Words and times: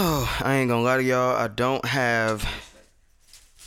Oh, 0.00 0.38
I 0.44 0.54
ain't 0.54 0.68
gonna 0.68 0.82
lie 0.82 0.98
to 0.98 1.02
y'all. 1.02 1.34
I 1.34 1.48
don't 1.48 1.84
have 1.84 2.48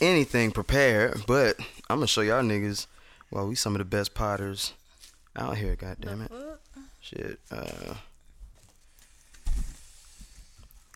anything 0.00 0.50
prepared, 0.50 1.24
but 1.26 1.58
I'm 1.90 1.98
gonna 1.98 2.06
show 2.06 2.22
y'all 2.22 2.42
niggas. 2.42 2.86
Well, 3.30 3.48
we 3.48 3.54
some 3.54 3.74
of 3.74 3.80
the 3.80 3.84
best 3.84 4.14
potters 4.14 4.72
out 5.36 5.58
here. 5.58 5.76
God 5.76 5.98
damn 6.00 6.22
it. 6.22 6.32
Shit. 7.02 7.38
Uh. 7.50 7.94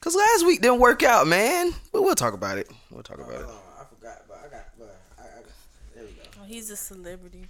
Cause 0.01 0.14
last 0.14 0.46
week 0.46 0.62
didn't 0.62 0.80
work 0.80 1.03
out, 1.03 1.26
man. 1.26 1.72
But 1.92 2.03
we'll 2.03 2.14
talk 2.14 2.32
about 2.32 2.56
it. 2.56 2.71
We'll 2.90 3.03
talk 3.03 3.18
about 3.18 3.34
it. 3.34 3.46
I 3.46 3.84
forgot, 3.84 4.22
but 4.26 4.38
I 4.42 4.48
got, 4.48 4.64
but 4.78 4.98
I, 5.18 5.22
I, 5.22 5.26
there 5.94 6.04
we 6.04 6.12
go. 6.12 6.22
Oh, 6.40 6.44
he's 6.46 6.71
a 6.71 6.76
celebrity. 6.76 7.46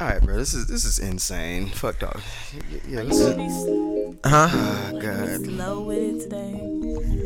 All 0.00 0.08
right, 0.08 0.20
bro. 0.20 0.36
This 0.36 0.54
is 0.54 0.66
this 0.66 0.84
is 0.84 0.98
insane. 0.98 1.68
Fuck 1.68 2.00
dog. 2.00 2.20
Yeah, 2.52 2.78
yeah, 2.88 3.02
this 3.04 3.20
is, 3.20 4.16
Huh? 4.24 4.48
oh, 4.52 4.98
God. 5.00 5.44
slow 5.44 5.82
with 5.82 5.98
it 5.98 6.20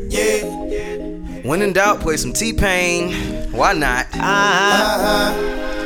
today. 0.09 1.41
When 1.43 1.61
in 1.61 1.73
doubt, 1.73 1.99
play 2.01 2.17
some 2.17 2.31
T 2.33 2.53
Pain. 2.53 3.11
Why 3.51 3.73
not? 3.73 4.05
Uh-huh. 4.13 5.33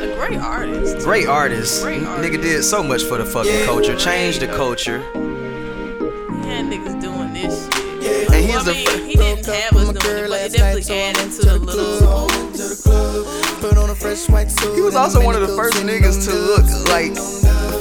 A 0.02 0.14
great 0.16 0.38
artist. 0.38 0.98
Great 1.04 1.26
artist. 1.26 1.82
Great 1.82 2.02
artist. 2.04 2.32
Nigga 2.32 2.42
did 2.42 2.62
so 2.64 2.82
much 2.82 3.02
for 3.04 3.16
the 3.18 3.24
fucking 3.24 3.64
culture. 3.64 3.96
Changed 3.96 4.40
the 4.40 4.48
culture. 4.48 4.98
Yeah, 5.14 6.62
niggas 6.62 7.00
doing 7.00 7.32
this 7.32 7.64
shit. 8.02 8.30
And 8.30 8.30
Well, 8.30 8.42
he's 8.42 8.56
I 8.56 8.62
the. 8.64 8.72
mean, 8.72 9.08
he 9.08 9.14
didn't 9.16 9.46
have 9.46 9.72
us 9.72 9.84
doing 9.84 9.96
it, 9.96 10.28
but 10.28 10.40
it 10.42 10.52
definitely 10.52 11.00
added 11.00 11.32
to 11.32 11.42
the 11.46 11.58
little. 11.58 12.28
He 14.74 14.80
was 14.80 14.94
also 14.94 15.24
one 15.24 15.34
of 15.34 15.40
the 15.40 15.56
first 15.56 15.76
niggas 15.78 16.24
to 16.28 16.32
look 16.34 16.66
like 16.92 17.16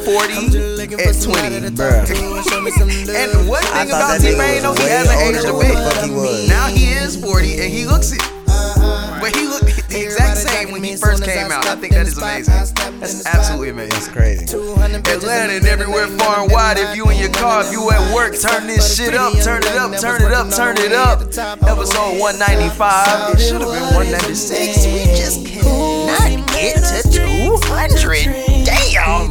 40 0.06 0.96
at 1.02 1.16
20. 1.22 1.76
Bruh. 1.76 2.08
And 3.14 3.48
one 3.50 3.64
thing 3.64 3.88
about 3.88 4.08
that 4.08 4.22
T 4.22 4.28
nigga 4.28 4.40
Pain, 4.40 4.64
though, 4.64 4.74
he 4.74 4.88
hasn't 4.90 5.22
older 5.22 5.38
aged 5.38 5.46
a 5.46 5.52
than 5.52 5.56
what 5.56 5.68
the 5.68 5.74
fuck 5.74 6.10
bit. 6.10 6.50
Now 6.50 6.68
he 6.68 6.94
is 6.94 7.16
40 7.22 7.62
and 7.62 7.72
he 7.72 7.86
looks 7.86 8.12
it. 8.12 8.22
Uh, 8.48 8.74
uh. 8.78 9.20
But 9.20 9.36
he 9.36 9.48
looked 9.48 9.73
the 9.94 10.04
exact 10.04 10.38
same 10.38 10.72
when 10.72 10.84
he 10.84 10.96
first 10.96 11.24
came 11.24 11.52
out. 11.52 11.66
I 11.68 11.76
think 11.76 11.94
that 11.94 12.08
is 12.08 12.18
amazing. 12.18 12.54
That's 13.00 13.26
absolutely 13.26 13.70
amazing. 13.70 13.90
That's 13.92 14.08
amazing. 14.08 14.48
crazy. 14.48 15.14
Atlanta 15.14 15.54
and 15.54 15.66
everywhere 15.68 16.08
far 16.18 16.44
and 16.44 16.52
wide. 16.52 16.78
If 16.78 16.96
you 16.96 17.10
in 17.10 17.18
your 17.20 17.32
car, 17.32 17.64
if 17.64 17.72
you 17.72 17.92
at 17.92 18.14
work, 18.14 18.34
turn 18.40 18.68
this 18.68 18.98
shit 18.98 19.14
up, 19.14 19.34
turn 19.44 19.62
it 19.62 19.76
up, 19.78 20.00
turn 20.00 20.22
it 20.22 20.34
up, 20.34 20.52
turn 20.52 20.78
it 20.78 20.94
up. 20.94 21.22
Episode 21.22 22.20
195. 22.20 23.36
It 23.36 23.40
should 23.40 23.62
have 23.62 23.72
been 23.72 23.94
196. 23.94 24.86
We 24.88 25.06
just 25.14 25.46
cannot 25.46 26.48
get 26.50 26.82
to 26.82 27.02
200. 27.12 28.66
Damn. 28.66 29.30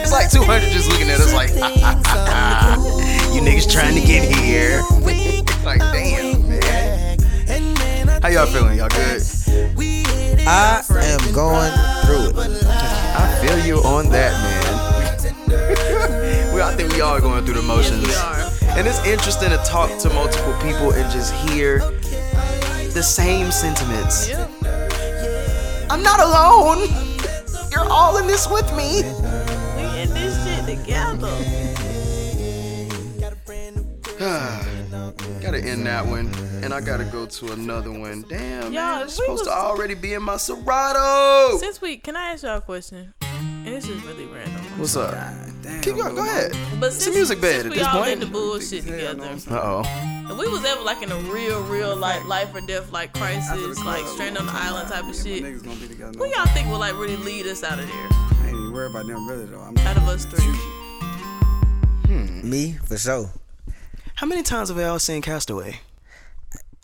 It's 0.00 0.12
like 0.12 0.30
200 0.30 0.70
just 0.70 0.88
looking 0.90 1.10
at 1.10 1.20
us 1.20 1.32
like, 1.34 1.50
you 3.34 3.40
niggas 3.40 3.70
trying 3.70 3.94
to 3.94 4.06
get 4.06 4.34
here. 4.36 4.82
like, 5.64 5.80
damn, 5.80 5.92
man. 5.92 6.03
How 8.24 8.30
y'all 8.30 8.46
feeling? 8.46 8.78
Y'all 8.78 8.88
good? 8.88 9.22
I 10.48 10.82
am 10.88 11.34
going 11.34 11.70
through 12.06 12.40
it. 12.40 12.64
I 12.64 13.38
feel 13.46 13.58
you 13.66 13.82
on 13.82 14.08
that, 14.12 14.32
man. 14.42 15.44
well, 16.54 16.66
I 16.66 16.74
think 16.74 16.94
we 16.94 17.02
all 17.02 17.14
are 17.14 17.20
going 17.20 17.44
through 17.44 17.56
the 17.56 17.62
motions. 17.62 18.06
we. 18.06 18.14
And 18.78 18.86
it's 18.86 19.04
interesting 19.04 19.50
to 19.50 19.58
talk 19.58 19.90
to 19.98 20.08
multiple 20.08 20.54
people 20.62 20.92
and 20.92 21.12
just 21.12 21.34
hear 21.50 21.80
the 22.94 23.02
same 23.02 23.52
sentiments. 23.52 24.32
I'm 25.90 26.02
not 26.02 26.20
alone. 26.20 26.88
You're 27.70 27.86
all 27.90 28.16
in 28.16 28.26
this 28.26 28.48
with 28.50 28.74
me. 28.74 29.02
We 29.76 30.00
in 30.00 30.08
this 30.14 30.34
shit 30.46 30.78
together. 30.78 31.28
gotta 35.42 35.62
end 35.62 35.86
that 35.86 36.06
one. 36.06 36.53
And 36.64 36.72
I 36.72 36.80
gotta 36.80 37.04
go 37.04 37.26
to 37.26 37.52
another 37.52 37.90
one. 37.92 38.24
Damn, 38.28 38.72
Y'all, 38.72 38.72
man. 38.72 39.00
if 39.02 39.08
It's 39.08 39.18
we 39.18 39.24
supposed 39.26 39.44
to 39.44 39.50
already 39.52 39.94
be 39.94 40.14
in 40.14 40.22
my 40.22 40.38
Serato. 40.38 41.58
Since 41.58 41.82
we, 41.82 41.98
can 41.98 42.16
I 42.16 42.30
ask 42.30 42.42
y'all 42.42 42.56
a 42.56 42.60
question? 42.62 43.12
And 43.20 43.66
this 43.66 43.86
is 43.86 44.02
really 44.04 44.24
random. 44.24 44.62
What's 44.78 44.96
up? 44.96 45.12
Keep 45.82 45.96
going. 45.96 46.14
Go 46.14 46.22
ahead. 46.22 46.52
But 46.80 46.86
It's 46.86 46.96
a 46.96 47.00
since, 47.02 47.16
music 47.16 47.40
bed 47.42 47.62
since 47.62 47.64
at 47.66 47.70
we 47.72 47.76
this 47.78 47.86
all 47.86 48.00
point. 48.00 48.12
in 48.14 48.20
the 48.20 48.26
bullshit 48.26 48.84
together, 48.84 49.24
Uh 49.50 49.60
oh. 49.84 50.30
if 50.32 50.38
we 50.38 50.48
was 50.48 50.64
ever 50.64 50.80
like 50.80 51.02
in 51.02 51.12
a 51.12 51.16
real, 51.30 51.62
real 51.64 51.94
like 51.96 52.24
life 52.26 52.54
or 52.54 52.62
death 52.62 52.90
like 52.92 53.12
crisis, 53.12 53.78
like 53.84 54.06
stranded 54.06 54.40
on 54.40 54.46
the 54.46 54.52
island 54.54 54.88
type 54.88 55.04
of 55.04 55.14
shit, 55.14 55.42
Niggas 55.44 55.62
gonna 55.64 55.76
be 55.80 55.88
together. 55.88 56.18
who 56.18 56.26
y'all 56.26 56.46
think 56.46 56.68
will 56.68 56.78
like 56.78 56.94
really 56.94 57.16
lead 57.16 57.46
us 57.46 57.62
out 57.62 57.78
of 57.78 57.86
there? 57.86 58.08
I 58.10 58.44
ain't 58.46 58.56
even 58.56 58.72
worried 58.72 58.90
about 58.90 59.06
them 59.06 59.28
really 59.28 59.44
though. 59.44 59.60
I'm 59.60 59.76
Out 59.78 59.98
of 59.98 60.08
us 60.08 60.24
three. 60.24 60.44
Hmm. 62.06 62.48
Me, 62.48 62.72
for 62.84 62.96
sure. 62.96 63.30
How 64.14 64.26
many 64.26 64.42
times 64.42 64.68
have 64.70 64.78
y'all 64.78 64.98
seen 64.98 65.20
Castaway? 65.20 65.80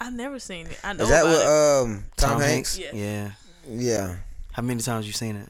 I've 0.01 0.15
never 0.15 0.39
seen 0.39 0.67
it. 0.67 0.79
I 0.83 0.95
know 0.95 1.05
Is 1.05 1.11
that 1.11 1.23
about 1.23 1.33
what 1.33 1.43
it. 1.43 1.97
um 1.97 2.05
Tom, 2.17 2.41
Hanks? 2.41 2.79
Yeah. 2.79 2.91
Yeah. 2.95 3.31
Yeah. 3.69 4.17
How 4.53 4.63
many 4.63 4.81
times 4.81 5.07
you 5.07 5.13
seen 5.13 5.37
it? 5.37 5.49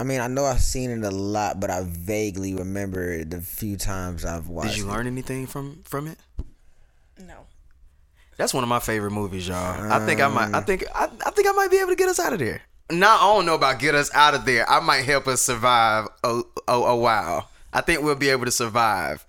I 0.00 0.04
mean, 0.04 0.20
I 0.20 0.26
know 0.26 0.44
I've 0.44 0.60
seen 0.60 0.90
it 0.90 1.04
a 1.04 1.10
lot, 1.10 1.60
but 1.60 1.70
I 1.70 1.84
vaguely 1.86 2.54
remember 2.54 3.22
the 3.24 3.40
few 3.40 3.76
times 3.76 4.24
I've 4.24 4.48
watched. 4.48 4.70
Did 4.70 4.78
you 4.78 4.88
it. 4.88 4.92
learn 4.92 5.06
anything 5.06 5.46
from 5.46 5.82
from 5.84 6.08
it? 6.08 6.18
No. 7.18 7.46
That's 8.36 8.52
one 8.52 8.64
of 8.64 8.68
my 8.68 8.80
favorite 8.80 9.12
movies, 9.12 9.46
y'all. 9.46 9.92
I 9.92 10.04
think 10.04 10.20
I 10.20 10.28
might. 10.28 10.52
I 10.54 10.60
think 10.62 10.84
I, 10.94 11.04
I 11.04 11.30
think 11.30 11.46
I 11.46 11.52
might 11.52 11.70
be 11.70 11.78
able 11.78 11.90
to 11.90 11.96
get 11.96 12.08
us 12.08 12.18
out 12.18 12.32
of 12.32 12.38
there. 12.40 12.62
Now 12.90 13.16
I 13.16 13.34
don't 13.34 13.46
know 13.46 13.54
about 13.54 13.78
get 13.78 13.94
us 13.94 14.12
out 14.14 14.34
of 14.34 14.44
there. 14.44 14.68
I 14.68 14.80
might 14.80 15.02
help 15.02 15.28
us 15.28 15.42
survive 15.42 16.08
a 16.24 16.40
a, 16.66 16.72
a 16.72 16.96
while. 16.96 17.48
I 17.72 17.80
think 17.82 18.02
we'll 18.02 18.16
be 18.16 18.30
able 18.30 18.46
to 18.46 18.50
survive. 18.50 19.24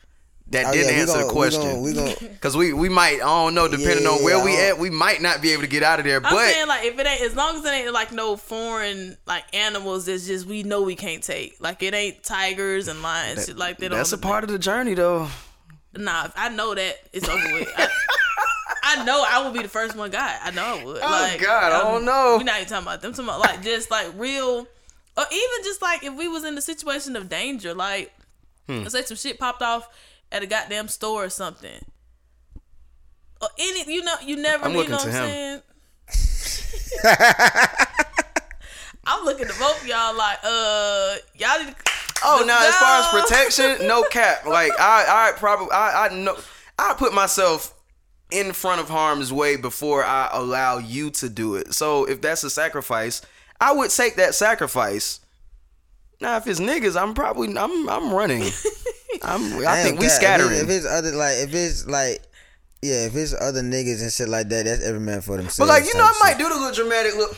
That 0.47 0.67
Oh, 0.67 0.71
didn't 0.73 0.93
yeah, 0.93 1.01
answer 1.01 1.13
gonna- 1.13 1.25
the 1.25 1.31
question. 1.31 1.61
gonna- 1.61 1.79
we 1.79 2.37
Cause 2.41 2.55
we 2.57 2.73
we 2.73 2.89
might 2.89 3.15
I 3.15 3.17
don't 3.25 3.55
know 3.55 3.67
depending 3.67 4.05
on 4.05 4.23
where 4.23 4.43
we 4.43 4.55
at 4.59 4.77
we 4.77 4.89
might 4.89 5.21
not 5.21 5.41
be 5.41 5.51
able 5.51 5.61
to 5.63 5.67
get 5.67 5.81
out 5.83 5.99
of 5.99 6.05
there. 6.05 6.17
I'm 6.17 6.23
But 6.23 6.51
saying 6.51 6.67
like 6.67 6.85
if 6.85 6.99
it 6.99 7.07
ain't 7.07 7.21
as 7.21 7.35
long 7.35 7.55
as 7.57 7.65
it 7.65 7.69
ain't 7.69 7.93
like 7.93 8.11
no 8.11 8.35
foreign 8.35 9.17
like 9.25 9.45
animals 9.55 10.05
that's 10.05 10.27
just 10.27 10.45
we 10.45 10.61
know 10.63 10.81
we 10.83 10.95
can't 10.95 11.23
take. 11.23 11.55
Like 11.59 11.81
it 11.81 11.93
ain't 11.93 12.23
tigers 12.23 12.87
and 12.87 13.01
lions 13.01 13.45
shit 13.45 13.57
like 13.57 13.77
that. 13.79 13.91
that's 13.91 14.11
a 14.11 14.15
on 14.15 14.21
the- 14.21 14.27
part 14.27 14.43
of 14.43 14.49
the 14.49 14.59
journey 14.59 14.93
though. 14.93 15.27
Nah, 15.95 16.27
I 16.35 16.49
know 16.49 16.75
that 16.75 16.95
it's 17.13 17.27
over 17.29 17.53
with. 17.53 17.69
I, 17.77 17.87
I 18.83 19.05
know 19.05 19.23
I 19.27 19.43
would 19.45 19.53
be 19.53 19.61
the 19.61 19.69
first 19.69 19.95
one 19.95 20.11
guy. 20.11 20.37
I 20.43 20.51
know 20.51 20.63
I 20.63 20.83
would. 20.83 20.97
Oh, 20.97 21.07
like, 21.09 21.39
God, 21.41 21.71
I 21.71 21.77
um, 21.77 21.83
don't 21.93 22.05
know. 22.05 22.35
We're 22.37 22.43
not 22.43 22.57
even 22.57 22.67
talking 22.69 22.85
about 22.87 23.01
them. 23.01 23.11
Talking 23.13 23.25
about 23.25 23.39
like 23.39 23.61
just 23.63 23.89
like 23.89 24.07
real, 24.17 24.67
or 25.17 25.23
even 25.31 25.63
just 25.63 25.81
like 25.81 26.03
if 26.03 26.13
we 26.15 26.27
was 26.27 26.43
in 26.43 26.55
the 26.55 26.61
situation 26.61 27.15
of 27.15 27.29
danger, 27.29 27.73
like 27.73 28.11
Hmm. 28.67 28.79
let's 28.83 28.93
say 28.93 29.03
some 29.03 29.17
shit 29.17 29.39
popped 29.39 29.61
off 29.61 29.87
at 30.33 30.43
a 30.43 30.47
goddamn 30.47 30.89
store 30.89 31.23
or 31.23 31.29
something, 31.29 31.85
or 33.41 33.47
any 33.57 33.93
you 33.93 34.03
know 34.03 34.15
you 34.25 34.35
never 34.35 34.65
I'm 34.65 34.71
you 34.71 34.77
looking 34.77 34.91
know 34.91 34.99
to 34.99 35.07
what 35.07 35.15
I'm 35.15 35.29
him. 35.29 35.29
saying. 35.29 35.61
I'm 39.05 39.25
looking 39.25 39.47
to 39.47 39.53
both 39.59 39.85
y'all 39.87 40.15
like 40.15 40.39
uh 40.43 41.15
y'all. 41.35 41.63
Need 41.63 41.75
to, 41.75 41.75
Oh, 42.25 42.43
now 42.47 42.65
as 42.65 42.75
far 42.75 43.01
as 43.01 43.21
protection, 43.27 43.87
no 43.87 44.03
cap. 44.09 44.45
Like 44.45 44.71
I, 44.79 45.31
I 45.33 45.37
probably, 45.37 45.71
I, 45.71 46.07
I 46.07 46.15
know, 46.15 46.37
I 46.79 46.95
put 46.97 47.13
myself 47.13 47.73
in 48.31 48.53
front 48.53 48.79
of 48.81 48.89
harm's 48.89 49.31
way 49.33 49.57
before 49.57 50.03
I 50.03 50.29
allow 50.31 50.77
you 50.77 51.09
to 51.11 51.29
do 51.29 51.55
it. 51.55 51.73
So 51.73 52.05
if 52.05 52.21
that's 52.21 52.43
a 52.43 52.49
sacrifice, 52.49 53.21
I 53.59 53.73
would 53.73 53.89
take 53.89 54.15
that 54.15 54.35
sacrifice. 54.35 55.19
Now, 56.21 56.37
if 56.37 56.47
it's 56.47 56.59
niggas, 56.61 56.99
I'm 56.99 57.13
probably, 57.13 57.57
I'm, 57.57 57.89
I'm 57.89 58.13
running. 58.13 58.43
I'm, 59.21 59.57
I 59.59 59.61
Damn, 59.61 59.83
think 59.85 59.99
we 59.99 60.07
Cat, 60.07 60.15
scattering. 60.15 60.51
If, 60.53 60.61
it's, 60.61 60.69
if 60.71 60.77
it's 60.77 60.85
other 60.87 61.11
like 61.11 61.35
if 61.37 61.53
it's 61.53 61.87
like 61.87 62.21
yeah, 62.81 63.05
if 63.05 63.15
it's 63.15 63.33
other 63.39 63.61
niggas 63.61 64.01
and 64.01 64.11
shit 64.11 64.27
like 64.27 64.49
that, 64.49 64.65
that's 64.65 64.83
every 64.83 64.99
man 64.99 65.21
for 65.21 65.37
themselves. 65.37 65.57
but 65.59 65.67
like 65.67 65.85
you 65.85 65.93
know, 65.97 66.03
I 66.03 66.13
might 66.21 66.29
shit. 66.31 66.39
do 66.39 66.49
the 66.49 66.55
little 66.55 66.71
dramatic 66.73 67.15
look. 67.15 67.37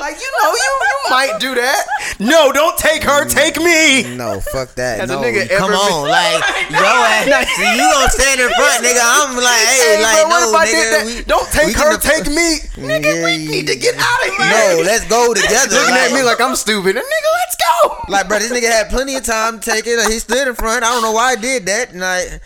Like 0.00 0.16
you 0.20 0.30
know, 0.42 0.50
you 0.52 0.70
you 0.84 1.10
might 1.10 1.36
do 1.40 1.54
that. 1.54 1.84
No, 2.20 2.52
don't 2.52 2.76
take 2.78 3.02
her, 3.02 3.24
take 3.28 3.56
me. 3.58 4.14
No, 4.16 4.40
fuck 4.40 4.74
that. 4.74 5.00
Has 5.00 5.10
a 5.10 5.14
no, 5.14 5.22
nigga 5.22 5.48
come 5.50 5.70
ever 5.70 5.78
on, 5.78 6.04
been- 6.06 6.14
like 6.14 6.40
yo 6.70 6.82
ass. 6.82 7.48
See, 7.56 7.70
you 7.76 7.84
gonna 7.84 8.10
stand 8.10 8.40
in 8.40 8.48
front, 8.54 8.84
nigga. 8.84 9.02
I'm 9.02 9.36
like, 9.36 9.64
hey, 9.68 9.96
Hey, 9.98 10.02
like 10.02 10.22
bro, 10.22 10.30
what 10.30 10.40
no, 10.40 10.48
if 10.50 10.54
I 10.54 10.66
nigga. 10.66 10.72
did 10.72 10.86
that? 10.94 11.04
we- 11.06 11.24
don't 11.24 11.48
take 11.52 11.76
her, 11.76 11.98
can- 11.98 12.24
take 12.24 12.26
me. 12.32 12.48
Nigga, 12.78 13.24
we 13.24 13.46
need 13.46 13.66
to 13.68 13.76
get 13.76 13.94
out 13.98 14.20
of 14.22 14.30
here. 14.34 14.50
No, 14.50 14.82
let's 14.84 15.06
go 15.08 15.34
together. 15.34 15.74
looking 15.76 15.90
like, 15.94 16.10
at 16.10 16.14
me 16.14 16.22
like 16.22 16.40
I'm 16.40 16.56
stupid. 16.56 16.96
And 16.96 17.04
nigga, 17.04 17.30
let's 17.42 17.56
go. 17.56 18.04
Like, 18.08 18.28
bro, 18.28 18.38
this 18.38 18.52
nigga 18.52 18.70
had 18.70 18.90
plenty 18.90 19.14
of 19.16 19.24
time 19.24 19.60
to 19.60 19.70
take 19.70 19.86
it. 19.86 19.98
He 20.10 20.18
stood 20.18 20.48
in 20.48 20.54
front. 20.54 20.84
I 20.84 20.90
don't 20.92 21.02
know 21.02 21.12
why 21.12 21.36
he 21.36 21.42
did 21.42 21.66
that. 21.66 21.90
And 21.92 22.00
like, 22.00 22.40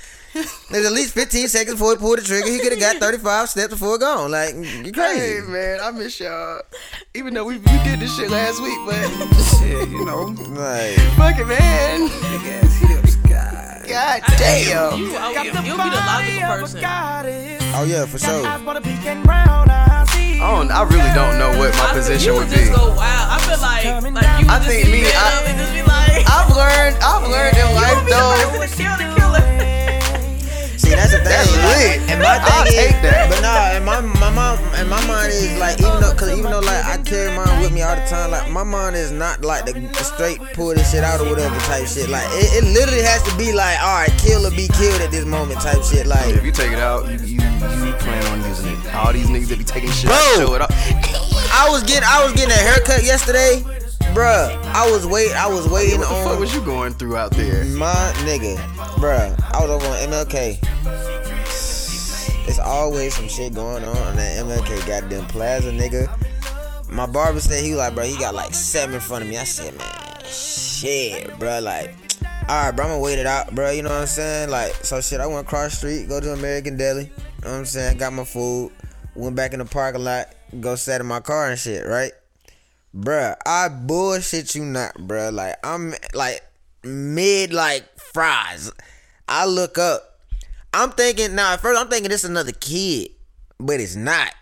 there's 0.70 0.86
at 0.86 0.92
least 0.92 1.12
15 1.14 1.48
seconds 1.48 1.74
before 1.74 1.92
he 1.92 1.98
pulled 1.98 2.18
the 2.18 2.22
trigger. 2.22 2.48
He 2.50 2.58
could 2.58 2.72
have 2.72 2.80
got 2.80 2.96
35 2.96 3.48
steps 3.48 3.72
before 3.74 3.96
it 3.96 4.00
gone. 4.00 4.30
Like, 4.30 4.54
you 4.54 4.62
Hey 4.62 4.92
crazy. 4.92 5.42
man, 5.48 5.78
I 5.82 5.90
miss 5.90 6.18
y'all. 6.20 6.60
Even 7.14 7.34
though 7.34 7.44
we, 7.44 7.58
we 7.58 7.78
did 7.84 8.00
this 8.00 8.14
shit 8.16 8.30
last 8.30 8.60
week, 8.62 8.78
but 8.86 8.94
shit, 9.58 9.88
you 9.88 10.04
know. 10.04 10.34
Like, 10.56 10.96
fuck 11.16 11.38
it, 11.38 11.46
man. 11.46 12.08
Big 12.08 12.46
ass 12.52 12.76
hips, 12.78 13.16
God. 13.16 13.84
God 13.88 14.20
damn. 14.36 14.98
You, 14.98 15.16
I, 15.16 15.42
you'll 15.44 15.62
be 15.62 15.70
the 15.90 16.02
logical 16.04 16.56
person. 16.60 16.80
oh 17.74 17.84
yeah, 17.88 18.04
for 18.06 18.18
sure. 18.18 18.46
I 18.46 18.58
don't. 20.54 20.70
I 20.70 20.82
really 20.84 21.10
don't 21.14 21.38
know 21.38 21.50
what 21.58 21.74
my 21.74 21.90
I- 21.90 21.92
position 21.94 22.32
you 22.34 22.38
would 22.38 22.48
just 22.48 22.70
be. 22.70 22.76
go 22.76 22.94
wild. 22.94 23.00
I 23.00 23.38
feel 23.42 23.58
like 23.60 23.84
like 24.14 24.40
you 24.40 24.46
I 24.48 24.58
just 24.58 24.68
think 24.68 24.86
me, 24.88 25.02
I- 25.04 25.08
up 25.40 25.48
and 25.48 25.58
just 25.58 25.72
be 25.74 25.82
like, 25.82 26.24
I've 26.30 26.50
learned. 26.54 26.96
I've 27.02 27.26
learned 27.26 27.56
in 27.56 27.74
life 27.82 28.06
though. 28.08 28.36
See, 30.88 30.96
that's 30.96 31.12
thing. 31.12 31.24
That's 31.24 31.52
lit. 31.68 32.00
And 32.08 32.22
my 32.22 32.40
thing 32.40 32.56
I'll 32.56 32.66
is, 32.66 32.74
take 32.74 32.96
that. 33.04 33.28
but 33.28 33.40
nah, 33.44 33.76
and 33.76 33.84
my 33.84 34.00
my 34.00 34.32
mom 34.32 34.56
and 34.80 34.88
my 34.88 35.00
mind 35.06 35.32
is 35.32 35.52
like 35.60 35.76
even 35.80 36.00
though, 36.00 36.14
cause 36.16 36.32
even 36.32 36.50
though 36.50 36.64
like 36.64 36.84
I 36.84 36.96
carry 37.04 37.28
mine 37.36 37.60
with 37.60 37.72
me 37.72 37.82
all 37.82 37.94
the 37.94 38.04
time, 38.08 38.30
like 38.30 38.48
my 38.50 38.64
mind 38.64 38.96
is 38.96 39.12
not 39.12 39.44
like 39.44 39.66
the, 39.66 39.72
the 39.76 40.04
straight 40.04 40.40
pull 40.54 40.72
this 40.72 40.90
shit 40.92 41.04
out 41.04 41.20
or 41.20 41.28
whatever 41.28 41.58
type 41.68 41.86
shit. 41.86 42.08
Like 42.08 42.24
it, 42.32 42.64
it 42.64 42.64
literally 42.72 43.02
has 43.02 43.22
to 43.28 43.36
be 43.36 43.52
like, 43.52 43.76
all 43.80 44.00
right, 44.00 44.12
kill 44.16 44.46
or 44.46 44.50
be 44.50 44.68
killed 44.68 45.00
at 45.04 45.10
this 45.10 45.26
moment 45.26 45.60
type 45.60 45.84
shit. 45.84 46.06
Like 46.06 46.32
if 46.32 46.44
you 46.44 46.52
take 46.52 46.72
it 46.72 46.80
out, 46.80 47.04
you 47.08 47.36
you, 47.36 47.40
you 47.84 47.92
plan 48.00 48.24
on 48.32 48.40
using 48.48 48.72
it. 48.72 48.94
All 48.94 49.12
these 49.12 49.28
niggas 49.28 49.48
that 49.52 49.58
be 49.58 49.64
taking 49.64 49.90
shit, 49.92 50.08
bro. 50.08 50.16
Out, 50.16 50.36
show 50.40 50.54
it. 50.56 50.62
I 51.52 51.68
was 51.68 51.82
getting 51.84 52.08
I 52.08 52.24
was 52.24 52.32
getting 52.32 52.52
a 52.52 52.62
haircut 52.64 53.04
yesterday 53.04 53.60
bruh. 54.14 54.62
I 54.74 54.90
was 54.90 55.06
wait, 55.06 55.32
I 55.32 55.46
was 55.48 55.68
waiting 55.68 55.94
on 55.94 56.00
What 56.00 56.24
the 56.24 56.30
on 56.30 56.40
was 56.40 56.54
you 56.54 56.60
going 56.62 56.94
through 56.94 57.16
out 57.16 57.32
there? 57.32 57.64
my 57.64 57.92
nigga, 58.24 58.56
bruh. 58.96 59.38
I 59.54 59.60
was 59.62 59.70
over 59.70 59.86
on 59.86 59.96
MLK. 60.10 60.58
It's 62.48 62.58
always 62.58 63.14
some 63.14 63.28
shit 63.28 63.54
going 63.54 63.84
on 63.84 63.96
on 63.96 64.16
that 64.16 64.38
MLK 64.44 64.86
goddamn 64.86 65.26
plaza, 65.26 65.70
nigga. 65.70 66.08
My 66.90 67.06
barber 67.06 67.40
said 67.40 67.62
he 67.62 67.70
was 67.70 67.78
like, 67.78 67.94
bro, 67.94 68.04
he 68.04 68.16
got 68.18 68.34
like 68.34 68.54
seven 68.54 68.94
in 68.94 69.00
front 69.00 69.24
of 69.24 69.28
me. 69.30 69.36
I 69.36 69.44
said, 69.44 69.76
man, 69.76 70.24
shit, 70.24 71.38
bro, 71.38 71.60
like. 71.60 71.94
All 72.48 72.64
right, 72.64 72.70
bro, 72.70 72.86
I'm 72.86 72.90
gonna 72.92 73.02
wait 73.02 73.18
it 73.18 73.26
out, 73.26 73.54
bro. 73.54 73.70
You 73.70 73.82
know 73.82 73.90
what 73.90 74.00
I'm 74.00 74.06
saying? 74.06 74.48
Like, 74.48 74.72
so 74.76 75.02
shit. 75.02 75.20
I 75.20 75.26
went 75.26 75.46
across 75.46 75.72
the 75.72 75.76
street, 75.76 76.08
go 76.08 76.18
to 76.18 76.32
American 76.32 76.78
Deli. 76.78 77.02
You 77.02 77.08
know 77.44 77.50
what 77.50 77.58
I'm 77.58 77.66
saying? 77.66 77.98
Got 77.98 78.14
my 78.14 78.24
food. 78.24 78.72
Went 79.14 79.36
back 79.36 79.52
in 79.52 79.58
the 79.58 79.66
parking 79.66 80.02
lot, 80.02 80.28
go 80.60 80.74
sat 80.76 81.00
in 81.02 81.06
my 81.06 81.20
car 81.20 81.50
and 81.50 81.58
shit, 81.58 81.84
right? 81.86 82.12
Bruh, 82.94 83.36
I 83.44 83.68
bullshit 83.68 84.54
you 84.54 84.64
not, 84.64 84.94
bruh. 84.94 85.32
Like 85.32 85.56
I'm 85.64 85.94
like 86.14 86.42
mid 86.82 87.52
like 87.52 87.84
fries. 87.98 88.72
I 89.28 89.46
look 89.46 89.78
up. 89.78 90.20
I'm 90.72 90.90
thinking 90.90 91.34
now 91.34 91.54
at 91.54 91.60
first 91.60 91.80
I'm 91.80 91.88
thinking 91.88 92.10
this 92.10 92.24
is 92.24 92.30
another 92.30 92.52
kid, 92.52 93.10
but 93.58 93.80
it's 93.80 93.96
not. 93.96 94.34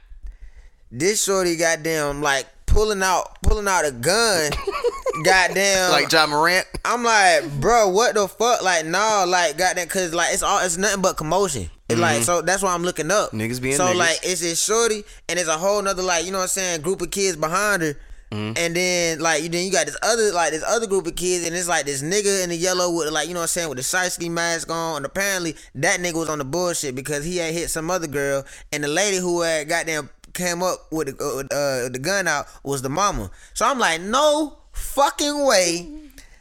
This 0.91 1.25
shorty 1.25 1.57
goddamn 1.57 2.23
like 2.23 2.47
pulling 2.67 3.03
out 3.03 3.43
pulling 3.43 3.69
out 3.69 3.85
a 3.85 3.91
gun. 3.91 4.53
goddamn 5.25 5.91
Like 5.91 6.11
Ja 6.13 6.27
Morant. 6.27 6.67
I'm 6.85 7.03
like, 7.03 7.51
bro, 7.61 7.89
what 7.89 8.15
the 8.15 8.29
fuck? 8.29 8.63
Like, 8.63 8.87
no, 8.87 9.25
like, 9.27 9.57
goddamn, 9.57 9.89
cause 9.89 10.15
like 10.15 10.33
it's 10.33 10.43
all 10.43 10.65
it's 10.65 10.77
nothing 10.77 11.03
but 11.03 11.17
commotion. 11.17 11.71
It's 11.89 12.01
like 12.01 12.23
so 12.23 12.43
that's 12.43 12.63
why 12.63 12.75
I'm 12.75 12.83
looking 12.83 13.11
up. 13.11 13.31
Mm-hmm. 13.31 13.41
Niggas 13.41 13.63
being 13.63 13.77
so 13.77 13.87
niggas. 13.87 13.97
like 13.97 14.19
it's 14.23 14.41
this 14.41 14.63
shorty 14.63 15.05
and 15.29 15.39
it's 15.39 15.49
a 15.49 15.57
whole 15.57 15.81
nother 15.81 16.03
like 16.03 16.25
you 16.25 16.33
know 16.33 16.39
what 16.39 16.45
I'm 16.45 16.49
saying 16.49 16.81
group 16.83 17.01
of 17.01 17.11
kids 17.11 17.37
behind 17.37 17.83
her. 17.83 17.97
Mm-hmm. 18.33 18.53
And 18.57 18.75
then 18.75 19.19
like 19.21 19.43
you 19.43 19.49
then 19.49 19.65
you 19.65 19.71
got 19.71 19.87
this 19.87 19.97
other 20.03 20.33
like 20.33 20.51
this 20.51 20.65
other 20.67 20.87
group 20.87 21.07
of 21.07 21.15
kids 21.15 21.47
and 21.47 21.55
it's 21.55 21.69
like 21.69 21.87
this 21.87 22.03
nigga 22.03 22.43
in 22.43 22.51
the 22.51 22.57
yellow 22.57 22.91
with 22.91 23.13
like 23.13 23.29
you 23.29 23.35
know 23.35 23.41
what 23.41 23.45
I'm 23.45 23.49
saying 23.49 23.69
with 23.69 23.79
the 23.79 23.85
shiesty 23.85 24.29
mask 24.29 24.69
on 24.71 24.97
and 24.97 25.07
apparently 25.07 25.55
that 25.77 26.01
nigga 26.01 26.15
was 26.15 26.29
on 26.29 26.39
the 26.39 26.45
bullshit 26.45 26.97
because 26.97 27.25
he 27.25 27.37
had 27.37 27.55
hit 27.55 27.71
some 27.71 27.89
other 27.89 28.09
girl 28.09 28.45
and 28.73 28.83
the 28.83 28.89
lady 28.89 29.19
who 29.19 29.43
had 29.43 29.69
goddamn 29.69 30.11
came 30.35 30.63
up 30.63 30.91
with 30.91 31.17
the, 31.17 31.25
uh, 31.25 31.89
the 31.89 31.99
gun 32.01 32.27
out 32.27 32.47
was 32.65 32.83
the 32.83 32.89
mama. 32.89 33.31
So 33.55 33.65
I'm 33.65 33.79
like 33.79 34.01
no 34.01 34.59
fucking 34.73 35.47
way 35.47 35.89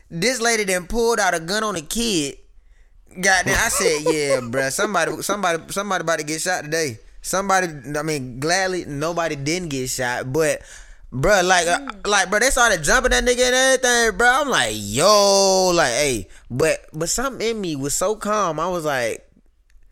this 0.09 0.39
lady 0.39 0.63
then 0.63 0.87
pulled 0.87 1.19
out 1.19 1.33
a 1.33 1.39
gun 1.39 1.63
on 1.63 1.75
a 1.75 1.81
kid. 1.81 2.37
Goddamn, 3.09 3.55
I 3.57 3.69
said, 3.69 4.01
yeah, 4.05 4.39
bruh. 4.41 4.71
Somebody, 4.71 5.21
somebody, 5.21 5.63
somebody 5.71 6.01
about 6.01 6.19
to 6.19 6.25
get 6.25 6.41
shot 6.41 6.63
today. 6.63 6.99
Somebody, 7.21 7.67
I 7.97 8.03
mean, 8.03 8.39
gladly 8.39 8.85
nobody 8.85 9.35
didn't 9.35 9.69
get 9.69 9.89
shot, 9.89 10.31
but. 10.31 10.61
Bruh, 11.13 11.47
like, 11.47 11.67
uh, 11.67 11.79
like, 12.05 12.29
bro, 12.29 12.39
they 12.39 12.49
started 12.49 12.83
jumping 12.83 13.11
that 13.11 13.23
nigga 13.23 13.39
and 13.39 13.55
everything, 13.55 14.17
bro. 14.17 14.27
I'm 14.41 14.49
like, 14.49 14.73
yo, 14.75 15.71
like, 15.73 15.91
hey, 15.91 16.27
but, 16.51 16.79
but 16.93 17.09
something 17.09 17.47
in 17.47 17.61
me 17.61 17.75
was 17.75 17.93
so 17.93 18.15
calm. 18.15 18.59
I 18.59 18.67
was 18.67 18.83
like, 18.83 19.25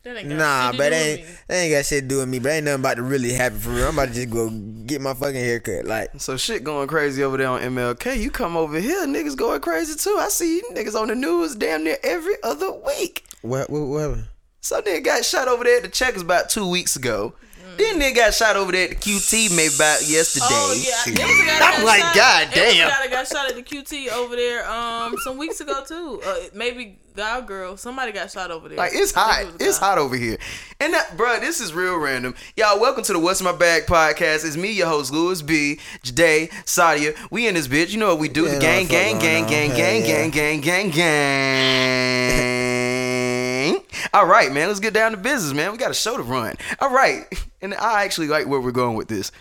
That 0.04 0.18
ain't 0.18 0.28
got 0.30 0.38
nah, 0.38 0.72
but 0.72 0.90
do 0.90 0.90
that 0.90 0.90
with 0.92 1.20
ain't, 1.20 1.22
me. 1.30 1.36
that 1.48 1.56
ain't 1.56 1.74
got 1.74 1.86
shit 1.86 2.02
to 2.04 2.08
do 2.10 2.18
with 2.18 2.28
me. 2.28 2.40
But 2.40 2.50
ain't 2.50 2.66
nothing 2.66 2.82
about 2.82 2.96
to 2.98 3.04
really 3.04 3.32
happen 3.32 3.58
for 3.60 3.70
real. 3.70 3.88
I'm 3.88 3.94
about 3.94 4.10
to 4.10 4.14
just 4.16 4.32
go 4.32 4.50
get 4.50 5.00
my 5.00 5.14
fucking 5.14 5.36
haircut. 5.36 5.86
Like, 5.86 6.10
So 6.20 6.36
shit 6.36 6.64
going 6.66 6.90
crazy 6.90 7.24
over 7.24 7.38
there 7.38 7.48
on 7.48 7.62
MLK. 7.62 8.18
You 8.20 8.30
come 8.30 8.58
over 8.58 8.78
here, 8.80 9.06
niggas 9.08 9.38
going 9.38 9.62
crazy 9.62 9.96
too. 9.98 10.18
I 10.20 10.28
see 10.28 10.58
you 10.58 10.64
niggas 10.74 11.00
on 11.00 11.08
the 11.08 11.16
news 11.16 11.56
damn 11.56 11.86
near 11.86 11.98
every 12.04 12.36
other 12.44 12.70
week. 12.72 13.24
what, 13.44 13.70
what, 13.70 13.80
what 13.82 14.00
happened? 14.02 14.26
Some 14.60 14.82
nigga 14.84 15.06
got 15.06 15.24
shot 15.24 15.48
over 15.48 15.64
there 15.64 15.78
at 15.78 15.84
the 15.84 15.90
checkers 15.90 16.22
about 16.22 16.50
two 16.50 16.68
weeks 16.70 16.98
ago. 16.98 17.34
Then 17.78 18.00
nigga 18.00 18.16
got 18.16 18.34
shot 18.34 18.56
over 18.56 18.72
there 18.72 18.86
at 18.86 18.90
the 18.92 18.96
QT 18.96 19.56
maybe 19.56 19.74
about 19.76 20.02
yesterday. 20.08 20.46
Oh 20.50 20.74
yeah, 20.76 21.14
there 21.16 21.28
was 21.28 21.40
a 21.40 21.46
guy 21.46 21.60
that 21.60 21.74
I'm 21.74 21.82
got 21.82 21.86
like, 21.86 22.02
shot- 22.02 22.16
God 22.16 22.48
there 22.54 22.66
was 22.66 22.74
damn. 22.76 22.90
guy 22.90 23.08
got 23.08 23.28
shot 23.28 23.50
at 23.50 23.56
the 23.56 23.64
QT 23.64 24.10
over 24.12 24.36
there 24.36 24.70
um 24.70 25.16
some 25.24 25.38
weeks 25.38 25.60
ago 25.62 25.84
too. 25.88 26.22
Uh, 26.26 26.36
maybe 26.54 27.00
guy 27.16 27.42
girl, 27.42 27.78
somebody 27.78 28.12
got 28.12 28.32
shot 28.32 28.52
over 28.52 28.70
there. 28.70 28.78
Like 28.78 28.92
it's 28.94 29.12
hot. 29.12 29.46
it 29.60 29.62
It's 29.62 29.78
hot 29.78 29.98
over 29.98 30.16
here. 30.16 30.38
And 30.80 30.94
that 30.94 31.18
bruh, 31.18 31.40
this 31.40 31.62
is 31.62 31.74
real 31.74 31.98
random. 31.98 32.36
Y'all, 32.58 32.80
welcome 32.80 33.04
to 33.06 33.14
the 33.14 33.20
What's 33.20 33.40
in 33.40 33.46
My 33.46 33.52
Bag 33.54 33.84
podcast. 33.86 34.46
It's 34.46 34.58
me, 34.58 34.72
your 34.72 34.88
host, 34.88 35.12
Lewis 35.12 35.42
B, 35.42 35.80
Jade, 36.04 36.50
Sadia. 36.66 37.16
We 37.32 37.48
in 37.48 37.56
this 37.56 37.68
bitch. 37.68 37.92
You 37.92 38.00
know 38.00 38.10
what 38.10 38.20
we 38.20 38.30
do. 38.30 38.46
Yeah, 38.46 38.56
the 38.56 38.60
gang, 38.60 38.84
know 38.86 38.90
gang, 38.90 39.14
what 39.16 39.22
gang, 39.22 39.40
fuck 39.40 39.48
gang, 39.48 39.70
going 39.70 40.04
gang, 40.04 40.26
on. 40.26 40.32
gang, 40.32 40.62
gang, 40.62 40.90
gang, 40.92 43.33
gang. 43.64 43.84
All 44.14 44.26
right, 44.26 44.52
man. 44.52 44.68
Let's 44.68 44.80
get 44.80 44.94
down 44.94 45.12
to 45.12 45.18
business, 45.18 45.54
man. 45.54 45.72
We 45.72 45.78
got 45.78 45.92
a 45.92 45.96
show 45.96 46.18
to 46.18 46.24
run. 46.24 46.56
All 46.80 46.92
right. 46.92 47.26
And 47.64 47.74
I 47.76 48.04
actually 48.04 48.28
like 48.28 48.46
where 48.46 48.60
we're 48.60 48.74
going 48.74 48.98
with 48.98 49.08
this. 49.08 49.32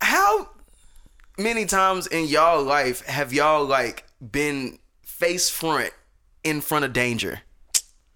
How 0.00 0.48
many 1.38 1.64
times 1.64 2.08
in 2.08 2.26
y'all 2.26 2.64
life 2.64 3.06
have 3.06 3.32
y'all 3.32 3.64
like 3.64 4.02
been 4.20 4.80
face 5.04 5.48
front 5.48 5.92
in 6.42 6.60
front 6.60 6.84
of 6.84 6.92
danger? 6.92 7.42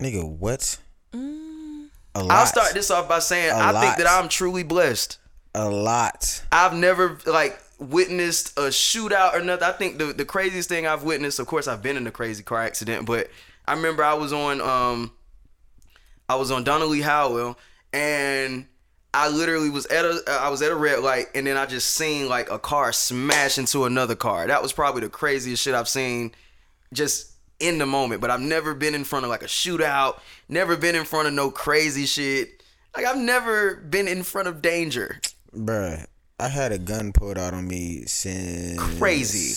Nigga, 0.01 0.29
what? 0.29 0.77
Mm. 1.13 1.87
A 2.17 2.25
lot. 2.25 2.31
I'll 2.33 2.47
start 2.47 2.75
this 2.75 2.91
off 2.91 3.09
by 3.09 3.21
saying 3.21 3.53
A 3.53 3.59
I 3.59 3.81
think 3.81 3.97
that 3.99 4.09
I'm 4.09 4.29
truly 4.29 4.65
blessed. 4.65 5.19
A 5.55 5.71
lot. 5.71 6.43
I've 6.51 6.75
never 6.75 7.21
like 7.25 7.57
witnessed 7.79 8.59
a 8.59 8.71
shootout 8.71 9.37
or 9.37 9.41
nothing. 9.41 9.69
I 9.69 9.71
think 9.71 9.99
the 9.99 10.07
the 10.07 10.25
craziest 10.25 10.69
thing 10.69 10.85
I've 10.85 11.05
witnessed, 11.05 11.39
of 11.39 11.47
course, 11.47 11.69
I've 11.69 11.81
been 11.81 11.97
in 11.97 12.09
a 12.09 12.11
crazy 12.11 12.43
car 12.43 12.65
accident, 12.65 13.07
but 13.07 13.31
I 13.67 13.75
remember 13.75 14.05
I 14.05 14.15
was 14.15 14.33
on 14.33 14.61
um 14.61 15.13
I 16.29 16.37
was 16.37 16.51
on 16.51 16.65
Donnelly 16.65 17.01
Howell 17.01 17.59
and 17.93 18.67
I 19.13 19.29
literally 19.29 19.71
was 19.71 19.87
at 19.87 20.05
a 20.05 20.23
I 20.29 20.49
was 20.49 20.63
at 20.63 20.73
a 20.73 20.77
red 20.77 21.01
light 21.01 21.27
and 21.35 21.47
then 21.47 21.57
I 21.57 21.67
just 21.67 21.91
seen 21.91 22.29
like 22.29 22.51
a 22.51 22.59
car 22.59 22.93
smash 22.93 23.59
into 23.59 23.85
another 23.85 24.17
car. 24.17 24.47
That 24.47 24.63
was 24.63 24.73
probably 24.73 25.03
the 25.03 25.09
craziest 25.09 25.63
shit 25.63 25.75
I've 25.75 25.89
seen 25.89 26.33
just 26.93 27.33
in 27.61 27.79
the 27.79 27.87
moment. 27.87 28.21
But 28.21 28.31
I've 28.31 28.41
never 28.41 28.75
been 28.75 28.95
in 28.95 29.05
front 29.05 29.25
of 29.25 29.31
like 29.31 29.43
a 29.43 29.47
shootout, 29.47 30.21
never 30.49 30.77
been 30.77 30.95
in 30.95 31.05
front 31.05 31.29
of 31.29 31.35
no 31.35 31.51
crazy 31.51 32.07
shit. 32.07 32.63
Like 32.97 33.07
I've 33.07 33.19
never 33.19 33.77
been 33.77 34.09
in 34.09 34.23
front 34.23 34.49
of 34.49 34.61
danger. 34.61 35.21
Bruh, 35.55 36.07
I 36.39 36.49
had 36.49 36.73
a 36.73 36.79
gun 36.79 37.13
pulled 37.13 37.39
out 37.39 37.55
on 37.55 37.69
me 37.69 38.05
since 38.07 38.99
Crazy. 38.99 39.55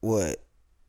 What? 0.00 0.43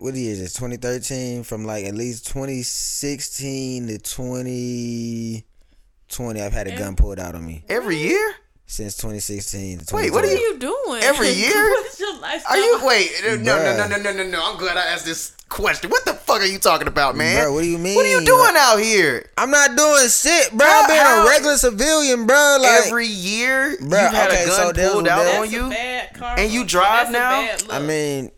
What 0.05 0.13
year 0.13 0.39
it? 0.39 0.53
2013? 0.53 1.41
From 1.41 1.65
like 1.65 1.83
at 1.85 1.95
least 1.95 2.27
2016 2.27 3.87
to 3.87 3.97
2020, 3.97 6.41
I've 6.43 6.53
had 6.53 6.67
a 6.67 6.77
gun 6.77 6.95
pulled 6.95 7.17
out 7.17 7.33
on 7.33 7.43
me 7.43 7.63
Every 7.67 7.97
year? 7.97 8.35
since 8.67 8.97
2016 8.97 9.79
to 9.79 9.95
Wait, 9.95 10.11
what 10.11 10.21
What 10.21 10.25
are 10.25 10.27
are 10.27 10.31
you 10.39 10.59
doing 10.59 11.01
Every 11.01 11.29
year? 11.31 11.69
What's 11.71 11.99
your 11.99 12.19
lifestyle? 12.19 12.55
Are 12.55 12.59
you 12.59 12.81
wait? 12.85 13.09
No, 13.23 13.35
no, 13.35 13.77
no, 13.77 13.87
no, 13.87 13.97
no, 13.97 14.13
no, 14.13 14.23
no. 14.29 14.41
I'm 14.43 14.59
glad 14.59 14.77
I 14.77 14.85
asked 14.85 15.05
this 15.05 15.35
question. 15.49 15.89
What 15.89 16.05
the 16.05 16.13
fuck 16.13 16.41
are 16.41 16.45
you 16.45 16.59
talking 16.59 16.87
about, 16.87 17.15
man? 17.15 17.43
Bruh, 17.43 17.51
what 17.51 17.61
do 17.61 17.67
you 17.67 17.79
mean? 17.79 17.95
What 17.95 18.05
are 18.05 18.09
you 18.09 18.23
doing 18.23 18.53
out 18.55 18.77
here? 18.77 19.31
I'm 19.39 19.49
not 19.49 19.75
doing 19.75 20.07
shit, 20.09 20.51
bro. 20.55 20.67
I'm 20.69 20.85
being 20.87 20.99
how- 20.99 21.25
a 21.25 21.29
regular 21.29 21.57
civilian, 21.57 22.27
bro. 22.27 22.57
Like, 22.61 22.85
Every 22.85 23.07
year 23.07 23.71
you've 23.71 23.91
had 23.91 24.29
okay, 24.29 24.43
a 24.43 24.47
gun 24.49 24.75
so 24.75 24.91
pulled 24.91 25.07
out 25.07 25.25
on 25.35 25.49
you. 25.49 25.71
And 25.71 26.51
you 26.51 26.63
drive 26.63 27.09
now? 27.09 27.49
I 27.71 27.79
mean, 27.79 28.25
w- 28.25 28.31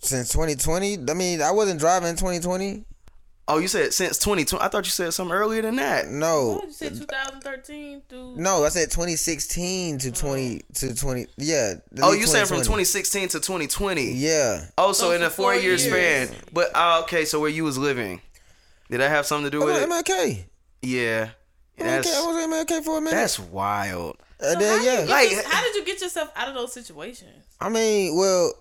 since 0.00 0.28
2020. 0.30 0.98
I 1.10 1.14
mean, 1.14 1.42
I 1.42 1.50
wasn't 1.50 1.80
driving 1.80 2.08
in 2.08 2.16
2020. 2.16 2.84
Oh, 3.46 3.58
you 3.58 3.68
said 3.68 3.92
since 3.92 4.18
2020. 4.20 4.64
I 4.64 4.68
thought 4.68 4.86
you 4.86 4.90
said 4.90 5.12
something 5.12 5.34
earlier 5.36 5.60
than 5.60 5.76
that. 5.76 6.08
No, 6.08 6.52
What 6.54 6.64
you 6.66 6.72
say 6.72 6.88
2013 6.88 8.02
through? 8.08 8.36
no, 8.36 8.64
I 8.64 8.70
said 8.70 8.90
2016 8.90 9.98
to 9.98 10.12
20 10.12 10.62
to 10.74 10.94
20. 10.94 11.26
Yeah. 11.36 11.74
Oh, 12.00 12.08
least 12.10 12.20
you 12.22 12.26
said 12.26 12.48
from 12.48 12.58
2016 12.58 13.28
to 13.28 13.40
2020? 13.40 14.12
Yeah. 14.12 14.64
Oh, 14.78 14.92
so 14.92 15.08
So 15.08 15.10
in 15.12 15.22
a 15.22 15.28
four 15.28 15.52
four 15.52 15.54
year 15.54 15.76
years. 15.76 15.84
span. 15.84 16.28
But 16.54 16.70
uh, 16.74 17.00
okay, 17.02 17.26
so 17.26 17.38
where 17.38 17.50
you 17.50 17.64
was 17.64 17.76
living, 17.76 18.22
did 18.90 19.00
that 19.00 19.10
have 19.10 19.26
something 19.26 19.50
to 19.50 19.50
do 19.50 19.62
I 19.62 19.66
with 19.66 19.74
was 19.74 19.82
it? 20.00 20.06
MLK. 20.06 20.44
Yeah, 20.80 21.28
MLK. 21.78 22.06
I 22.14 22.26
was 22.26 22.36
at 22.36 22.48
MLK 22.68 22.82
for 22.84 22.96
a 22.96 23.00
minute. 23.02 23.16
that's 23.16 23.38
wild. 23.38 24.16
Uh, 24.42 24.54
then, 24.58 24.78
how, 24.78 24.84
yeah. 24.84 25.00
Like- 25.06 25.28
this- 25.30 25.44
how 25.44 25.62
did 25.62 25.74
you 25.74 25.84
get 25.84 26.00
yourself 26.00 26.30
out 26.34 26.48
of 26.48 26.54
those 26.54 26.72
situations? 26.72 27.44
I 27.60 27.68
mean, 27.68 28.16
well, 28.16 28.52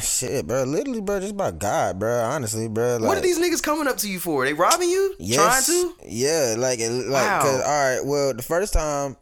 shit, 0.00 0.46
bro. 0.46 0.64
Literally, 0.64 1.00
bro, 1.00 1.20
just 1.20 1.36
by 1.36 1.50
God, 1.50 1.98
bro. 1.98 2.22
Honestly, 2.24 2.68
bro. 2.68 2.96
Like, 2.98 3.08
what 3.08 3.18
are 3.18 3.22
these 3.22 3.38
niggas 3.38 3.62
coming 3.62 3.86
up 3.88 3.96
to 3.98 4.08
you 4.10 4.18
for? 4.20 4.44
They 4.44 4.52
robbing 4.52 4.88
you? 4.88 5.14
Trying 5.34 5.62
to? 5.64 5.94
Yeah, 6.06 6.54
like, 6.58 6.78
it- 6.80 6.90
like, 6.90 7.24
Wow. 7.26 7.40
cause 7.42 7.60
all 7.60 7.66
right. 7.96 8.00
Well, 8.04 8.34
the 8.34 8.42
first 8.42 8.72
time, 8.72 9.16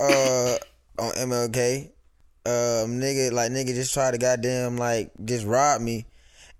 uh, 0.00 0.56
on 0.98 1.12
MLK, 1.16 1.90
um, 2.46 3.00
nigga, 3.00 3.32
like, 3.32 3.50
nigga 3.52 3.74
just 3.74 3.92
tried 3.94 4.12
to 4.12 4.18
goddamn 4.18 4.76
like 4.76 5.10
just 5.24 5.44
rob 5.46 5.80
me, 5.80 6.06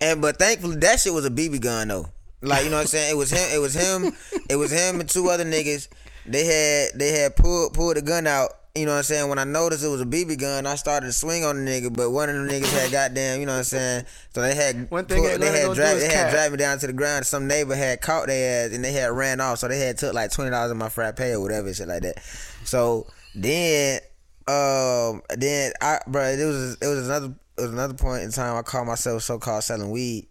and 0.00 0.20
but 0.20 0.38
thankfully 0.38 0.76
that 0.76 1.00
shit 1.00 1.12
was 1.14 1.24
a 1.24 1.30
BB 1.30 1.60
gun 1.60 1.88
though. 1.88 2.06
Like, 2.42 2.64
you 2.64 2.70
know 2.70 2.76
what 2.76 2.82
I'm 2.82 2.86
saying? 2.88 3.10
It 3.10 3.16
was 3.16 3.30
him. 3.30 3.48
It 3.54 3.58
was 3.58 3.74
him. 3.74 4.12
it 4.48 4.56
was 4.56 4.70
him 4.70 5.00
and 5.00 5.08
two 5.08 5.28
other 5.28 5.44
niggas. 5.44 5.88
They 6.26 6.44
had 6.44 6.98
they 6.98 7.12
had 7.18 7.36
pulled 7.36 7.74
pulled 7.74 7.96
the 7.96 8.02
gun 8.02 8.26
out 8.26 8.50
you 8.74 8.86
know 8.86 8.92
what 8.92 8.98
I'm 8.98 9.04
saying, 9.04 9.28
when 9.28 9.38
I 9.38 9.44
noticed 9.44 9.84
it 9.84 9.88
was 9.88 10.00
a 10.00 10.06
BB 10.06 10.38
gun, 10.38 10.66
I 10.66 10.76
started 10.76 11.06
to 11.06 11.12
swing 11.12 11.44
on 11.44 11.64
the 11.64 11.70
nigga, 11.70 11.92
but 11.92 12.10
one 12.10 12.28
of 12.28 12.36
them 12.36 12.48
niggas 12.48 12.72
had 12.72 12.92
goddamn, 12.92 13.40
you 13.40 13.46
know 13.46 13.52
what 13.52 13.58
I'm 13.58 13.64
saying? 13.64 14.04
So 14.32 14.42
they 14.42 14.54
had 14.54 14.88
One 14.90 15.06
thing 15.06 15.24
ain't 15.24 15.40
they 15.40 15.60
had 15.60 15.74
dragged 15.74 16.00
they 16.00 16.08
had 16.08 16.30
dragged 16.30 16.52
me 16.52 16.58
down 16.58 16.78
to 16.78 16.86
the 16.86 16.92
ground. 16.92 17.26
Some 17.26 17.48
neighbor 17.48 17.74
had 17.74 18.00
caught 18.00 18.28
their 18.28 18.66
ass 18.66 18.74
and 18.74 18.84
they 18.84 18.92
had 18.92 19.10
ran 19.10 19.40
off. 19.40 19.58
So 19.58 19.66
they 19.66 19.80
had 19.80 19.98
took 19.98 20.14
like 20.14 20.30
twenty 20.30 20.50
dollars 20.50 20.70
of 20.70 20.76
my 20.76 20.88
frappe 20.88 21.20
or 21.20 21.40
whatever 21.40 21.72
shit 21.74 21.88
like 21.88 22.02
that. 22.02 22.22
So 22.64 23.08
then 23.34 24.00
um 24.46 25.22
then 25.36 25.72
I 25.80 26.00
bro 26.06 26.24
it 26.28 26.44
was 26.44 26.76
it 26.80 26.86
was 26.86 27.06
another 27.06 27.34
it 27.58 27.60
was 27.60 27.70
another 27.72 27.94
point 27.94 28.22
in 28.22 28.30
time 28.32 28.56
I 28.56 28.62
called 28.62 28.86
myself 28.86 29.22
so 29.22 29.38
called 29.38 29.62
selling 29.64 29.90
weed 29.90 30.28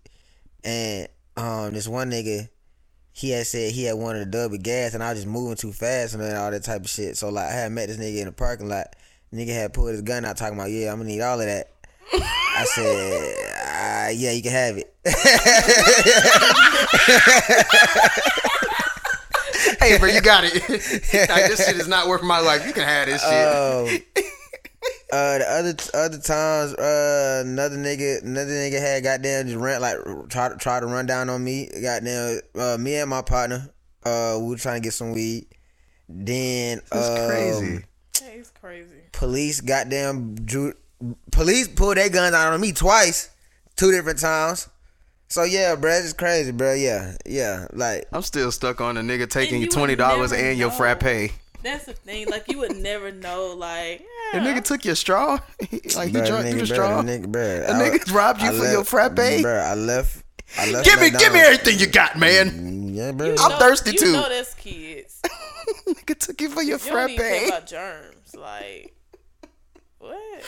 and 0.64 1.08
um 1.38 1.74
this 1.74 1.88
one 1.88 2.10
nigga 2.12 2.50
he 3.12 3.32
had 3.32 3.48
said 3.48 3.72
he 3.72 3.84
had 3.84 3.96
wanted 3.96 4.22
a 4.22 4.26
dub 4.26 4.54
of 4.54 4.64
gas 4.64 4.94
and 4.94 5.04
I 5.04 5.12
was 5.12 5.20
just 5.20 5.28
moving 5.28 5.56
too 5.56 5.74
fast 5.74 6.14
and 6.14 6.24
then 6.24 6.36
all 6.38 6.52
that 6.52 6.64
type 6.64 6.82
of 6.82 6.90
shit. 6.90 7.18
So 7.18 7.30
like 7.30 7.50
I 7.50 7.52
had 7.52 7.72
met 7.72 7.88
this 7.88 7.98
nigga 7.98 8.20
in 8.20 8.26
the 8.26 8.32
parking 8.32 8.70
lot. 8.70 8.96
Nigga 9.34 9.54
had 9.54 9.74
pulled 9.74 9.90
his 9.90 10.02
gun 10.02 10.26
out 10.26 10.38
talking 10.38 10.58
about, 10.58 10.72
yeah, 10.72 10.92
I'm 10.92 10.98
gonna 10.98 11.10
need 11.10 11.22
all 11.22 11.40
of 11.40 11.46
that. 11.46 11.72
I 12.12 12.66
said, 12.66 12.86
uh, 12.86 14.10
yeah, 14.16 14.32
you 14.32 14.42
can 14.42 14.52
have 14.52 14.78
it. 14.78 14.96
hey, 19.80 19.98
bro, 20.00 20.10
you 20.10 20.22
got 20.22 20.44
it. 20.46 20.54
like, 21.30 21.48
this 21.48 21.66
shit 21.66 21.78
is 21.78 21.88
not 21.88 22.08
worth 22.08 22.24
my 22.24 22.40
life. 22.40 22.66
You 22.66 22.74
can 22.74 22.84
have 22.84 23.08
this 23.08 23.22
shit. 23.22 23.48
Um, 23.48 24.00
uh, 25.12 25.38
the 25.40 25.46
other 25.50 25.76
other 25.94 26.18
times, 26.20 26.74
uh, 26.76 27.44
another 27.46 27.78
nigga, 27.78 28.24
another 28.24 28.52
nigga 28.52 28.80
had 28.80 29.04
goddamn 29.04 29.46
just 29.48 29.58
ran 29.58 29.82
like 29.82 29.98
try 30.30 30.50
to 30.50 30.56
try 30.58 30.80
to 30.80 30.86
run 30.86 31.06
down 31.06 31.30
on 31.30 31.44
me. 31.44 31.70
Goddamn, 31.82 32.40
uh, 32.56 32.78
me 32.80 32.96
and 32.96 33.10
my 33.10 33.22
partner, 33.22 33.70
uh, 34.06 34.38
we 34.40 34.50
were 34.50 34.58
trying 34.58 34.82
to 34.82 34.86
get 34.86 34.94
some 34.94 35.12
weed. 35.14 35.48
Then 36.08 36.82
That's 36.92 37.10
um, 37.10 37.28
crazy. 37.28 37.84
It's 38.40 38.52
crazy. 38.52 38.96
police 39.12 39.62
goddamn 39.62 40.36
drew 40.36 40.74
police 41.32 41.68
pulled 41.68 41.98
their 41.98 42.10
guns 42.10 42.36
out 42.36 42.54
on 42.54 42.62
me 42.62 42.72
twice, 42.72 43.30
two 43.76 43.92
different 43.92 44.20
times. 44.20 44.70
So 45.28 45.44
yeah, 45.44 45.76
bro, 45.76 45.92
it's 45.92 46.14
crazy, 46.14 46.52
bro. 46.52 46.74
Yeah, 46.74 47.16
yeah, 47.26 47.68
like 47.74 48.06
I'm 48.12 48.22
still 48.24 48.52
stuck 48.52 48.82
on 48.82 48.96
the 48.96 49.02
nigga 49.02 49.30
taking 49.30 49.56
And 49.56 49.62
you 49.62 49.66
you 49.66 49.72
twenty 49.72 49.94
would 49.94 50.00
dollars 50.00 50.32
and 50.32 50.58
your 50.58 50.70
know. 50.70 50.76
frappe. 50.76 51.32
That's 51.64 51.86
the 51.86 51.94
thing. 51.94 52.28
Like 52.30 52.48
you 52.52 52.60
would 52.60 52.78
never 52.78 53.12
know. 53.12 53.54
Like 53.56 54.00
The 54.32 54.38
yeah. 54.40 54.44
nigga 54.44 54.64
took 54.64 54.86
your 54.86 54.96
straw. 54.96 55.40
like 55.60 55.70
he 55.72 55.80
bruh, 55.80 56.26
drunk 56.28 56.48
through 56.50 56.60
the 56.60 56.64
bruh, 56.64 56.68
straw. 56.68 57.02
the 57.02 57.12
nigga, 57.12 57.26
bruh, 57.26 57.62
A 57.68 57.72
I- 57.72 57.90
nigga 57.90 58.14
robbed 58.14 58.42
you 58.42 58.48
I 58.50 58.52
for 58.52 58.58
left- 58.60 58.72
your 58.74 58.84
frappe? 58.86 59.16
Bruh, 59.16 59.64
I 59.64 59.74
left. 59.76 60.24
I 60.58 60.72
left 60.72 60.86
Give 60.86 61.00
me, 61.00 61.10
give 61.12 61.32
me 61.34 61.40
everything 61.42 61.78
you 61.80 61.88
got, 61.88 62.18
man. 62.18 62.90
Yeah, 62.94 63.12
bro. 63.12 63.28
You 63.28 63.36
I'm 63.40 63.52
know- 63.52 63.60
thirsty 63.60 63.92
you 63.92 63.98
too. 64.00 64.12
know 64.14 64.28
that's 64.30 64.54
kids. 64.56 65.22
nigga 65.88 66.18
took 66.18 66.42
you 66.42 66.50
for 66.50 66.64
your 66.64 66.80
You 66.80 66.92
don't 66.92 67.10
even 67.12 67.18
care 67.26 67.48
about 67.50 67.68
germs. 67.68 68.36
Like 68.36 68.94
what? 70.00 70.44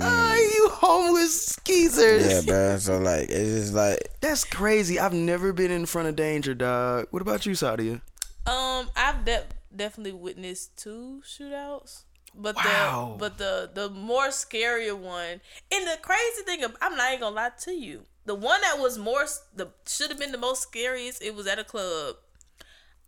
Ah, 0.00 0.34
you 0.36 0.68
homeless 0.72 1.46
skeezers. 1.56 2.28
Yeah, 2.28 2.40
bro. 2.46 2.78
So 2.78 2.98
like, 2.98 3.30
it's 3.30 3.50
just 3.62 3.74
like, 3.74 3.98
That's 4.20 4.44
crazy. 4.44 4.98
I've 5.00 5.14
never 5.14 5.52
been 5.52 5.70
in 5.70 5.86
front 5.86 6.08
of 6.08 6.16
danger, 6.16 6.54
dog. 6.54 7.06
What 7.10 7.22
about 7.22 7.46
you, 7.46 7.52
Sadia? 7.52 8.00
Um, 8.46 8.88
I've 8.96 9.24
de- 9.24 9.44
definitely 9.78 10.12
witnessed 10.12 10.76
two 10.76 11.22
shootouts, 11.26 12.02
but 12.34 12.56
Wow. 12.56 13.12
the 13.12 13.18
but 13.18 13.38
the 13.38 13.70
the 13.72 13.88
more 13.88 14.28
scarier 14.28 14.96
one, 14.96 15.40
and 15.72 15.86
the 15.86 15.96
crazy 16.02 16.42
thing, 16.44 16.62
I'm 16.82 16.96
not 16.96 17.08
even 17.08 17.20
gonna 17.20 17.36
lie 17.36 17.50
to 17.60 17.72
you, 17.72 18.04
the 18.26 18.34
one 18.34 18.60
that 18.60 18.78
was 18.78 18.98
more 18.98 19.24
the 19.54 19.68
should 19.86 20.10
have 20.10 20.18
been 20.18 20.32
the 20.32 20.38
most 20.38 20.62
scariest. 20.62 21.22
It 21.22 21.34
was 21.34 21.46
at 21.46 21.58
a 21.58 21.64
club. 21.64 22.16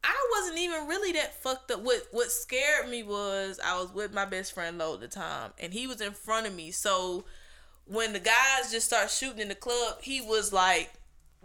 I 0.03 0.17
wasn't 0.39 0.59
even 0.59 0.87
really 0.87 1.13
that 1.13 1.35
fucked 1.43 1.71
up. 1.71 1.81
What 1.81 2.07
what 2.11 2.33
scared 2.33 2.89
me 2.89 3.03
was 3.03 3.61
I 3.63 3.79
was 3.79 3.93
with 3.93 4.15
my 4.15 4.25
best 4.25 4.55
friend 4.55 4.79
Lo 4.79 4.95
at 4.95 5.01
the 5.01 5.09
time, 5.09 5.53
and 5.59 5.75
he 5.75 5.87
was 5.87 6.01
in 6.01 6.13
front 6.13 6.47
of 6.47 6.55
me. 6.55 6.71
So 6.71 7.25
when 7.85 8.13
the 8.15 8.21
guys 8.21 8.71
just 8.71 8.87
start 8.87 9.11
shooting 9.11 9.41
in 9.41 9.49
the 9.49 9.55
club, 9.55 10.01
he 10.01 10.21
was 10.23 10.53
like 10.55 10.91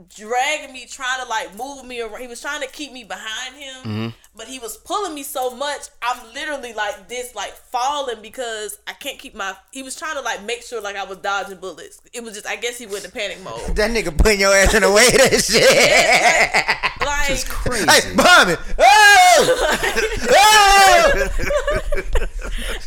dragging 0.09 0.73
me, 0.73 0.85
trying 0.85 1.21
to 1.21 1.29
like 1.29 1.57
move 1.57 1.85
me 1.85 2.01
around. 2.01 2.19
He 2.19 2.27
was 2.27 2.41
trying 2.41 2.61
to 2.61 2.67
keep 2.67 2.91
me 2.91 3.03
behind 3.03 3.55
him, 3.55 3.75
mm-hmm. 3.83 4.07
but 4.35 4.47
he 4.47 4.59
was 4.59 4.75
pulling 4.77 5.13
me 5.13 5.23
so 5.23 5.55
much. 5.55 5.87
I'm 6.01 6.33
literally 6.33 6.73
like 6.73 7.07
this, 7.07 7.33
like 7.33 7.53
falling 7.53 8.21
because 8.21 8.77
I 8.87 8.93
can't 8.93 9.17
keep 9.17 9.35
my. 9.35 9.55
He 9.71 9.83
was 9.83 9.95
trying 9.95 10.15
to 10.15 10.21
like 10.21 10.43
make 10.43 10.63
sure 10.63 10.81
like 10.81 10.97
I 10.97 11.05
was 11.05 11.19
dodging 11.19 11.59
bullets. 11.59 12.01
It 12.13 12.23
was 12.23 12.33
just 12.33 12.45
I 12.47 12.57
guess 12.57 12.77
he 12.77 12.85
went 12.85 13.05
in 13.05 13.11
panic 13.11 13.41
mode. 13.43 13.59
that 13.75 13.91
nigga 13.91 14.15
putting 14.17 14.41
your 14.41 14.53
ass 14.53 14.73
in 14.73 14.81
the 14.81 14.91
way 14.91 15.07
of 15.07 15.13
that 15.13 15.43
shit. 15.43 17.05
Like 17.05 17.45
Crazy. 17.47 17.85
hey, 17.89 18.15
behind 18.15 18.49
me. 18.49 18.55
Oh! 18.79 19.71
oh! 20.31 21.29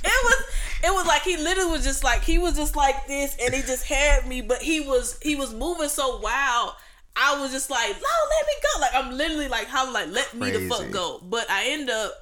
it 0.05 0.25
was 0.25 0.45
it 0.85 0.93
was 0.93 1.07
like 1.07 1.23
he 1.23 1.37
literally 1.37 1.71
was 1.71 1.85
just 1.85 2.05
like 2.05 2.23
he 2.23 2.38
was 2.38 2.57
just 2.57 2.77
like 2.77 3.07
this 3.07 3.37
and 3.43 3.55
he 3.55 3.62
just 3.62 3.85
had 3.85 4.27
me 4.27 4.41
but 4.41 4.62
he 4.62 4.81
was 4.81 5.19
he 5.23 5.37
was 5.37 5.55
moving 5.55 5.88
so 5.88 6.19
wild 6.19 6.73
i 7.18 7.40
was 7.40 7.50
just 7.50 7.70
like 7.70 7.90
no 7.90 7.94
let 7.94 8.46
me 8.46 8.52
go. 8.62 8.80
Like 8.80 8.94
i'm 8.94 9.16
literally 9.16 9.48
like 9.48 9.66
how 9.66 9.92
like 9.92 10.08
let 10.08 10.34
me 10.34 10.50
the 10.50 10.68
fuck 10.68 10.90
go. 10.90 11.20
But 11.22 11.50
i 11.50 11.66
end 11.68 11.90
up 11.90 12.12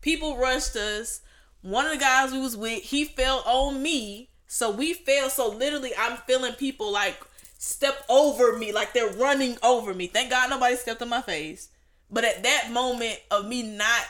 people 0.00 0.36
rushed 0.36 0.76
us. 0.76 1.20
One 1.62 1.86
of 1.86 1.92
the 1.92 1.98
guys 1.98 2.32
we 2.32 2.40
was 2.40 2.56
with 2.56 2.82
he 2.82 3.04
fell 3.04 3.42
on 3.46 3.82
me. 3.82 4.30
So 4.46 4.70
we 4.70 4.94
fell. 4.94 5.28
So 5.30 5.48
literally 5.48 5.92
i'm 5.98 6.16
feeling 6.18 6.52
people 6.54 6.92
like 6.92 7.20
step 7.58 8.04
over 8.08 8.56
me. 8.56 8.72
Like 8.72 8.92
they're 8.92 9.12
running 9.12 9.56
over 9.62 9.92
me. 9.92 10.06
Thank 10.06 10.30
god 10.30 10.50
nobody 10.50 10.76
stepped 10.76 11.02
in 11.02 11.08
my 11.08 11.22
face. 11.22 11.68
But 12.10 12.24
at 12.24 12.42
that 12.42 12.70
moment 12.70 13.18
of 13.30 13.46
me 13.46 13.62
not 13.62 14.04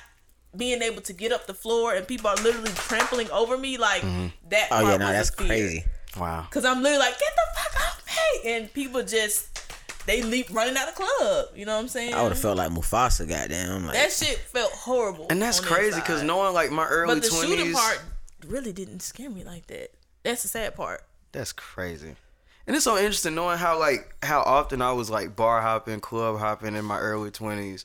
being 0.57 0.83
able 0.83 1.00
to 1.02 1.12
get 1.12 1.33
up 1.33 1.47
the 1.47 1.54
floor 1.54 1.95
and 1.95 2.07
people 2.07 2.28
are 2.28 2.37
literally 2.37 2.73
trampling 2.73 3.31
over 3.31 3.57
me, 3.57 3.78
like 3.78 4.02
mm-hmm. 4.02 4.26
that. 4.50 4.69
Oh 4.71 4.81
yeah, 4.81 4.97
no, 4.97 5.07
that's 5.07 5.31
crazy. 5.31 5.85
Wow. 6.19 6.47
Cause 6.50 6.64
I'm 6.64 6.83
literally 6.83 6.99
like, 6.99 7.19
get 7.19 7.33
the 7.35 7.42
fuck 7.59 7.87
off 7.87 8.04
me, 8.07 8.50
and 8.50 8.73
people 8.73 9.02
just 9.02 9.62
they 10.07 10.23
leap 10.23 10.47
running 10.53 10.77
out 10.77 10.89
of 10.89 10.95
the 10.95 11.03
club. 11.03 11.47
You 11.55 11.67
know 11.67 11.75
what 11.75 11.83
I'm 11.83 11.89
saying? 11.89 12.15
I 12.15 12.23
would 12.23 12.33
have 12.33 12.41
felt 12.41 12.57
like 12.57 12.71
Mufasa. 12.71 13.29
Goddamn, 13.29 13.87
like 13.87 13.95
that 13.95 14.13
shit 14.13 14.39
felt 14.39 14.73
horrible. 14.73 15.27
And 15.31 15.41
that's 15.41 15.61
crazy 15.61 16.01
because 16.01 16.23
knowing 16.23 16.55
like 16.55 16.71
my 16.71 16.87
early 16.87 17.15
but 17.15 17.23
the 17.23 17.31
shooting 17.31 17.57
twenties, 17.57 17.75
part 17.75 18.03
really 18.47 18.73
didn't 18.73 19.01
scare 19.01 19.31
me 19.31 19.45
like 19.45 19.67
that. 19.69 19.91
That's 20.23 20.43
the 20.43 20.49
sad 20.49 20.75
part. 20.75 21.03
that's 21.33 21.53
crazy. 21.53 22.15
And 22.67 22.77
it's 22.77 22.85
so 22.85 22.97
interesting 22.97 23.35
knowing 23.35 23.59
how 23.59 23.79
like 23.79 24.15
how 24.23 24.41
often 24.43 24.83
I 24.83 24.93
was 24.93 25.11
like 25.11 25.35
bar 25.35 25.61
hopping, 25.61 26.01
club 26.01 26.39
hopping 26.39 26.75
in 26.77 26.85
my 26.85 26.99
early 26.99 27.31
twenties. 27.31 27.85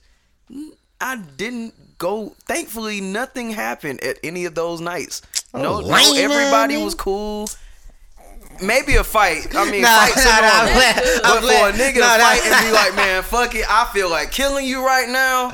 I 1.02 1.18
didn't 1.38 1.98
go. 1.98 2.36
Thankfully, 2.46 3.02
nothing 3.02 3.52
happened 3.52 4.04
at 4.04 4.18
any 4.24 4.46
of 4.46 4.56
those 4.56 4.82
nights. 4.82 5.22
No, 5.54 5.76
oh, 5.76 5.82
no, 5.82 6.14
everybody 6.16 6.78
was 6.78 6.94
cool. 6.96 7.48
Maybe 8.62 8.96
a 8.96 9.04
fight. 9.04 9.56
I 9.56 9.70
mean, 9.70 9.82
Nah, 9.82 10.00
fights 10.06 10.26
nah, 10.26 10.42
nah. 10.42 10.48
I'm 10.48 10.74
glad- 10.74 10.96
But 10.96 11.22
But 11.22 11.26
I'm 11.26 11.42
for 11.42 11.70
a 11.70 11.72
nigga 11.74 12.00
nah, 12.00 12.14
to 12.14 12.18
nah. 12.18 12.24
fight 12.30 12.42
and 12.46 12.66
be 12.68 12.72
like, 12.72 12.96
man, 12.96 13.24
fuck 13.24 13.56
it, 13.56 13.66
I 13.70 13.90
feel 13.94 14.10
like 14.10 14.32
killing 14.32 14.66
you 14.66 14.86
right 14.86 15.08
now. 15.10 15.52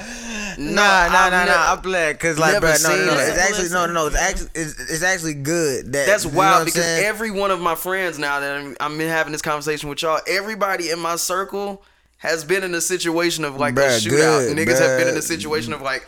Nah, 0.58 0.72
nah, 0.76 0.84
I've 0.84 1.32
nah, 1.32 1.46
nah. 1.46 1.74
I'm 1.74 1.82
glad 1.82 2.14
because 2.14 2.38
like, 2.38 2.54
never 2.54 2.68
bro, 2.68 2.76
no, 2.84 3.06
no, 3.06 3.06
no. 3.16 3.20
It's 3.20 3.38
actually 3.40 3.70
no, 3.70 3.86
no, 3.88 3.94
no. 3.94 4.08
It's 4.08 4.16
actually 4.16 4.50
it's, 4.54 4.80
it's 4.92 5.04
actually 5.04 5.34
good. 5.34 5.92
That 5.94 6.06
That's 6.06 6.26
you 6.26 6.32
know 6.32 6.38
wild 6.38 6.66
because 6.66 6.84
saying? 6.86 7.06
every 7.06 7.32
one 7.32 7.50
of 7.52 7.60
my 7.60 7.74
friends 7.76 8.20
now 8.20 8.40
that 8.40 8.58
I'm, 8.58 8.78
I'm 8.80 9.02
in 9.02 9.08
having 9.10 9.32
this 9.32 9.42
conversation 9.42 9.90
with 9.90 10.02
y'all, 10.04 10.20
everybody 10.28 10.92
in 10.92 11.00
my 11.00 11.16
circle 11.16 11.82
has 12.18 12.44
been 12.46 12.64
in 12.64 12.74
a 12.76 12.82
situation 12.82 13.44
of 13.46 13.58
like 13.58 13.76
a 13.78 13.82
shootout. 13.82 14.10
good, 14.10 14.58
Niggas 14.58 14.80
have 14.80 15.00
been 15.00 15.08
in 15.10 15.18
a 15.18 15.22
situation 15.24 15.74
of 15.74 15.82
like 15.82 16.08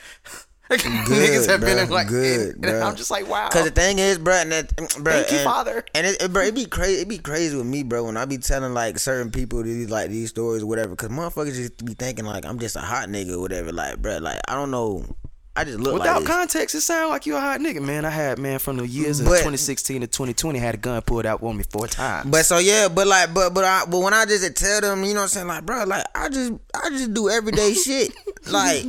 niggas 0.70 1.48
have 1.48 1.62
been 1.62 1.78
in 1.78 1.90
like 1.90 2.08
good, 2.08 2.56
and 2.56 2.64
bruh. 2.64 2.84
I'm 2.84 2.96
just 2.96 3.12
like 3.12 3.28
wow. 3.28 3.50
Cause 3.50 3.66
the 3.66 3.72
thing 3.72 4.00
is, 4.00 4.18
bro, 4.18 4.34
and 4.34 4.52
that, 4.52 4.76
bro, 5.00 5.14
Thank 5.14 5.32
you, 5.32 5.38
Father. 5.40 5.86
And 5.94 6.08
it, 6.08 6.22
it, 6.24 6.34
bro, 6.34 6.44
it 6.44 6.56
be 6.56 6.66
crazy. 6.66 7.02
It 7.02 7.08
be 7.10 7.20
crazy 7.20 7.56
with 7.56 7.68
me, 7.68 7.84
bro, 7.84 8.06
when 8.06 8.18
I 8.18 8.26
be 8.26 8.38
telling 8.40 8.74
like 8.74 8.98
certain 8.98 9.32
people 9.32 9.62
these 9.62 9.90
like 9.90 10.10
these 10.10 10.30
stories 10.30 10.64
or 10.64 10.66
whatever. 10.66 10.96
Cause 10.96 11.10
motherfuckers 11.10 11.56
just 11.56 11.86
be 11.86 11.94
thinking 11.94 12.26
like 12.26 12.46
I'm 12.46 12.58
just 12.58 12.76
a 12.76 12.82
hot 12.82 13.10
nigga 13.10 13.34
or 13.34 13.42
whatever. 13.42 13.72
Like, 13.72 14.02
bro, 14.02 14.18
like 14.18 14.40
I 14.48 14.56
don't 14.56 14.72
know. 14.72 15.06
I 15.58 15.64
just 15.64 15.80
look 15.80 15.94
Without 15.94 16.16
like 16.16 16.26
this. 16.26 16.36
context, 16.36 16.76
it 16.76 16.82
sound 16.82 17.12
like 17.12 17.26
you 17.26 17.38
a 17.38 17.40
hot 17.40 17.62
nigga, 17.62 17.82
man. 17.82 18.04
I 18.04 18.10
had 18.10 18.38
man 18.40 18.60
from 18.60 18.76
the 18.76 18.86
years 18.86 19.22
of 19.22 19.28
2016 19.28 20.02
to 20.02 20.08
2020 20.08 20.60
had 20.60 20.76
a 20.76 20.78
gun 20.78 21.02
pulled 21.02 21.26
out 21.26 21.42
on 21.42 21.56
me 21.56 21.64
four 21.64 21.88
times. 21.88 22.30
But 22.30 22.46
so 22.46 22.58
yeah, 22.58 22.90
but 22.90 23.08
like, 23.08 23.34
but 23.34 23.54
but 23.54 23.64
I, 23.64 23.86
but 23.90 24.00
when 24.00 24.14
I 24.14 24.26
just 24.26 24.54
tell 24.58 24.82
them, 24.82 25.06
you 25.06 25.14
know, 25.14 25.22
what 25.22 25.24
I'm 25.24 25.30
saying 25.30 25.48
like, 25.48 25.66
bro, 25.66 25.86
like 25.86 26.06
I 26.14 26.28
just 26.28 26.54
I 26.74 26.90
just 26.90 27.14
do 27.14 27.30
everyday 27.30 27.74
shit. 27.86 28.12
Like, 28.48 28.86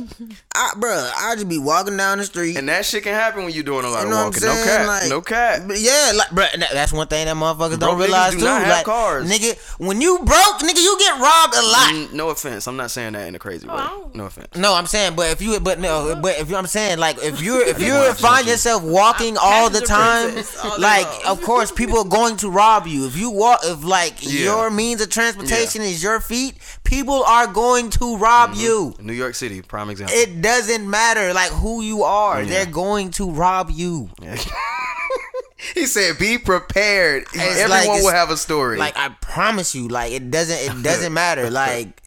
I, 0.57 0.71
bro, 0.77 1.11
I 1.15 1.35
just 1.35 1.47
be 1.47 1.57
walking 1.59 1.95
down 1.97 2.17
the 2.17 2.25
street. 2.25 2.57
and 2.57 2.67
that 2.69 2.85
shit 2.85 3.03
can 3.03 3.13
happen 3.13 3.43
when 3.45 3.53
you're 3.53 3.63
doing 3.63 3.85
a 3.85 3.89
lot 3.89 3.99
You 4.01 4.05
of 4.05 4.09
know 4.09 4.25
what 4.25 4.43
I'm 4.43 4.49
walking. 4.49 4.63
No 4.63 4.63
cap, 4.65 4.87
Like, 4.87 5.09
no 5.09 5.21
cap. 5.21 5.61
Yeah, 5.77 6.11
like, 6.15 6.31
bro, 6.31 6.45
that, 6.57 6.69
that's 6.73 6.91
one 6.91 7.07
thing 7.07 7.25
that 7.27 7.35
motherfuckers 7.35 7.77
Broke 7.77 7.79
don't 7.79 7.99
realize 7.99 8.33
do 8.33 8.39
too. 8.39 8.45
not 8.45 8.61
have 8.61 8.69
like, 8.77 8.85
cars. 8.85 9.29
nigga, 9.29 9.57
when 9.79 10.01
you 10.01 10.17
broke, 10.17 10.59
nigga, 10.59 10.81
you 10.81 10.97
get 10.99 11.19
robbed 11.19 11.55
a 11.55 11.61
lot. 11.61 11.93
Mm, 11.93 12.13
No 12.13 12.29
offense, 12.29 12.67
I'm 12.67 12.75
not 12.77 12.91
saying 12.91 13.13
that 13.13 13.27
in 13.27 13.35
a 13.35 13.39
crazy 13.39 13.67
way. 13.67 13.85
No 14.13 14.25
offense. 14.25 14.55
No, 14.55 14.73
I'm 14.73 14.87
saying, 14.87 15.15
but 15.15 15.29
if 15.31 15.41
you, 15.41 15.59
but 15.59 15.79
no, 15.79 16.17
but 16.21 16.39
if 16.39 16.49
you, 16.49 16.55
I'm 16.55 16.65
saying, 16.67 16.97
like, 16.97 17.17
if 17.23 17.41
you, 17.41 17.61
if 17.63 17.79
you 17.87 18.13
find 18.13 18.47
yourself 18.47 18.83
walking 18.83 19.37
all 19.39 19.69
the 19.69 19.81
time, 19.81 20.35
all 20.63 20.79
like, 20.79 21.07
of 21.27 21.41
course, 21.43 21.71
people 21.71 21.99
are 21.99 22.05
going 22.05 22.37
to 22.37 22.49
rob 22.49 22.87
you. 22.87 23.05
If 23.05 23.15
you 23.15 23.29
walk, 23.29 23.59
if 23.63 23.83
like 23.83 24.15
Yeah. 24.21 24.43
your 24.45 24.69
means 24.71 25.01
of 25.01 25.09
transportation 25.09 25.81
is 25.83 26.01
your 26.01 26.19
feet, 26.19 26.55
People 26.83 27.21
are 27.25 27.47
going 27.47 27.89
to 27.89 28.15
rob 28.15 28.53
you. 28.55 28.95
New 29.01 29.11
York 29.11 29.35
City, 29.35 29.61
prime 29.61 29.89
example. 29.89 30.15
It 30.15 30.41
doesn't 30.47 30.89
matter 30.89 31.33
like 31.33 31.51
who 31.51 31.81
you 31.81 32.03
are. 32.03 32.41
Yeah. 32.41 32.49
They're 32.49 32.71
going 32.71 33.11
to 33.11 33.29
rob 33.29 33.69
you. 33.69 34.09
he 35.75 35.85
said, 35.85 36.17
"Be 36.17 36.37
prepared. 36.37 37.23
It's 37.33 37.37
Everyone 37.37 37.69
like 37.69 38.03
will 38.03 38.11
have 38.11 38.29
a 38.29 38.37
story." 38.37 38.77
Like 38.77 38.95
I 38.95 39.09
promise 39.21 39.75
you, 39.75 39.89
like 39.89 40.13
it 40.13 40.31
doesn't 40.31 40.57
it 40.57 40.83
doesn't 40.83 41.13
matter. 41.13 41.51
Like 41.57 42.01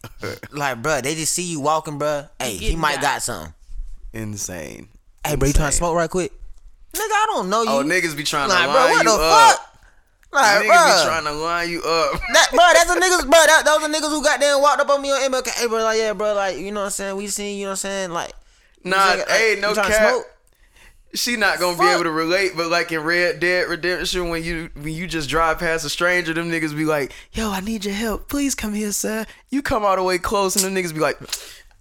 like 0.51 0.81
bruh, 0.81 1.03
they 1.03 1.13
just 1.15 1.33
see 1.33 1.43
you 1.43 1.59
walking, 1.59 1.99
bruh. 1.99 2.29
Hey, 2.39 2.55
he 2.55 2.75
might 2.75 2.95
got. 2.95 3.01
got 3.01 3.21
something. 3.21 3.53
insane. 4.13 4.87
Hey, 5.25 5.35
bro, 5.35 5.47
you 5.47 5.53
trying 5.53 5.71
to 5.71 5.75
smoke 5.75 5.95
right 5.95 6.09
quick? 6.09 6.31
Nigga, 6.93 6.99
I 6.99 7.25
don't 7.33 7.49
know 7.49 7.65
oh, 7.67 7.81
you. 7.81 7.85
Oh, 7.85 7.93
niggas 7.93 8.15
be 8.15 8.23
trying 8.23 8.49
to 8.49 8.55
like, 8.55 8.67
line 8.67 8.75
bro, 8.75 8.81
what 8.81 9.03
you 9.03 9.17
the 9.17 9.23
up. 9.23 9.70
Fuck? 10.31 10.41
Like, 10.41 10.65
Niggas 10.65 10.67
bro. 10.67 11.03
be 11.03 11.09
trying 11.09 11.23
to 11.25 11.31
line 11.33 11.69
you 11.69 11.81
up. 11.83 12.21
That, 12.33 12.47
bro, 12.51 12.65
that's 12.73 12.93
the 12.93 12.99
niggas, 12.99 13.21
bro. 13.29 13.39
That, 13.45 13.63
those 13.65 13.83
are 13.83 13.89
niggas 13.93 14.09
who 14.09 14.23
got 14.23 14.39
there 14.39 14.53
and 14.53 14.61
walked 14.61 14.81
up 14.81 14.89
on 14.89 15.01
me 15.01 15.11
on 15.11 15.19
MLK. 15.31 15.49
Hey, 15.49 15.67
bro, 15.67 15.83
like, 15.83 15.97
yeah, 15.99 16.13
bro, 16.13 16.33
like, 16.33 16.57
you 16.57 16.71
know 16.71 16.81
what 16.81 16.85
I'm 16.85 16.91
saying? 16.91 17.15
We 17.17 17.27
seen, 17.27 17.57
you 17.57 17.65
know 17.65 17.69
what 17.69 17.71
I'm 17.73 17.77
saying? 17.77 18.11
Like, 18.11 18.31
Nah, 18.83 18.95
like, 18.97 19.19
uh, 19.19 19.33
hey, 19.33 19.55
you 19.55 19.61
no 19.61 19.73
cap. 19.75 19.85
smoke? 20.09 20.25
She 21.13 21.35
not 21.35 21.59
gonna 21.59 21.77
be 21.77 21.85
able 21.85 22.03
to 22.03 22.09
relate, 22.11 22.53
but 22.55 22.69
like 22.69 22.93
in 22.93 23.01
Red 23.01 23.41
Dead 23.41 23.67
Redemption, 23.67 24.29
when 24.29 24.45
you 24.45 24.69
when 24.75 24.93
you 24.93 25.07
just 25.07 25.29
drive 25.29 25.59
past 25.59 25.83
a 25.83 25.89
stranger, 25.89 26.33
them 26.33 26.49
niggas 26.49 26.73
be 26.73 26.85
like, 26.85 27.11
"Yo, 27.33 27.51
I 27.51 27.59
need 27.59 27.83
your 27.83 27.93
help. 27.93 28.29
Please 28.29 28.55
come 28.55 28.73
here, 28.73 28.93
sir." 28.93 29.25
You 29.49 29.61
come 29.61 29.83
all 29.83 29.97
the 29.97 30.03
way 30.03 30.17
close, 30.19 30.55
and 30.55 30.63
them 30.63 30.73
niggas 30.81 30.93
be 30.93 31.01
like, 31.01 31.19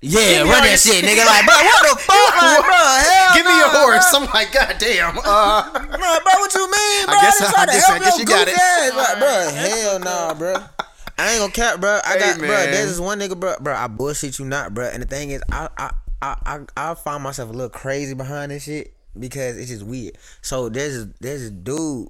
Yeah, 0.03 0.49
run 0.49 0.65
that 0.65 0.69
your 0.69 0.79
shit, 0.81 1.05
nigga. 1.05 1.27
Like, 1.29 1.45
bro, 1.45 1.55
what 1.61 1.83
the 1.85 1.97
fuck? 2.09 2.33
Like, 2.41 2.65
bro, 2.65 2.81
hell 3.05 3.35
"Give 3.37 3.45
me 3.45 3.53
nah, 3.53 3.59
your 3.59 3.71
horse." 3.85 4.11
Bro. 4.11 4.21
I'm 4.21 4.27
like, 4.33 4.51
"God 4.53 4.77
damn." 4.79 5.19
Uh, 5.19 5.61
Nah, 6.01 6.21
bro, 6.25 6.33
what 6.41 6.55
you 6.55 6.65
mean, 6.71 7.05
bro? 7.07 7.15
I 7.15 7.21
guess- 7.21 7.39
just 7.39 7.53
trying 7.55 7.69
I 7.69 7.73
to 7.73 7.79
guess- 7.79 7.91
I 7.91 7.99
guess 7.99 8.19
you 8.19 8.25
got 8.25 8.49
it. 8.49 8.57
ass. 8.57 8.95
Like, 8.97 9.19
bro, 9.19 9.29
hell 9.53 9.93
what's 9.93 10.05
nah, 10.05 10.35
bro. 10.35 10.55
I 11.19 11.31
ain't 11.33 11.41
gonna 11.41 11.53
cap, 11.53 11.81
bro. 11.81 12.01
I 12.03 12.13
Hey, 12.15 12.19
got, 12.19 12.39
bro. 12.39 12.49
man. 12.49 12.71
There's 12.71 12.89
this 12.89 13.01
one 13.01 13.21
nigga, 13.21 13.39
bro. 13.39 13.57
Bro, 13.61 13.75
I 13.77 13.89
bullshit 13.89 14.39
you 14.39 14.47
not, 14.47 14.73
bro. 14.73 14.87
And 14.89 15.03
the 15.03 15.07
thing 15.07 15.31
is, 15.31 15.43
I, 15.53 15.69
I, 15.77 15.91
I, 16.23 16.37
I, 16.47 16.61
I 16.91 16.95
find 16.95 17.23
myself 17.23 17.51
a 17.51 17.53
little 17.53 17.69
crazy 17.69 18.15
behind 18.15 18.53
this 18.53 18.63
shit 18.65 18.95
because 19.19 19.59
it's 19.59 19.69
just 19.69 19.83
weird. 19.83 20.17
So 20.41 20.71
there's, 20.71 21.09
there's 21.21 21.43
a 21.43 21.51
dude. 21.51 22.09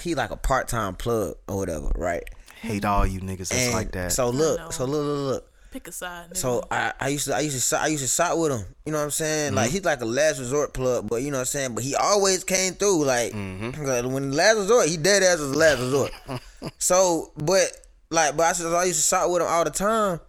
He 0.00 0.14
like 0.14 0.30
a 0.30 0.36
part 0.36 0.68
time 0.68 0.94
plug 0.94 1.34
or 1.48 1.56
whatever, 1.56 1.90
right? 1.96 2.22
hate 2.60 2.84
all 2.84 3.04
you 3.04 3.18
niggas 3.20 3.48
that's 3.48 3.54
And 3.64 3.72
like 3.74 3.90
that. 3.90 4.12
So 4.12 4.26
know. 4.30 4.38
look, 4.38 4.72
so 4.72 4.84
look, 4.84 5.04
look, 5.04 5.32
look. 5.34 5.51
Pick 5.72 5.88
a 5.88 5.92
side. 5.92 6.30
Nigga. 6.30 6.36
So 6.36 6.62
I, 6.70 6.92
I 7.00 7.08
used 7.08 7.26
to 7.28 7.34
I 7.34 7.40
used 7.40 7.70
to 7.70 7.78
I 7.78 7.86
used 7.86 8.02
to 8.02 8.08
shot 8.08 8.38
with 8.38 8.52
him. 8.52 8.66
You 8.84 8.92
know 8.92 8.98
what 8.98 9.04
I'm 9.04 9.10
saying? 9.10 9.54
Like 9.54 9.68
mm-hmm. 9.68 9.72
he's 9.72 9.84
like 9.84 10.02
a 10.02 10.04
last 10.04 10.38
resort 10.38 10.74
plug, 10.74 11.08
but 11.08 11.22
you 11.22 11.30
know 11.30 11.38
what 11.38 11.40
I'm 11.40 11.46
saying. 11.46 11.74
But 11.74 11.82
he 11.82 11.94
always 11.94 12.44
came 12.44 12.74
through. 12.74 13.06
Like, 13.06 13.32
mm-hmm. 13.32 13.82
like, 13.82 14.04
when 14.04 14.30
the 14.30 14.36
last 14.36 14.58
resort, 14.58 14.88
he 14.88 14.98
dead 14.98 15.22
ass 15.22 15.38
was 15.38 15.56
last 15.56 15.80
resort. 15.80 16.12
so, 16.78 17.32
but 17.38 17.72
like, 18.10 18.36
but 18.36 18.44
I, 18.44 18.48
used 18.50 18.60
to- 18.60 18.68
I 18.68 18.84
used 18.84 19.00
to 19.00 19.06
shot 19.06 19.30
with 19.30 19.40
him 19.40 19.48
all 19.48 19.64
the 19.64 19.70
time. 19.70 20.20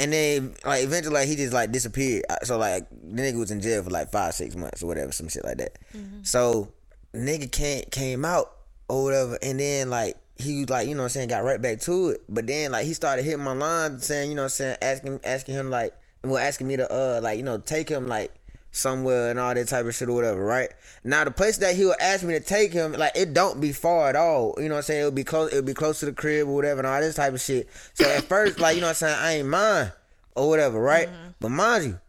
And 0.00 0.12
then 0.12 0.54
like 0.64 0.82
eventually 0.82 1.14
like 1.14 1.28
he 1.28 1.36
just 1.36 1.52
like 1.52 1.70
disappeared. 1.70 2.24
So 2.42 2.58
like 2.58 2.88
the 2.90 3.22
nigga 3.22 3.38
was 3.38 3.52
in 3.52 3.60
jail 3.60 3.84
for 3.84 3.90
like 3.90 4.10
five 4.10 4.34
six 4.34 4.56
months 4.56 4.82
or 4.82 4.88
whatever, 4.88 5.12
some 5.12 5.28
shit 5.28 5.44
like 5.44 5.58
that. 5.58 5.78
Mm-hmm. 5.94 6.24
So 6.24 6.72
nigga 7.14 7.52
came 7.52 7.84
came 7.92 8.24
out 8.24 8.50
or 8.88 9.04
whatever, 9.04 9.38
and 9.42 9.60
then 9.60 9.90
like 9.90 10.16
he 10.36 10.60
was 10.60 10.70
like 10.70 10.88
you 10.88 10.94
know 10.94 11.02
what 11.02 11.06
I'm 11.06 11.10
saying 11.10 11.28
got 11.28 11.44
right 11.44 11.60
back 11.60 11.80
to 11.82 12.10
it. 12.10 12.22
But 12.28 12.46
then 12.46 12.72
like 12.72 12.86
he 12.86 12.94
started 12.94 13.24
hitting 13.24 13.44
my 13.44 13.52
line 13.52 13.98
saying 13.98 14.30
you 14.30 14.36
know 14.36 14.42
what 14.42 14.46
I'm 14.46 14.50
saying 14.50 14.76
asking 14.82 15.20
asking 15.24 15.54
him 15.54 15.70
like 15.70 15.94
well 16.24 16.38
asking 16.38 16.68
me 16.68 16.76
to 16.76 16.90
uh 16.92 17.20
like 17.22 17.36
you 17.38 17.44
know 17.44 17.58
take 17.58 17.88
him 17.88 18.06
like 18.06 18.32
somewhere 18.72 19.30
and 19.30 19.38
all 19.38 19.54
that 19.54 19.68
type 19.68 19.84
of 19.84 19.94
shit 19.94 20.08
or 20.08 20.14
whatever, 20.14 20.42
right? 20.42 20.70
Now 21.04 21.24
the 21.24 21.30
place 21.30 21.58
that 21.58 21.76
he 21.76 21.84
would 21.84 22.00
ask 22.00 22.24
me 22.24 22.32
to 22.34 22.40
take 22.40 22.72
him, 22.72 22.92
like 22.92 23.12
it 23.14 23.34
don't 23.34 23.60
be 23.60 23.70
far 23.72 24.08
at 24.08 24.16
all. 24.16 24.54
You 24.56 24.68
know 24.68 24.76
what 24.76 24.78
I'm 24.78 24.82
saying? 24.84 25.02
It 25.02 25.04
would 25.04 25.14
be 25.14 25.24
close 25.24 25.52
it 25.52 25.56
would 25.56 25.66
be 25.66 25.74
close 25.74 26.00
to 26.00 26.06
the 26.06 26.12
crib 26.12 26.48
or 26.48 26.54
whatever 26.54 26.80
and 26.80 26.86
all 26.86 27.00
this 27.00 27.14
type 27.16 27.34
of 27.34 27.40
shit. 27.40 27.68
So 27.94 28.08
at 28.10 28.24
first, 28.24 28.58
like, 28.58 28.74
you 28.74 28.80
know 28.80 28.86
what 28.88 29.02
I'm 29.02 29.08
saying, 29.08 29.18
I 29.18 29.32
ain't 29.34 29.48
mind 29.48 29.92
or 30.34 30.48
whatever, 30.48 30.80
right? 30.80 31.08
But 31.38 31.50
mind 31.50 31.84
you, 31.84 32.00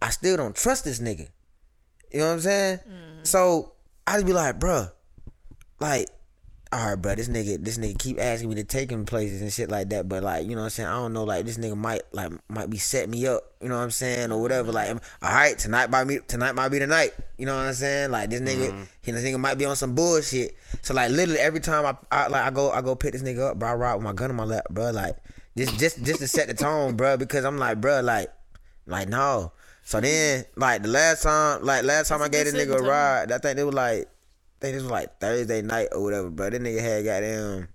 I 0.00 0.10
still 0.10 0.36
don't 0.36 0.54
trust 0.54 0.84
this 0.84 1.00
nigga. 1.00 1.28
You 2.12 2.20
know 2.20 2.26
what 2.26 2.32
I'm 2.34 2.40
saying? 2.40 2.78
So 3.24 3.72
I 4.06 4.14
just 4.14 4.26
be 4.26 4.32
like, 4.32 4.60
bruh, 4.60 4.92
like, 5.80 6.08
all 6.72 6.86
right, 6.88 6.94
bro, 6.94 7.14
this 7.14 7.28
nigga, 7.28 7.62
this 7.62 7.76
nigga 7.76 7.98
keep 7.98 8.18
asking 8.18 8.48
me 8.48 8.54
to 8.54 8.64
take 8.64 8.90
him 8.90 9.04
places 9.04 9.42
and 9.42 9.52
shit 9.52 9.70
like 9.70 9.90
that. 9.90 10.08
But 10.08 10.22
like, 10.22 10.44
you 10.44 10.54
know 10.54 10.62
what 10.62 10.64
I'm 10.64 10.70
saying? 10.70 10.88
I 10.88 10.94
don't 10.94 11.12
know, 11.12 11.24
like 11.24 11.44
this 11.44 11.58
nigga 11.58 11.76
might 11.76 12.00
like 12.12 12.32
might 12.48 12.70
be 12.70 12.78
setting 12.78 13.10
me 13.10 13.26
up, 13.26 13.42
you 13.60 13.68
know 13.68 13.76
what 13.76 13.82
I'm 13.82 13.90
saying, 13.90 14.32
or 14.32 14.40
whatever. 14.40 14.72
Like, 14.72 14.88
all 14.88 14.98
right, 15.22 15.58
tonight 15.58 15.90
might 15.90 16.04
be 16.04 16.20
tonight 16.26 16.54
might 16.54 16.70
be 16.70 16.78
the 16.78 16.86
night. 16.86 17.12
You 17.36 17.44
know 17.44 17.54
what 17.54 17.66
I'm 17.66 17.74
saying? 17.74 18.10
Like 18.10 18.30
this 18.30 18.40
nigga, 18.40 18.70
mm-hmm. 18.70 18.82
he 19.02 19.12
this 19.12 19.22
nigga 19.22 19.38
might 19.38 19.58
be 19.58 19.66
on 19.66 19.76
some 19.76 19.94
bullshit. 19.94 20.56
So 20.80 20.94
like, 20.94 21.10
literally 21.10 21.40
every 21.40 21.60
time 21.60 21.84
I, 21.84 21.96
I 22.10 22.28
like 22.28 22.42
I 22.42 22.50
go 22.50 22.70
I 22.70 22.80
go 22.80 22.94
pick 22.94 23.12
this 23.12 23.22
nigga 23.22 23.50
up, 23.50 23.58
bro, 23.58 23.68
I 23.68 23.74
ride 23.74 23.94
with 23.96 24.04
my 24.04 24.14
gun 24.14 24.30
in 24.30 24.36
my 24.36 24.44
lap, 24.44 24.64
bro. 24.70 24.92
Like 24.92 25.16
just 25.58 25.78
just 25.78 26.02
just 26.02 26.20
to 26.20 26.28
set 26.28 26.48
the 26.48 26.54
tone, 26.54 26.96
bro, 26.96 27.18
because 27.18 27.44
I'm 27.44 27.58
like, 27.58 27.82
bro, 27.82 28.00
like 28.00 28.30
like 28.86 29.08
no. 29.08 29.52
So 29.84 30.00
then, 30.00 30.44
like 30.56 30.82
the 30.82 30.88
last 30.88 31.24
time, 31.24 31.64
like 31.64 31.84
last 31.84 32.08
time 32.08 32.22
I 32.22 32.28
That's 32.28 32.50
a 32.50 32.52
gave 32.52 32.52
this 32.54 32.66
nigga 32.66 32.80
a 32.80 32.82
ride, 32.82 33.32
I 33.32 33.38
think 33.38 33.58
it 33.58 33.64
was 33.64 33.74
like, 33.74 34.02
I 34.02 34.06
think 34.62 34.74
this 34.74 34.82
was 34.82 34.90
like 34.92 35.18
Thursday 35.18 35.60
night 35.62 35.88
or 35.92 36.02
whatever. 36.02 36.30
But 36.30 36.52
that 36.52 36.62
nigga 36.62 36.80
had 36.80 37.04
goddamn 37.04 37.68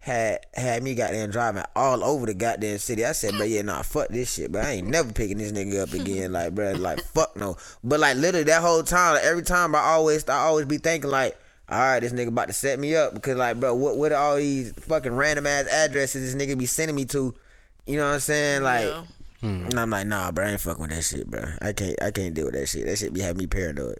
had 0.00 0.46
had 0.54 0.82
me 0.82 0.94
goddamn 0.94 1.30
driving 1.30 1.64
all 1.74 2.04
over 2.04 2.26
the 2.26 2.34
goddamn 2.34 2.78
city. 2.78 3.04
I 3.04 3.12
said, 3.12 3.34
but 3.36 3.48
yeah, 3.48 3.62
nah, 3.62 3.82
fuck 3.82 4.08
this 4.08 4.32
shit. 4.34 4.52
But 4.52 4.64
I 4.64 4.70
ain't 4.72 4.88
never 4.88 5.12
picking 5.12 5.38
this 5.38 5.52
nigga 5.52 5.82
up 5.82 5.92
again. 6.00 6.32
Like, 6.32 6.54
bro, 6.54 6.72
like 6.72 7.00
fuck 7.02 7.36
no. 7.36 7.56
But 7.82 7.98
like 8.00 8.16
literally 8.16 8.44
that 8.44 8.62
whole 8.62 8.82
time, 8.84 9.14
like, 9.14 9.24
every 9.24 9.42
time 9.42 9.74
I 9.74 9.80
always 9.80 10.28
I 10.28 10.36
always 10.38 10.66
be 10.66 10.78
thinking 10.78 11.10
like. 11.10 11.36
All 11.70 11.78
right, 11.78 12.00
this 12.00 12.14
nigga 12.14 12.28
about 12.28 12.46
to 12.46 12.54
set 12.54 12.78
me 12.78 12.96
up 12.96 13.12
because 13.12 13.36
like, 13.36 13.60
bro, 13.60 13.74
what 13.74 13.98
what 13.98 14.10
are 14.10 14.14
all 14.22 14.36
these 14.36 14.72
fucking 14.72 15.12
random 15.14 15.46
ass 15.46 15.66
addresses 15.66 16.32
this 16.32 16.42
nigga 16.42 16.56
be 16.58 16.64
sending 16.64 16.96
me 16.96 17.04
to? 17.04 17.34
You 17.86 17.98
know 17.98 18.06
what 18.06 18.14
I'm 18.14 18.20
saying? 18.20 18.62
Like, 18.62 18.86
Yeah. 18.86 19.04
Hmm. 19.42 19.66
and 19.66 19.78
I'm 19.78 19.90
like, 19.90 20.06
nah, 20.06 20.30
bro, 20.32 20.46
I 20.46 20.50
ain't 20.52 20.60
fucking 20.62 20.80
with 20.80 20.92
that 20.92 21.02
shit, 21.02 21.26
bro. 21.30 21.44
I 21.60 21.74
can't, 21.74 22.02
I 22.02 22.10
can't 22.10 22.32
deal 22.32 22.46
with 22.46 22.54
that 22.54 22.68
shit. 22.68 22.86
That 22.86 22.96
shit 22.96 23.12
be 23.12 23.20
having 23.20 23.36
me 23.40 23.46
paranoid. 23.48 23.98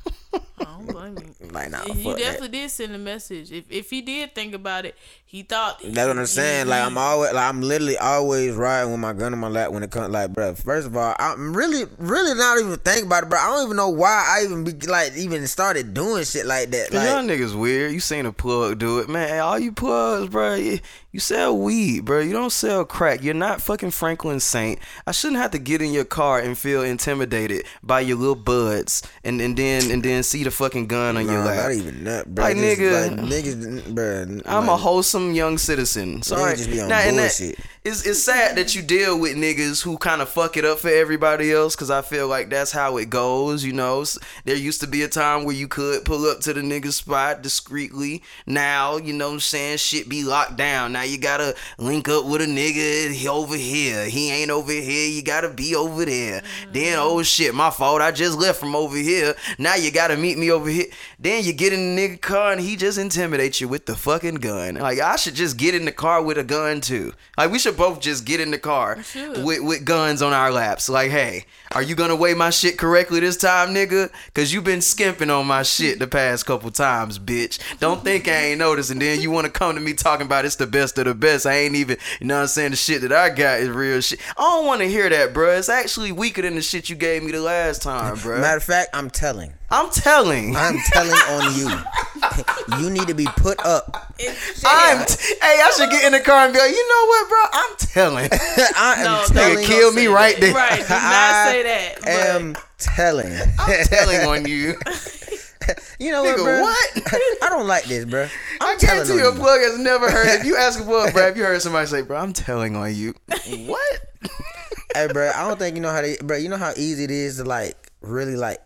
I 0.58 0.64
don't 0.64 0.86
blame 0.86 1.16
you. 1.18 1.48
Like, 1.50 1.70
nah, 1.70 1.82
he 1.82 2.04
definitely 2.04 2.48
that. 2.48 2.52
did 2.52 2.70
send 2.70 2.94
a 2.94 2.98
message. 2.98 3.50
If 3.50 3.70
if 3.70 3.90
he 3.90 4.02
did 4.02 4.34
think 4.34 4.54
about 4.54 4.84
it, 4.84 4.96
he 5.24 5.42
thought. 5.42 5.80
That's 5.82 6.06
what 6.06 6.16
I'm 6.16 6.26
saying. 6.26 6.68
Like, 6.68 6.82
I'm 6.82 6.96
always, 6.96 7.32
like, 7.32 7.48
I'm 7.48 7.60
literally 7.60 7.98
always 7.98 8.54
riding 8.54 8.92
with 8.92 9.00
my 9.00 9.12
gun 9.12 9.32
in 9.32 9.40
my 9.40 9.48
lap 9.48 9.72
when 9.72 9.82
it 9.82 9.90
comes. 9.90 10.12
Like, 10.12 10.32
bro, 10.32 10.54
first 10.54 10.86
of 10.86 10.96
all, 10.96 11.16
I'm 11.18 11.56
really, 11.56 11.86
really 11.98 12.34
not 12.38 12.60
even 12.60 12.76
thinking 12.76 13.06
about 13.06 13.24
it, 13.24 13.30
bro. 13.30 13.40
I 13.40 13.46
don't 13.46 13.64
even 13.66 13.76
know 13.76 13.88
why 13.88 14.36
I 14.38 14.44
even 14.44 14.62
be 14.62 14.72
like, 14.86 15.16
even 15.16 15.44
started 15.48 15.92
doing 15.92 16.22
shit 16.24 16.46
like 16.46 16.70
that. 16.70 16.92
Cause 16.92 17.04
y'all 17.04 17.24
Like, 17.24 17.36
niggas 17.36 17.58
weird. 17.58 17.92
You 17.92 17.98
seen 17.98 18.26
a 18.26 18.32
plug 18.32 18.78
do 18.78 19.00
it, 19.00 19.08
man. 19.08 19.40
All 19.40 19.58
you 19.58 19.72
plugs, 19.72 20.28
bro. 20.28 20.54
You, 20.54 20.78
you 21.10 21.18
sell 21.18 21.56
weed, 21.58 22.04
bro. 22.04 22.20
You 22.20 22.32
don't 22.32 22.50
sell 22.50 22.84
crack. 22.84 23.22
You're 23.22 23.34
not 23.34 23.60
fucking 23.60 23.90
Franklin 23.90 24.38
Saint. 24.38 24.78
I 25.04 25.10
shouldn't 25.10 25.40
have 25.40 25.50
to 25.52 25.58
get 25.58 25.82
in 25.82 25.92
your 25.92 26.04
car 26.04 26.38
and 26.38 26.56
feel 26.56 26.82
intimidated 26.82 27.66
by 27.82 28.00
your 28.00 28.16
little 28.16 28.34
buds, 28.36 29.02
and, 29.24 29.40
and 29.40 29.56
then 29.56 29.90
and 29.90 30.02
then 30.02 30.22
see 30.22 30.43
the 30.44 30.50
fucking 30.50 30.86
gun 30.86 31.16
on 31.16 31.24
your 31.26 31.40
nah, 31.40 31.44
lap. 31.46 31.56
not 31.64 31.72
even 31.72 32.04
that, 32.04 32.26
bro. 32.34 32.44
Like, 32.44 32.56
Just, 32.56 32.80
nigga. 32.80 33.10
like, 33.10 33.20
niggas, 33.28 33.94
bro. 33.94 34.22
I'm 34.46 34.66
like, 34.66 34.68
a 34.68 34.76
wholesome 34.76 35.34
young 35.34 35.58
citizen. 35.58 36.22
Sorry. 36.22 36.56
just 36.56 36.70
be 36.70 36.80
on 36.80 36.90
and 36.92 37.18
that- 37.18 37.36
bullshit. 37.38 37.58
it's, 37.84 38.06
it's 38.06 38.22
sad 38.22 38.56
that 38.56 38.74
you 38.74 38.82
deal 38.82 39.18
with 39.18 39.36
niggas 39.36 39.82
who 39.82 39.98
kind 39.98 40.22
of 40.22 40.28
fuck 40.28 40.56
it 40.56 40.64
up 40.64 40.78
for 40.78 40.88
everybody 40.88 41.52
else 41.52 41.74
because 41.74 41.90
I 41.90 42.02
feel 42.02 42.28
like 42.28 42.48
that's 42.50 42.70
how 42.72 42.96
it 42.96 43.10
goes, 43.10 43.64
you 43.64 43.72
know. 43.72 44.04
There 44.44 44.56
used 44.56 44.80
to 44.80 44.86
be 44.86 45.02
a 45.02 45.08
time 45.08 45.44
where 45.44 45.54
you 45.54 45.68
could 45.68 46.04
pull 46.04 46.26
up 46.28 46.40
to 46.40 46.52
the 46.52 46.60
nigga 46.60 46.92
spot 46.92 47.42
discreetly. 47.42 48.22
Now, 48.46 48.96
you 48.96 49.12
know 49.12 49.28
what 49.28 49.34
I'm 49.34 49.40
saying, 49.40 49.78
shit 49.78 50.08
be 50.08 50.24
locked 50.24 50.56
down. 50.56 50.92
Now 50.92 51.02
you 51.02 51.18
gotta 51.18 51.54
link 51.78 52.08
up 52.08 52.24
with 52.26 52.40
a 52.42 52.46
nigga 52.46 53.12
he 53.12 53.28
over 53.28 53.56
here. 53.56 54.06
He 54.06 54.30
ain't 54.32 54.50
over 54.50 54.72
here, 54.72 55.08
you 55.08 55.22
gotta 55.22 55.48
be 55.48 55.74
over 55.74 56.04
there. 56.04 56.42
Then, 56.72 56.98
oh 57.00 57.22
shit, 57.22 57.54
my 57.54 57.70
fault, 57.70 58.02
I 58.02 58.10
just 58.10 58.36
left 58.38 58.58
from 58.58 58.74
over 58.74 58.96
here. 58.96 59.34
Now 59.58 59.76
you 59.76 59.90
gotta 59.90 60.16
meet 60.16 60.33
me 60.38 60.50
over 60.50 60.68
here. 60.68 60.86
Then 61.18 61.44
you 61.44 61.52
get 61.52 61.72
in 61.72 61.94
the 61.94 62.02
nigga 62.02 62.20
car 62.20 62.52
and 62.52 62.60
he 62.60 62.76
just 62.76 62.98
intimidates 62.98 63.60
you 63.60 63.68
with 63.68 63.86
the 63.86 63.94
fucking 63.94 64.36
gun. 64.36 64.74
Like, 64.74 65.00
I 65.00 65.16
should 65.16 65.34
just 65.34 65.56
get 65.56 65.74
in 65.74 65.84
the 65.84 65.92
car 65.92 66.22
with 66.22 66.38
a 66.38 66.44
gun 66.44 66.80
too. 66.80 67.12
Like, 67.36 67.50
we 67.50 67.58
should 67.58 67.76
both 67.76 68.00
just 68.00 68.24
get 68.24 68.40
in 68.40 68.50
the 68.50 68.58
car 68.58 68.98
with, 69.14 69.62
with 69.62 69.84
guns 69.84 70.22
on 70.22 70.32
our 70.32 70.50
laps. 70.50 70.88
Like, 70.88 71.10
hey, 71.10 71.44
are 71.72 71.82
you 71.82 71.94
gonna 71.94 72.14
weigh 72.16 72.34
my 72.34 72.50
shit 72.50 72.78
correctly 72.78 73.20
this 73.20 73.36
time, 73.36 73.74
nigga? 73.74 74.10
Cause 74.34 74.52
you 74.52 74.62
been 74.62 74.80
skimping 74.80 75.30
on 75.30 75.46
my 75.46 75.62
shit 75.62 75.98
the 75.98 76.06
past 76.06 76.46
couple 76.46 76.70
times, 76.70 77.18
bitch. 77.18 77.58
Don't 77.80 78.04
think 78.04 78.28
I 78.28 78.50
ain't 78.50 78.58
noticed. 78.58 78.90
And 78.90 79.02
then 79.02 79.20
you 79.20 79.30
wanna 79.30 79.50
come 79.50 79.74
to 79.74 79.80
me 79.80 79.92
talking 79.92 80.26
about 80.26 80.44
it's 80.44 80.56
the 80.56 80.66
best 80.66 80.98
of 80.98 81.06
the 81.06 81.14
best. 81.14 81.46
I 81.46 81.54
ain't 81.54 81.74
even, 81.74 81.96
you 82.20 82.26
know 82.28 82.36
what 82.36 82.42
I'm 82.42 82.46
saying? 82.48 82.70
The 82.70 82.76
shit 82.76 83.02
that 83.02 83.12
I 83.12 83.30
got 83.30 83.60
is 83.60 83.68
real 83.68 84.00
shit. 84.00 84.20
I 84.36 84.42
don't 84.42 84.66
wanna 84.66 84.86
hear 84.86 85.08
that, 85.08 85.34
bruh. 85.34 85.58
It's 85.58 85.68
actually 85.68 86.12
weaker 86.12 86.42
than 86.42 86.54
the 86.54 86.62
shit 86.62 86.88
you 86.88 86.96
gave 86.96 87.22
me 87.24 87.32
the 87.32 87.40
last 87.40 87.82
time, 87.82 88.16
bruh. 88.16 88.40
Matter 88.40 88.58
of 88.58 88.64
fact, 88.64 88.90
I'm 88.94 89.10
telling. 89.10 89.54
I'm 89.70 89.90
telling. 89.90 90.23
I'm 90.32 90.78
telling 90.92 91.12
on 91.12 91.54
you. 91.56 91.68
you 92.80 92.90
need 92.90 93.06
to 93.08 93.14
be 93.14 93.26
put 93.26 93.58
up. 93.64 94.12
I'm 94.64 95.04
t- 95.06 95.34
hey, 95.40 95.60
I 95.60 95.72
should 95.76 95.90
get 95.90 96.04
in 96.04 96.12
the 96.12 96.20
car 96.20 96.44
and 96.46 96.52
be 96.52 96.58
like, 96.58 96.70
you 96.70 96.88
know 96.88 97.06
what, 97.06 97.28
bro? 97.28 97.44
I'm 97.52 97.76
telling. 97.76 98.28
I 98.76 98.94
am 98.98 99.04
No, 99.04 99.24
telling. 99.26 99.54
don't 99.56 99.64
kill 99.64 99.92
me 99.92 100.06
right 100.06 100.34
that. 100.36 100.40
there. 100.40 100.54
Right, 100.54 100.76
do 100.82 100.88
not 100.88 100.90
I 101.02 101.50
say 101.52 101.62
that. 101.64 101.94
But 102.00 102.08
am 102.08 102.56
telling. 102.78 103.32
I'm 103.58 103.84
telling 103.86 104.20
on 104.26 104.46
you. 104.48 104.74
you 105.98 106.10
know 106.12 106.24
what, 106.24 106.36
bro? 106.36 106.60
what? 106.62 107.02
I 107.42 107.48
don't 107.50 107.66
like 107.66 107.84
this, 107.84 108.04
bro. 108.06 108.22
I 108.22 108.72
I'm 108.72 108.78
guarantee 108.78 109.08
telling 109.08 109.18
you, 109.22 109.28
a 109.28 109.32
on 109.32 109.36
plug 109.38 109.60
has 109.60 109.78
never 109.78 110.10
heard. 110.10 110.40
If 110.40 110.46
you 110.46 110.56
ask 110.56 110.80
a 110.80 110.84
plug, 110.84 111.12
bro, 111.12 111.26
if 111.28 111.36
you 111.36 111.42
heard 111.44 111.60
somebody 111.62 111.86
say, 111.86 112.02
"Bro, 112.02 112.18
I'm 112.18 112.32
telling 112.32 112.76
on 112.76 112.94
you," 112.94 113.14
what? 113.66 114.00
Hey, 114.94 115.08
bro, 115.12 115.30
I 115.34 115.46
don't 115.48 115.58
think 115.58 115.76
you 115.76 115.82
know 115.82 115.90
how 115.90 116.00
to, 116.02 116.16
bro. 116.22 116.36
You 116.36 116.48
know 116.48 116.56
how 116.56 116.72
easy 116.76 117.04
it 117.04 117.10
is 117.10 117.36
to 117.38 117.44
like 117.44 117.76
really 118.00 118.36
like 118.36 118.58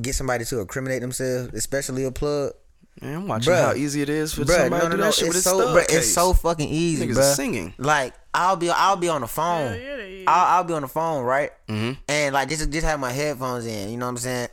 get 0.00 0.14
somebody 0.14 0.44
to 0.46 0.60
incriminate 0.60 1.00
themselves, 1.02 1.52
especially 1.54 2.04
a 2.04 2.12
plug. 2.12 2.52
Man, 3.00 3.14
I'm 3.16 3.28
watching 3.28 3.52
Bruh. 3.52 3.64
how 3.68 3.74
easy 3.74 4.02
it 4.02 4.08
is 4.10 4.34
for 4.34 4.42
Bruh, 4.42 4.56
somebody 4.56 4.84
no, 4.84 4.90
to 4.90 4.96
do 4.96 4.96
no. 4.98 5.04
that 5.04 5.14
shit 5.14 5.28
with 5.28 5.36
It's 5.36 5.44
his 5.46 5.52
so, 5.52 5.66
bruh, 5.74 5.84
it's 5.88 6.12
so 6.12 6.32
fucking 6.34 6.68
easy, 6.68 7.06
Niggas 7.06 7.14
bro. 7.14 7.32
singing. 7.32 7.74
Like 7.78 8.14
I'll 8.34 8.56
be, 8.56 8.70
I'll 8.70 8.96
be 8.96 9.08
on 9.08 9.22
the 9.22 9.26
phone. 9.26 9.68
Hell 9.68 9.76
yeah, 9.78 9.96
they 9.96 10.12
is. 10.20 10.24
I'll, 10.26 10.56
I'll 10.58 10.64
be 10.64 10.74
on 10.74 10.82
the 10.82 10.88
phone, 10.88 11.24
right? 11.24 11.50
Mm-hmm. 11.68 11.92
And 12.08 12.34
like 12.34 12.48
just 12.48 12.70
just 12.70 12.86
have 12.86 13.00
my 13.00 13.10
headphones 13.10 13.66
in. 13.66 13.90
You 13.90 13.96
know 13.96 14.06
what 14.06 14.10
I'm 14.10 14.16
saying? 14.18 14.48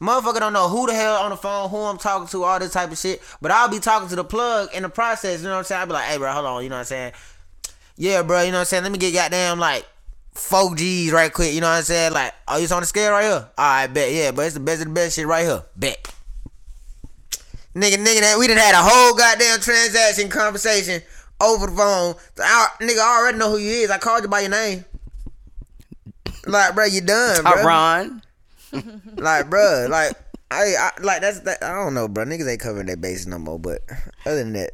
Motherfucker 0.00 0.40
don't 0.40 0.52
know 0.54 0.68
who 0.68 0.86
the 0.86 0.94
hell 0.94 1.16
on 1.16 1.30
the 1.30 1.36
phone, 1.36 1.68
who 1.68 1.76
I'm 1.76 1.98
talking 1.98 2.26
to, 2.28 2.42
all 2.44 2.58
this 2.58 2.72
type 2.72 2.90
of 2.90 2.98
shit. 2.98 3.20
But 3.42 3.50
I'll 3.50 3.68
be 3.68 3.78
talking 3.78 4.08
to 4.08 4.16
the 4.16 4.24
plug 4.24 4.70
in 4.74 4.82
the 4.82 4.88
process. 4.88 5.40
You 5.40 5.44
know 5.44 5.52
what 5.52 5.58
I'm 5.58 5.64
saying? 5.64 5.80
I'll 5.82 5.86
be 5.86 5.92
like, 5.92 6.04
hey, 6.06 6.16
bro, 6.16 6.32
hold 6.32 6.46
on. 6.46 6.62
You 6.62 6.70
know 6.70 6.76
what 6.76 6.80
I'm 6.80 6.84
saying? 6.86 7.12
Yeah, 7.96 8.22
bro. 8.22 8.40
You 8.40 8.46
know 8.50 8.56
what 8.56 8.60
I'm 8.60 8.64
saying? 8.66 8.82
Let 8.82 8.92
me 8.92 8.98
get 8.98 9.12
goddamn 9.12 9.58
like 9.58 9.86
four 10.34 10.74
G's 10.74 11.12
right 11.12 11.32
quick. 11.32 11.52
You 11.52 11.60
know 11.60 11.68
what 11.68 11.78
I'm 11.78 11.82
saying? 11.82 12.12
Like, 12.12 12.34
oh, 12.48 12.58
you 12.58 12.68
on 12.74 12.80
the 12.80 12.86
scale 12.86 13.12
right 13.12 13.24
here? 13.24 13.48
All 13.58 13.64
right, 13.64 13.86
bet. 13.86 14.12
Yeah, 14.12 14.30
but 14.30 14.46
it's 14.46 14.54
the 14.54 14.60
best 14.60 14.82
of 14.82 14.88
the 14.88 14.94
best 14.94 15.16
shit 15.16 15.26
right 15.26 15.44
here. 15.44 15.62
Bet. 15.76 16.14
Nigga, 17.74 17.96
nigga, 17.96 18.20
that 18.20 18.36
we 18.38 18.48
done 18.48 18.56
had 18.56 18.74
a 18.74 18.82
whole 18.82 19.14
goddamn 19.14 19.60
transaction 19.60 20.28
conversation 20.28 21.02
over 21.40 21.66
the 21.66 21.76
phone. 21.76 22.14
I, 22.38 22.68
nigga, 22.80 22.98
I 22.98 23.18
already 23.20 23.38
know 23.38 23.50
who 23.50 23.58
you 23.58 23.70
is. 23.70 23.90
I 23.90 23.98
called 23.98 24.22
you 24.22 24.28
by 24.28 24.40
your 24.40 24.50
name. 24.50 24.84
Like, 26.46 26.74
bro, 26.74 26.86
you 26.86 27.00
done, 27.00 27.42
bro. 27.42 27.52
Tyron. 27.52 28.22
Like, 29.16 29.50
bro, 29.50 29.88
like, 29.90 30.12
I, 30.50 30.74
I 30.78 30.90
like 31.00 31.20
that's 31.20 31.40
that. 31.40 31.62
I 31.62 31.74
don't 31.74 31.94
know, 31.94 32.06
bro. 32.08 32.24
Niggas 32.24 32.48
ain't 32.48 32.60
covering 32.60 32.86
their 32.86 32.96
bases 32.96 33.26
no 33.26 33.38
more. 33.38 33.58
But 33.58 33.82
other 34.24 34.36
than 34.36 34.52
that, 34.52 34.70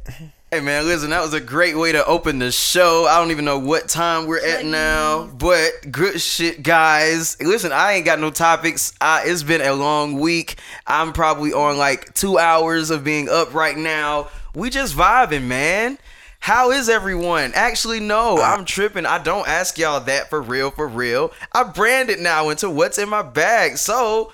Hey 0.53 0.61
man, 0.61 0.87
listen, 0.87 1.11
that 1.11 1.23
was 1.23 1.35
a 1.35 1.41
great 1.41 1.77
way 1.77 1.91
to 1.91 2.07
open 2.07 2.39
the 2.39 2.53
show. 2.53 3.05
I 3.11 3.19
don't 3.19 3.33
even 3.33 3.45
know 3.45 3.59
what 3.59 3.89
time 3.89 4.27
we're 4.27 4.39
at 4.39 4.65
now, 4.65 5.27
but 5.27 5.73
good 5.91 6.21
shit, 6.21 6.63
guys. 6.63 7.37
Listen, 7.41 7.73
I 7.73 7.95
ain't 7.95 8.05
got 8.05 8.21
no 8.21 8.31
topics. 8.31 8.93
Uh, 9.01 9.23
it's 9.25 9.43
been 9.43 9.61
a 9.61 9.73
long 9.73 10.21
week. 10.21 10.55
I'm 10.87 11.13
probably 11.13 11.53
on 11.53 11.79
like 11.79 12.15
two 12.15 12.39
hours 12.39 12.91
of 12.91 13.03
being 13.03 13.29
up 13.29 13.55
right 13.55 13.77
now. 13.77 14.29
We 14.55 14.71
just 14.71 14.95
vibing, 14.95 15.47
man. 15.49 15.99
How 16.39 16.71
is 16.71 16.89
everyone? 16.89 17.51
Actually, 17.57 17.99
no, 17.99 18.41
I'm 18.41 18.65
tripping. 18.65 19.05
I 19.05 19.21
don't 19.21 19.49
ask 19.49 19.77
y'all 19.77 19.99
that 19.99 20.31
for 20.31 20.41
real, 20.41 20.71
for 20.71 20.87
real. 20.87 21.33
I 21.51 21.65
brand 21.65 22.09
it 22.09 22.21
now 22.21 22.51
into 22.51 22.71
what's 22.71 22.99
in 22.99 23.09
my 23.09 23.23
bag. 23.23 23.79
So, 23.79 24.33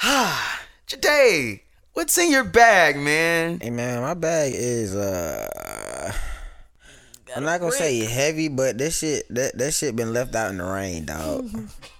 Jade, 0.86 1.62
what's 1.98 2.16
in 2.16 2.30
your 2.30 2.44
bag, 2.44 2.96
man? 2.96 3.58
hey 3.60 3.70
man, 3.70 4.00
my 4.00 4.14
bag 4.14 4.52
is 4.54 4.94
uh. 4.94 6.12
I'm 7.36 7.42
not 7.42 7.58
gonna 7.58 7.72
say 7.72 8.04
heavy, 8.04 8.46
but 8.46 8.78
this 8.78 9.00
shit 9.00 9.26
that 9.30 9.58
that 9.58 9.74
shit 9.74 9.96
been 9.96 10.12
left 10.12 10.34
out 10.36 10.52
in 10.52 10.58
the 10.58 10.64
rain, 10.64 11.06
dog. 11.06 11.50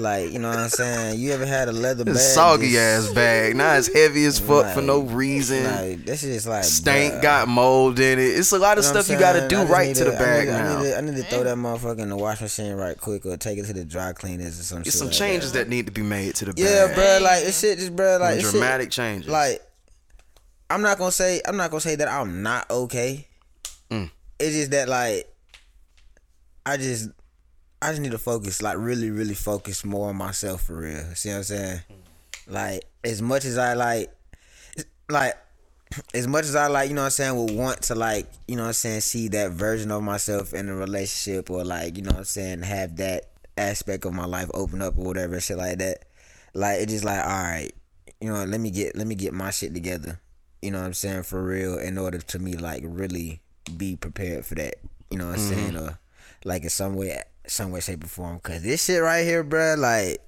like 0.00 0.32
you 0.32 0.38
know 0.38 0.48
what 0.48 0.58
I'm 0.58 0.68
saying? 0.68 1.18
You 1.20 1.32
ever 1.32 1.44
had 1.46 1.68
a 1.68 1.72
leather 1.72 2.04
bag? 2.04 2.16
Soggy 2.16 2.78
ass 2.78 3.08
bag. 3.12 3.56
Now 3.56 3.74
it's 3.74 3.92
heavy 3.92 4.24
as 4.24 4.38
fuck 4.38 4.74
for 4.74 4.82
no 4.82 5.00
reason. 5.00 5.64
Like 5.64 6.04
this 6.04 6.22
is 6.24 6.46
like 6.46 6.64
Stank 6.64 7.14
bruh. 7.14 7.22
got 7.22 7.48
mold 7.48 7.98
in 7.98 8.18
it. 8.18 8.22
It's 8.22 8.52
a 8.52 8.58
lot 8.58 8.78
of 8.78 8.84
You 8.84 8.92
know 8.92 9.00
stuff 9.02 9.12
you 9.12 9.18
gotta 9.18 9.48
do 9.48 9.62
right 9.64 9.94
to 9.94 10.04
the 10.04 10.14
I 10.14 10.18
bag 10.18 10.46
need, 10.48 10.54
I 10.54 10.76
need, 10.76 10.82
to, 10.90 10.98
I 10.98 11.00
need 11.00 11.16
to 11.16 11.22
throw 11.24 11.44
that 11.44 11.56
motherfucker 11.56 11.98
in 12.00 12.08
the 12.08 12.16
wash 12.16 12.40
machine 12.40 12.72
right 12.74 12.98
quick 12.98 13.24
or 13.26 13.36
take 13.36 13.58
it 13.58 13.66
to 13.66 13.72
the 13.72 13.84
dry 13.84 14.12
cleaners 14.12 14.58
or 14.60 14.62
some 14.62 14.80
It's 14.82 14.94
some 14.98 15.08
like 15.08 15.16
changes 15.16 15.52
that. 15.52 15.60
that 15.64 15.68
need 15.68 15.86
to 15.86 15.92
be 15.92 16.02
made 16.02 16.34
to 16.36 16.44
the 16.46 16.52
bag. 16.52 16.64
Yeah, 16.64 16.94
bro. 16.94 17.18
Like 17.22 17.44
this 17.44 17.60
shit, 17.60 17.78
just 17.78 17.94
bro. 17.94 18.18
Like 18.18 18.34
this 18.36 18.44
shit- 18.44 18.52
dramatic 18.52 18.90
changes. 18.90 19.28
Like 19.30 19.62
I'm 20.70 20.82
not 20.82 20.98
gonna 20.98 21.12
say 21.12 21.40
I'm 21.46 21.56
not 21.56 21.70
gonna 21.70 21.80
say 21.80 21.96
that 21.96 22.08
I'm 22.08 22.42
not 22.42 22.70
okay. 22.70 23.26
Mm. 23.90 24.10
It's 24.38 24.54
just 24.54 24.70
that 24.72 24.88
like 24.88 25.26
I 26.66 26.76
just 26.76 27.08
I 27.80 27.90
just 27.90 28.00
need 28.00 28.12
to 28.12 28.18
focus, 28.18 28.60
like 28.60 28.76
really, 28.78 29.10
really 29.10 29.34
focus 29.34 29.84
more 29.84 30.08
on 30.08 30.16
myself 30.16 30.62
for 30.62 30.78
real. 30.78 31.04
See 31.14 31.28
what 31.28 31.36
I'm 31.36 31.42
saying? 31.44 31.80
Mm. 31.90 32.52
Like 32.52 32.84
as 33.04 33.22
much 33.22 33.44
as 33.44 33.58
I 33.58 33.74
like, 33.74 34.10
like 35.08 35.34
as 36.14 36.26
much 36.26 36.44
as 36.44 36.56
I 36.56 36.66
like, 36.66 36.88
you 36.88 36.94
know 36.94 37.02
what 37.02 37.06
I'm 37.06 37.10
saying, 37.12 37.36
would 37.36 37.56
want 37.56 37.82
to 37.82 37.94
like, 37.94 38.26
you 38.46 38.56
know 38.56 38.62
what 38.62 38.68
I'm 38.68 38.74
saying, 38.74 39.00
see 39.02 39.28
that 39.28 39.52
version 39.52 39.90
of 39.90 40.02
myself 40.02 40.54
in 40.54 40.68
a 40.68 40.74
relationship 40.74 41.50
or 41.50 41.64
like, 41.64 41.96
you 41.96 42.02
know 42.02 42.10
what 42.10 42.18
I'm 42.18 42.24
saying, 42.24 42.62
have 42.62 42.96
that 42.96 43.30
aspect 43.56 44.04
of 44.04 44.12
my 44.12 44.26
life 44.26 44.50
open 44.54 44.82
up 44.82 44.98
or 44.98 45.04
whatever, 45.04 45.40
shit 45.40 45.58
like 45.58 45.78
that. 45.78 46.04
Like 46.54 46.80
it 46.80 46.88
just 46.88 47.04
like, 47.04 47.24
all 47.24 47.30
right, 47.30 47.72
you 48.20 48.32
know, 48.32 48.44
let 48.44 48.60
me 48.60 48.70
get 48.70 48.96
let 48.96 49.06
me 49.06 49.14
get 49.14 49.32
my 49.32 49.50
shit 49.50 49.74
together. 49.74 50.20
You 50.62 50.72
know 50.72 50.80
what 50.80 50.86
I'm 50.86 50.94
saying, 50.94 51.22
for 51.22 51.42
real, 51.42 51.78
in 51.78 51.98
order 51.98 52.18
to 52.18 52.38
me 52.38 52.54
like 52.54 52.82
really 52.84 53.40
be 53.76 53.96
prepared 53.96 54.44
for 54.44 54.56
that. 54.56 54.76
You 55.10 55.18
know 55.18 55.28
what 55.28 55.38
I'm 55.38 55.40
mm-hmm. 55.40 55.54
saying? 55.54 55.76
Or 55.76 55.98
like 56.44 56.64
in 56.64 56.70
some 56.70 56.94
way 56.96 57.22
some 57.50 57.70
way, 57.70 57.80
shape 57.80 58.04
or 58.04 58.08
form. 58.08 58.38
Cause 58.40 58.62
this 58.62 58.84
shit 58.84 59.02
right 59.02 59.24
here, 59.24 59.44
bruh, 59.44 59.76
like 59.76 60.18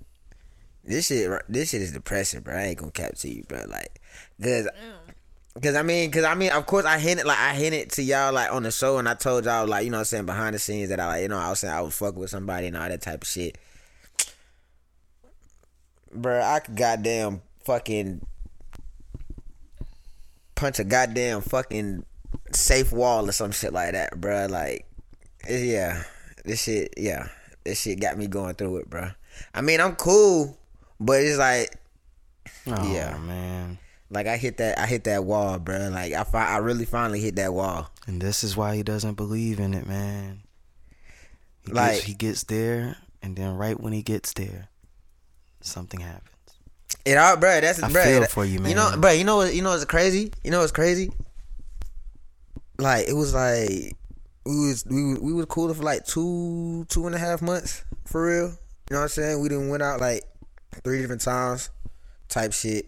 this 0.84 1.06
shit 1.06 1.30
this 1.48 1.70
shit 1.70 1.82
is 1.82 1.92
depressing, 1.92 2.40
bro. 2.40 2.56
I 2.56 2.62
ain't 2.62 2.78
gonna 2.78 2.90
cap 2.90 3.14
to 3.16 3.28
you, 3.28 3.44
bro. 3.44 3.64
Like, 3.68 4.00
cause 4.40 4.66
mm. 4.66 5.14
Cause 5.60 5.74
I 5.74 5.82
mean, 5.82 6.12
cause 6.12 6.22
I 6.22 6.34
mean, 6.34 6.52
of 6.52 6.64
course, 6.64 6.84
I 6.84 6.98
hinted 6.98 7.26
like 7.26 7.38
I 7.38 7.54
hinted 7.54 7.90
to 7.92 8.02
y'all 8.02 8.32
like 8.32 8.52
on 8.52 8.62
the 8.62 8.70
show, 8.70 8.98
and 8.98 9.08
I 9.08 9.14
told 9.14 9.46
y'all 9.46 9.66
like 9.66 9.84
you 9.84 9.90
know 9.90 9.96
what 9.96 10.02
I'm 10.02 10.04
saying 10.06 10.26
behind 10.26 10.54
the 10.54 10.60
scenes 10.60 10.90
that 10.90 11.00
I 11.00 11.06
like 11.06 11.22
you 11.22 11.28
know 11.28 11.38
I 11.38 11.50
was 11.50 11.58
saying 11.58 11.74
I 11.74 11.80
was 11.80 11.96
fucking 11.96 12.20
with 12.20 12.30
somebody 12.30 12.68
and 12.68 12.76
all 12.76 12.88
that 12.88 13.02
type 13.02 13.22
of 13.22 13.28
shit. 13.28 13.58
Bruh, 16.16 16.40
I 16.40 16.60
could 16.60 16.76
goddamn 16.76 17.42
fucking 17.64 18.24
punch 20.54 20.78
a 20.78 20.84
goddamn 20.84 21.40
fucking 21.40 22.04
safe 22.52 22.92
wall 22.92 23.28
or 23.28 23.32
some 23.32 23.50
shit 23.50 23.72
like 23.72 23.92
that, 23.92 24.12
bruh. 24.20 24.48
Like, 24.48 24.86
yeah, 25.48 26.04
this 26.44 26.62
shit, 26.62 26.94
yeah, 26.96 27.28
this 27.64 27.80
shit 27.80 28.00
got 28.00 28.16
me 28.18 28.26
going 28.26 28.54
through 28.54 28.78
it, 28.78 28.90
bro. 28.90 29.10
I 29.54 29.60
mean, 29.60 29.80
I'm 29.80 29.96
cool, 29.96 30.56
but 30.98 31.20
it's 31.22 31.38
like 31.38 31.74
oh, 32.66 32.92
yeah. 32.92 33.16
man. 33.18 33.78
like 34.10 34.26
I 34.26 34.36
hit 34.36 34.56
that 34.58 34.78
I 34.78 34.86
hit 34.86 35.04
that 35.04 35.24
wall, 35.24 35.58
bro. 35.58 35.88
Like 35.90 36.12
I 36.12 36.24
fi- 36.24 36.48
I 36.54 36.58
really 36.58 36.84
finally 36.84 37.20
hit 37.20 37.36
that 37.36 37.52
wall. 37.54 37.90
And 38.06 38.20
this 38.20 38.42
is 38.44 38.56
why 38.56 38.76
he 38.76 38.82
doesn't 38.82 39.14
believe 39.14 39.60
in 39.60 39.72
it, 39.74 39.86
man. 39.86 40.42
He 41.64 41.72
Like- 41.72 41.92
gets, 41.94 42.04
he 42.04 42.14
gets 42.14 42.44
there, 42.44 42.96
and 43.22 43.36
then 43.36 43.54
right 43.56 43.78
when 43.78 43.92
he 43.92 44.02
gets 44.02 44.32
there, 44.32 44.68
something 45.60 46.00
happens. 46.00 46.26
It 47.04 47.16
all, 47.16 47.36
bro. 47.36 47.60
That's 47.60 47.82
I 47.82 47.88
bro. 47.90 48.02
feel 48.02 48.20
that- 48.20 48.30
for 48.30 48.44
you, 48.44 48.58
man. 48.58 48.70
You 48.70 48.76
know, 48.76 48.94
bro. 48.98 49.10
You 49.12 49.24
know 49.24 49.36
what? 49.36 49.54
You 49.54 49.62
know 49.62 49.70
what's 49.70 49.84
crazy? 49.84 50.32
You 50.42 50.50
know 50.50 50.60
what's 50.60 50.72
crazy? 50.72 51.12
Like 52.78 53.08
it 53.08 53.12
was 53.12 53.34
like 53.34 53.94
we 54.44 54.68
was 54.68 54.84
we 54.86 55.14
we 55.14 55.32
was 55.32 55.46
cool 55.46 55.72
for 55.72 55.82
like 55.82 56.06
two 56.06 56.86
two 56.88 57.06
and 57.06 57.14
a 57.14 57.18
half 57.18 57.42
months 57.42 57.84
for 58.06 58.26
real. 58.26 58.46
You 58.46 58.94
know 58.94 58.96
what 58.96 59.02
I'm 59.02 59.08
saying? 59.08 59.40
We 59.40 59.48
didn't 59.48 59.68
went 59.68 59.82
out 59.82 60.00
like 60.00 60.24
three 60.82 61.00
different 61.00 61.20
times, 61.20 61.70
type 62.28 62.52
shit, 62.52 62.86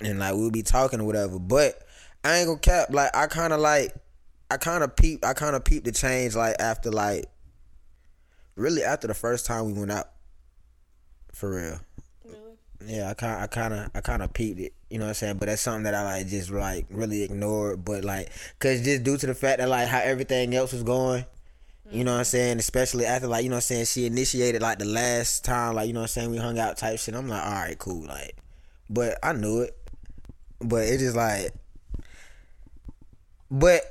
and 0.00 0.18
like 0.18 0.34
we'll 0.34 0.50
be 0.50 0.62
talking 0.62 1.00
or 1.00 1.04
whatever. 1.04 1.38
But 1.38 1.82
I 2.24 2.38
ain't 2.38 2.46
gonna 2.46 2.58
cap. 2.58 2.92
Like 2.92 3.14
I 3.14 3.26
kind 3.26 3.52
of 3.52 3.60
like 3.60 3.94
I 4.50 4.56
kind 4.56 4.82
of 4.82 4.96
peep. 4.96 5.24
I 5.24 5.34
kind 5.34 5.54
of 5.54 5.64
peeped 5.64 5.84
the 5.84 5.92
change 5.92 6.34
like 6.34 6.56
after 6.58 6.90
like 6.90 7.26
really 8.56 8.82
after 8.82 9.06
the 9.06 9.14
first 9.14 9.46
time 9.46 9.66
we 9.66 9.72
went 9.72 9.92
out 9.92 10.08
for 11.32 11.50
real. 11.50 11.80
Really? 12.24 12.96
Yeah, 12.96 13.10
I 13.10 13.14
kind, 13.14 13.42
I 13.42 13.46
kind 13.46 13.74
of, 13.74 13.90
I 13.94 14.00
kind 14.00 14.22
of 14.22 14.32
peeped 14.32 14.60
it. 14.60 14.74
You 14.90 14.98
know 14.98 15.04
what 15.04 15.10
I'm 15.10 15.14
saying? 15.14 15.36
But 15.36 15.46
that's 15.46 15.62
something 15.62 15.82
that 15.84 15.94
I 15.94 16.02
like 16.02 16.28
just 16.28 16.50
like 16.50 16.86
really 16.90 17.22
ignored. 17.22 17.84
But 17.84 18.04
like, 18.04 18.30
cause 18.58 18.82
just 18.82 19.02
due 19.02 19.18
to 19.18 19.26
the 19.26 19.34
fact 19.34 19.58
that 19.58 19.68
like 19.68 19.88
how 19.88 19.98
everything 19.98 20.54
else 20.54 20.72
was 20.72 20.82
going, 20.82 21.24
you 21.90 22.04
know 22.04 22.12
what 22.12 22.18
I'm 22.18 22.24
saying? 22.24 22.58
Especially 22.58 23.06
after 23.06 23.26
like 23.26 23.44
you 23.44 23.50
know 23.50 23.56
what 23.56 23.70
I'm 23.70 23.84
saying 23.84 23.84
she 23.86 24.06
initiated 24.06 24.60
like 24.60 24.78
the 24.78 24.84
last 24.84 25.44
time 25.44 25.74
like 25.74 25.86
you 25.86 25.94
know 25.94 26.00
what 26.00 26.04
I'm 26.04 26.08
saying 26.08 26.30
we 26.30 26.38
hung 26.38 26.58
out 26.58 26.76
type 26.76 26.98
shit. 26.98 27.14
I'm 27.14 27.28
like, 27.28 27.44
all 27.44 27.52
right, 27.52 27.78
cool, 27.78 28.06
like, 28.06 28.36
but 28.90 29.18
I 29.22 29.32
knew 29.32 29.62
it. 29.62 29.74
But 30.60 30.84
it 30.84 30.98
just 30.98 31.16
like, 31.16 31.52
but 33.50 33.82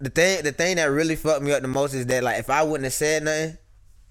the 0.00 0.10
thing, 0.10 0.42
the 0.44 0.52
thing 0.52 0.76
that 0.76 0.84
really 0.84 1.16
fucked 1.16 1.42
me 1.42 1.52
up 1.52 1.62
the 1.62 1.68
most 1.68 1.94
is 1.94 2.06
that 2.06 2.22
like 2.22 2.38
if 2.38 2.50
I 2.50 2.62
wouldn't 2.62 2.84
have 2.84 2.92
said 2.92 3.24
nothing, 3.24 3.58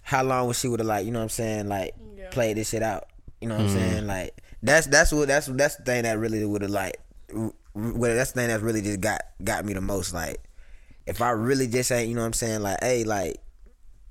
how 0.01 0.23
long 0.23 0.47
would 0.47 0.55
she 0.55 0.67
would 0.67 0.79
have 0.79 0.87
like 0.87 1.05
you 1.05 1.11
know 1.11 1.19
what 1.19 1.23
I'm 1.23 1.29
saying 1.29 1.67
like 1.69 1.93
Yeah. 2.17 2.29
played 2.31 2.57
this 2.57 2.69
shit 2.69 2.83
out? 2.83 3.07
You 3.39 3.47
know 3.47 3.55
what 3.55 3.65
I'm 3.65 3.69
mm. 3.69 3.73
saying? 3.73 4.07
Like 4.07 4.35
that's 4.63 4.87
that's 4.87 5.11
what 5.11 5.27
that's 5.27 5.47
that's 5.47 5.75
the 5.77 5.83
thing 5.83 6.03
that 6.03 6.17
really 6.19 6.45
would 6.45 6.61
have 6.61 6.71
like, 6.71 6.99
w- 7.29 7.53
well 7.73 8.15
that's 8.15 8.31
the 8.31 8.41
thing 8.41 8.49
that 8.49 8.61
really 8.61 8.81
just 8.81 9.01
got 9.01 9.21
got 9.43 9.65
me 9.65 9.73
the 9.73 9.81
most. 9.81 10.13
Like 10.13 10.37
if 11.05 11.21
I 11.21 11.31
really 11.31 11.67
just 11.67 11.91
ain't 11.91 12.09
you 12.09 12.15
know 12.15 12.21
what 12.21 12.27
I'm 12.27 12.33
saying 12.33 12.61
like 12.61 12.77
hey 12.81 13.03
like 13.03 13.37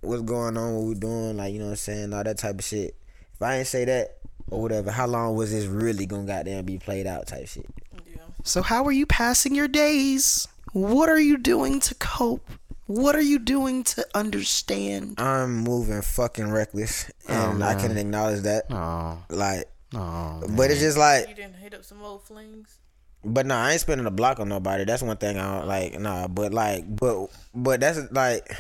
what's 0.01 0.23
going 0.23 0.57
on 0.57 0.75
what 0.75 0.85
we 0.85 0.95
doing 0.95 1.37
like 1.37 1.53
you 1.53 1.59
know 1.59 1.67
what 1.67 1.71
I'm 1.73 1.77
saying 1.77 2.13
all 2.15 2.25
that 2.25 2.39
type 2.39 2.59
of 2.59 2.65
shit. 2.65 2.95
If 3.35 3.43
I 3.43 3.57
ain't 3.59 3.67
say 3.67 3.85
that 3.85 4.17
or 4.51 4.61
whatever, 4.61 4.91
how 4.91 5.07
long 5.07 5.37
was 5.37 5.53
this 5.53 5.67
really 5.67 6.07
gonna 6.07 6.25
goddamn 6.27 6.65
be 6.65 6.79
played 6.79 7.07
out 7.07 7.27
type 7.27 7.47
shit? 7.47 7.67
Yeah. 8.07 8.23
So 8.45 8.63
how 8.63 8.85
are 8.85 8.93
you 8.93 9.07
passing 9.07 9.55
your 9.55 9.69
days? 9.69 10.49
What 10.73 11.09
are 11.09 11.21
you 11.21 11.37
doing 11.37 11.81
to 11.81 11.95
cope? 11.95 12.49
What 12.87 13.15
are 13.15 13.21
you 13.23 13.39
doing 13.39 13.85
to 13.85 14.05
understand? 14.17 15.21
I'm 15.21 15.59
moving 15.59 16.03
fucking 16.03 16.51
reckless, 16.51 17.09
and 17.29 17.63
I 17.63 17.77
can 17.81 17.97
acknowledge 17.97 18.43
that. 18.43 18.65
Oh, 18.71 19.19
Like 19.29 19.70
Oh, 19.95 20.43
But 20.57 20.71
it's 20.71 20.81
just 20.81 20.97
like 20.99 21.29
You 21.29 21.35
didn't 21.35 21.57
hit 21.57 21.75
up 21.75 21.85
some 21.85 22.03
old 22.03 22.23
flings. 22.23 22.77
But 23.25 23.45
no, 23.47 23.55
I 23.57 23.73
ain't 23.73 23.81
spending 23.81 24.07
a 24.07 24.11
block 24.11 24.41
on 24.41 24.49
nobody. 24.49 24.85
That's 24.85 25.03
one 25.03 25.17
thing 25.19 25.37
I 25.39 25.59
don't 25.59 25.67
like. 25.69 25.99
Nah, 26.01 26.27
but 26.29 26.55
like, 26.55 26.85
but 26.89 27.27
but 27.55 27.81
that's 27.81 28.11
like, 28.13 28.51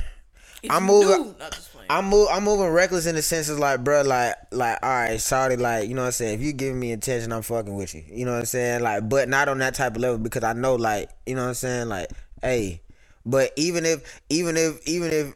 If 0.62 0.70
I'm 0.70 0.84
moving- 0.84 1.08
knew- 1.08 1.34
not 1.38 1.52
just 1.52 1.72
playing. 1.72 1.86
I'm 1.88 2.04
move, 2.06 2.28
I'm 2.30 2.44
moving 2.44 2.66
reckless 2.68 3.06
in 3.06 3.14
the 3.14 3.22
sense 3.22 3.48
of 3.48 3.58
like, 3.58 3.82
bro, 3.82 4.02
like, 4.02 4.34
like, 4.52 4.78
all 4.82 4.90
right, 4.90 5.20
sorry, 5.20 5.56
like, 5.56 5.88
you 5.88 5.94
know 5.94 6.02
what 6.02 6.06
I'm 6.08 6.12
saying. 6.12 6.34
If 6.34 6.42
you 6.44 6.52
giving 6.52 6.78
me 6.78 6.92
attention, 6.92 7.32
I'm 7.32 7.40
fucking 7.42 7.74
with 7.74 7.94
you. 7.94 8.04
You 8.06 8.26
know 8.26 8.32
what 8.32 8.40
I'm 8.40 8.44
saying, 8.46 8.82
like, 8.82 9.08
but 9.08 9.28
not 9.28 9.48
on 9.48 9.58
that 9.58 9.74
type 9.74 9.96
of 9.96 10.02
level 10.02 10.18
because 10.18 10.44
I 10.44 10.52
know, 10.52 10.74
like, 10.74 11.08
you 11.26 11.34
know 11.34 11.42
what 11.42 11.48
I'm 11.48 11.54
saying, 11.54 11.88
like, 11.88 12.10
hey, 12.42 12.82
but 13.24 13.52
even 13.56 13.86
if, 13.86 14.20
even 14.28 14.56
if, 14.56 14.86
even 14.86 15.10
if. 15.12 15.34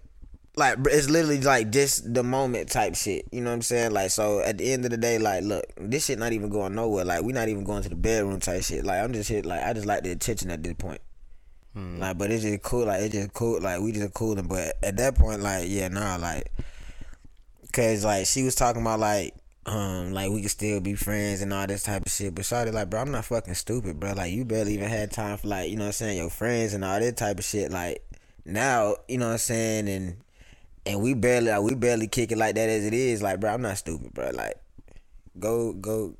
Like 0.56 0.78
it's 0.86 1.10
literally 1.10 1.40
like 1.40 1.70
just 1.70 2.14
the 2.14 2.22
moment 2.22 2.70
type 2.70 2.94
shit, 2.94 3.26
you 3.32 3.40
know 3.40 3.50
what 3.50 3.56
I'm 3.56 3.62
saying? 3.62 3.92
Like 3.92 4.10
so, 4.10 4.40
at 4.40 4.58
the 4.58 4.72
end 4.72 4.84
of 4.84 4.92
the 4.92 4.96
day, 4.96 5.18
like 5.18 5.42
look, 5.42 5.64
this 5.76 6.06
shit 6.06 6.18
not 6.18 6.32
even 6.32 6.48
going 6.48 6.74
nowhere. 6.74 7.04
Like 7.04 7.22
we 7.24 7.32
not 7.32 7.48
even 7.48 7.64
going 7.64 7.82
to 7.82 7.88
the 7.88 7.96
bedroom 7.96 8.38
type 8.38 8.62
shit. 8.62 8.84
Like 8.84 9.02
I'm 9.02 9.12
just 9.12 9.28
here, 9.28 9.42
like 9.42 9.64
I 9.64 9.72
just 9.72 9.86
like 9.86 10.04
the 10.04 10.12
attention 10.12 10.50
at 10.50 10.62
this 10.62 10.74
point. 10.74 11.00
Like, 11.74 12.18
but 12.18 12.30
it's 12.30 12.44
just 12.44 12.62
cool. 12.62 12.86
Like, 12.86 13.00
it's 13.02 13.14
just 13.14 13.32
cool. 13.32 13.60
Like, 13.60 13.80
we 13.80 13.92
just 13.92 14.14
cooling. 14.14 14.46
But 14.46 14.76
at 14.82 14.96
that 14.96 15.16
point, 15.16 15.42
like, 15.42 15.64
yeah, 15.68 15.88
nah, 15.88 16.16
like, 16.16 16.52
cause 17.72 18.04
like 18.04 18.26
she 18.26 18.44
was 18.44 18.54
talking 18.54 18.82
about 18.82 19.00
like, 19.00 19.34
um, 19.66 20.12
like 20.12 20.30
we 20.30 20.42
could 20.42 20.50
still 20.50 20.80
be 20.80 20.94
friends 20.94 21.42
and 21.42 21.52
all 21.52 21.66
this 21.66 21.82
type 21.82 22.06
of 22.06 22.12
shit. 22.12 22.34
But 22.34 22.44
Shawty, 22.44 22.72
like, 22.72 22.90
bro, 22.90 23.00
I'm 23.00 23.10
not 23.10 23.24
fucking 23.24 23.54
stupid, 23.54 23.98
bro. 23.98 24.12
Like, 24.12 24.32
you 24.32 24.44
barely 24.44 24.74
even 24.74 24.88
had 24.88 25.10
time 25.10 25.36
for 25.36 25.48
like, 25.48 25.70
you 25.70 25.76
know 25.76 25.82
what 25.82 25.88
I'm 25.88 25.92
saying, 25.94 26.18
your 26.18 26.30
friends 26.30 26.74
and 26.74 26.84
all 26.84 27.00
that 27.00 27.16
type 27.16 27.38
of 27.40 27.44
shit. 27.44 27.72
Like, 27.72 28.04
now, 28.44 28.96
you 29.08 29.18
know 29.18 29.26
what 29.26 29.32
I'm 29.32 29.38
saying, 29.38 29.88
and 29.88 30.16
and 30.86 31.00
we 31.00 31.14
barely, 31.14 31.50
like, 31.50 31.62
we 31.62 31.74
barely 31.74 32.08
kick 32.08 32.32
it 32.32 32.38
like 32.38 32.54
that 32.56 32.68
as 32.68 32.84
it 32.84 32.94
is. 32.94 33.22
Like, 33.22 33.40
bro, 33.40 33.52
I'm 33.52 33.62
not 33.62 33.78
stupid, 33.78 34.12
bro. 34.12 34.30
Like, 34.30 34.54
go, 35.38 35.72
go, 35.72 36.16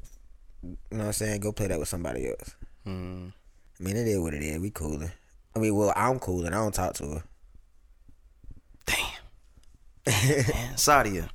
you 0.62 0.76
know 0.90 0.98
what 0.98 1.06
I'm 1.06 1.12
saying, 1.12 1.40
go 1.40 1.52
play 1.52 1.68
that 1.68 1.78
with 1.78 1.88
somebody 1.88 2.28
else. 2.28 2.56
Hmm. 2.84 3.28
I 3.78 3.82
mean, 3.82 3.96
it 3.96 4.06
is 4.06 4.18
what 4.18 4.34
it 4.34 4.42
is. 4.42 4.58
We 4.58 4.70
cooling. 4.70 5.12
I 5.54 5.58
mean, 5.58 5.74
well, 5.74 5.92
I'm 5.94 6.18
cooling. 6.18 6.52
I 6.52 6.56
don't 6.56 6.74
talk 6.74 6.94
to 6.94 7.06
her. 7.06 7.22
Damn. 8.86 8.96
Man, 10.06 10.74
Sadia, 10.74 11.28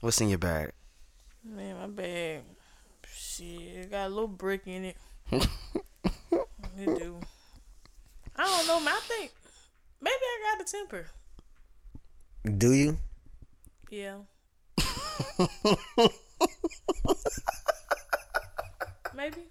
what's 0.00 0.20
in 0.20 0.28
your 0.28 0.38
bag? 0.38 0.72
Man, 1.44 1.76
my 1.76 1.86
bag. 1.88 2.42
Shit, 3.12 3.46
it 3.46 3.90
got 3.90 4.06
a 4.06 4.08
little 4.08 4.28
brick 4.28 4.62
in 4.66 4.84
it. 4.84 4.96
it 5.32 5.48
do. 6.76 7.18
I 8.36 8.44
don't 8.44 8.66
know, 8.66 8.80
man. 8.80 8.94
I 8.94 9.00
think 9.02 9.32
maybe 10.00 10.14
I 10.14 10.56
got 10.56 10.66
a 10.66 10.70
temper. 10.70 11.06
Do 12.44 12.72
you? 12.72 12.98
Yeah. 13.90 14.18
maybe. 19.14 19.42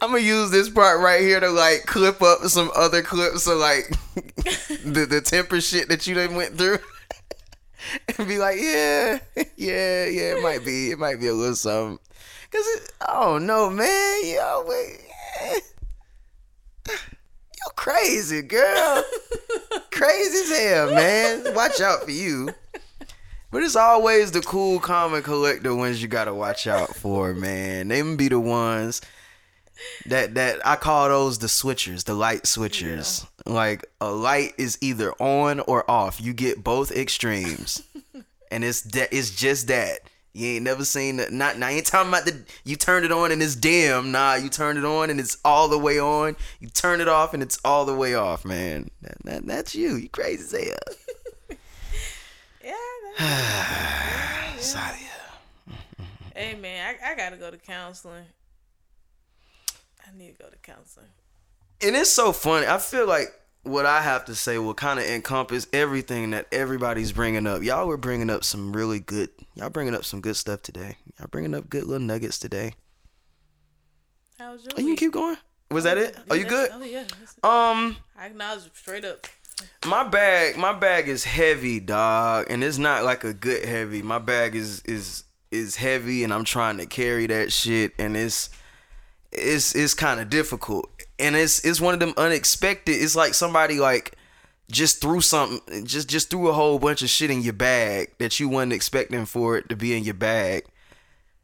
I'm 0.00 0.10
gonna 0.10 0.22
use 0.22 0.50
this 0.50 0.68
part 0.68 1.00
right 1.00 1.20
here 1.22 1.40
to 1.40 1.48
like 1.48 1.86
clip 1.86 2.22
up 2.22 2.42
some 2.44 2.70
other 2.76 3.02
clips 3.02 3.46
of 3.46 3.58
like 3.58 3.88
the 4.84 5.06
the 5.08 5.20
temper 5.24 5.60
shit 5.60 5.88
that 5.88 6.06
you 6.06 6.14
done 6.14 6.36
went 6.36 6.56
through, 6.56 6.78
and 8.18 8.28
be 8.28 8.38
like, 8.38 8.58
yeah, 8.60 9.18
yeah, 9.56 10.06
yeah, 10.06 10.36
it 10.36 10.42
might 10.42 10.64
be, 10.64 10.90
it 10.90 10.98
might 10.98 11.20
be 11.20 11.28
a 11.28 11.34
little 11.34 11.56
something, 11.56 11.98
cause 12.50 12.66
it, 12.76 12.92
I 13.00 13.20
don't 13.22 13.46
know, 13.46 13.70
man, 13.70 14.20
yo, 14.24 14.64
wait, 14.66 15.00
yeah. 15.40 16.96
You 17.64 17.70
crazy 17.76 18.42
girl, 18.42 19.04
crazy 19.90 20.38
as 20.38 20.58
hell, 20.58 20.94
man. 20.94 21.54
Watch 21.54 21.80
out 21.80 22.04
for 22.04 22.10
you. 22.10 22.50
But 23.50 23.62
it's 23.62 23.76
always 23.76 24.32
the 24.32 24.40
cool, 24.40 24.80
calm, 24.80 25.14
and 25.14 25.22
collector 25.22 25.74
ones 25.74 26.02
you 26.02 26.08
gotta 26.08 26.34
watch 26.34 26.66
out 26.66 26.96
for, 26.96 27.34
man. 27.34 27.88
Them 27.88 28.16
be 28.16 28.28
the 28.28 28.40
ones 28.40 29.00
that 30.06 30.34
that 30.34 30.66
I 30.66 30.76
call 30.76 31.08
those 31.08 31.38
the 31.38 31.46
switchers, 31.46 32.04
the 32.04 32.14
light 32.14 32.44
switchers. 32.44 33.26
Like 33.46 33.84
a 34.00 34.10
light 34.10 34.54
is 34.58 34.78
either 34.80 35.12
on 35.20 35.60
or 35.60 35.88
off. 35.88 36.20
You 36.20 36.32
get 36.32 36.64
both 36.64 36.90
extremes, 36.90 37.82
and 38.50 38.64
it's 38.64 38.82
that 38.82 39.12
it's 39.12 39.30
just 39.30 39.68
that. 39.68 40.00
You 40.34 40.56
ain't 40.56 40.64
never 40.64 40.84
seen 40.84 41.18
that. 41.18 41.32
Not 41.32 41.58
now. 41.58 41.68
You 41.68 41.76
ain't 41.76 41.86
talking 41.86 42.08
about 42.08 42.24
the 42.24 42.42
you 42.64 42.74
turn 42.74 43.04
it 43.04 43.12
on 43.12 43.30
and 43.30 43.40
it's 43.40 43.54
dim. 43.54 44.10
Nah, 44.10 44.34
you 44.34 44.48
turn 44.48 44.76
it 44.76 44.84
on 44.84 45.08
and 45.08 45.20
it's 45.20 45.38
all 45.44 45.68
the 45.68 45.78
way 45.78 46.00
on. 46.00 46.34
You 46.58 46.68
turn 46.68 47.00
it 47.00 47.06
off 47.06 47.34
and 47.34 47.42
it's 47.42 47.56
all 47.64 47.84
the 47.84 47.94
way 47.94 48.16
off, 48.16 48.44
man. 48.44 48.90
That, 49.02 49.16
that 49.22 49.46
that's 49.46 49.76
you. 49.76 49.94
You 49.94 50.08
crazy 50.08 50.58
as 50.58 50.68
hell. 50.68 51.58
Yeah. 52.64 54.54
Sadia. 54.56 54.96
hey 56.34 56.54
man, 56.54 56.96
I, 57.02 57.12
I 57.12 57.14
gotta 57.14 57.36
go 57.36 57.50
to 57.50 57.58
counseling. 57.58 58.24
I 60.00 60.18
need 60.18 60.38
to 60.38 60.42
go 60.42 60.48
to 60.48 60.56
counseling. 60.56 61.08
and 61.82 61.94
it's 61.94 62.10
so 62.10 62.32
funny. 62.32 62.66
I 62.66 62.78
feel 62.78 63.06
like 63.06 63.28
what 63.64 63.86
I 63.86 64.02
have 64.02 64.26
to 64.26 64.34
say 64.34 64.58
will 64.58 64.74
kind 64.74 64.98
of 65.00 65.06
encompass 65.06 65.66
everything 65.72 66.30
that 66.30 66.46
everybody's 66.52 67.12
bringing 67.12 67.46
up. 67.46 67.62
Y'all 67.62 67.86
were 67.86 67.96
bringing 67.96 68.30
up 68.30 68.44
some 68.44 68.72
really 68.72 69.00
good. 69.00 69.30
Y'all 69.54 69.70
bringing 69.70 69.94
up 69.94 70.04
some 70.04 70.20
good 70.20 70.36
stuff 70.36 70.62
today. 70.62 70.98
Y'all 71.18 71.28
bringing 71.30 71.54
up 71.54 71.68
good 71.68 71.84
little 71.84 72.06
nuggets 72.06 72.38
today. 72.38 72.74
How 74.38 74.52
was 74.52 74.64
your 74.64 74.72
Oh, 74.76 74.80
you 74.80 74.86
can 74.88 74.96
keep 74.96 75.12
going. 75.12 75.36
Was 75.70 75.84
that 75.84 75.98
it? 75.98 76.16
Are 76.30 76.36
you 76.36 76.44
good? 76.44 76.70
Oh 76.72 76.82
yeah. 76.84 77.04
Um, 77.42 77.96
I 78.16 78.26
acknowledge 78.26 78.70
straight 78.74 79.04
up. 79.04 79.26
my 79.86 80.04
bag, 80.04 80.56
my 80.56 80.72
bag 80.72 81.08
is 81.08 81.24
heavy, 81.24 81.80
dog, 81.80 82.46
and 82.50 82.62
it's 82.62 82.78
not 82.78 83.04
like 83.04 83.24
a 83.24 83.32
good 83.32 83.64
heavy. 83.64 84.02
My 84.02 84.18
bag 84.18 84.54
is 84.54 84.82
is 84.82 85.24
is 85.50 85.76
heavy, 85.76 86.22
and 86.22 86.32
I'm 86.32 86.44
trying 86.44 86.76
to 86.78 86.86
carry 86.86 87.26
that 87.28 87.52
shit, 87.52 87.92
and 87.98 88.16
it's 88.16 88.50
it's 89.32 89.74
it's 89.74 89.94
kind 89.94 90.20
of 90.20 90.30
difficult, 90.30 90.90
and 91.18 91.36
it's 91.36 91.64
it's 91.64 91.80
one 91.80 91.94
of 91.94 92.00
them 92.00 92.14
unexpected. 92.16 92.92
It's 92.92 93.16
like 93.16 93.34
somebody 93.34 93.78
like 93.78 94.16
just 94.70 95.00
threw 95.00 95.20
something, 95.20 95.84
just 95.84 96.08
just 96.08 96.30
threw 96.30 96.48
a 96.48 96.52
whole 96.52 96.78
bunch 96.78 97.02
of 97.02 97.08
shit 97.08 97.30
in 97.30 97.42
your 97.42 97.52
bag 97.52 98.12
that 98.18 98.40
you 98.40 98.48
wasn't 98.48 98.72
expecting 98.72 99.26
for 99.26 99.56
it 99.56 99.68
to 99.68 99.76
be 99.76 99.96
in 99.96 100.04
your 100.04 100.14
bag, 100.14 100.64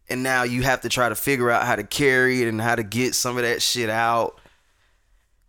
and 0.09 0.23
now 0.23 0.43
you 0.43 0.63
have 0.63 0.81
to 0.83 0.89
try 0.89 1.09
to 1.09 1.15
figure 1.15 1.51
out 1.51 1.67
how 1.67 1.77
to 1.77 1.85
carry 1.85 2.43
it 2.43 2.49
and 2.49 2.61
how 2.61 2.75
to 2.75 2.83
get 2.83 3.15
some 3.15 3.37
of 3.37 3.43
that 3.43 3.63
shit 3.63 3.91
out. 3.91 4.41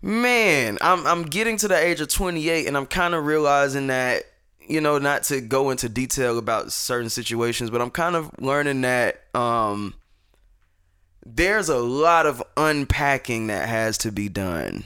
Man, 0.01 0.77
I'm 0.81 1.05
I'm 1.07 1.23
getting 1.23 1.57
to 1.57 1.67
the 1.67 1.77
age 1.77 2.01
of 2.01 2.07
28 2.07 2.67
and 2.67 2.75
I'm 2.75 2.87
kind 2.87 3.13
of 3.13 3.25
realizing 3.25 3.87
that 3.87 4.23
you 4.59 4.81
know 4.81 4.97
not 4.97 5.23
to 5.23 5.41
go 5.41 5.69
into 5.69 5.89
detail 5.89 6.37
about 6.37 6.71
certain 6.71 7.09
situations, 7.09 7.69
but 7.69 7.81
I'm 7.81 7.91
kind 7.91 8.15
of 8.15 8.31
learning 8.39 8.81
that 8.81 9.21
um 9.35 9.93
there's 11.25 11.69
a 11.69 11.77
lot 11.77 12.25
of 12.25 12.41
unpacking 12.57 13.47
that 13.47 13.69
has 13.69 13.97
to 13.99 14.11
be 14.11 14.29
done. 14.29 14.83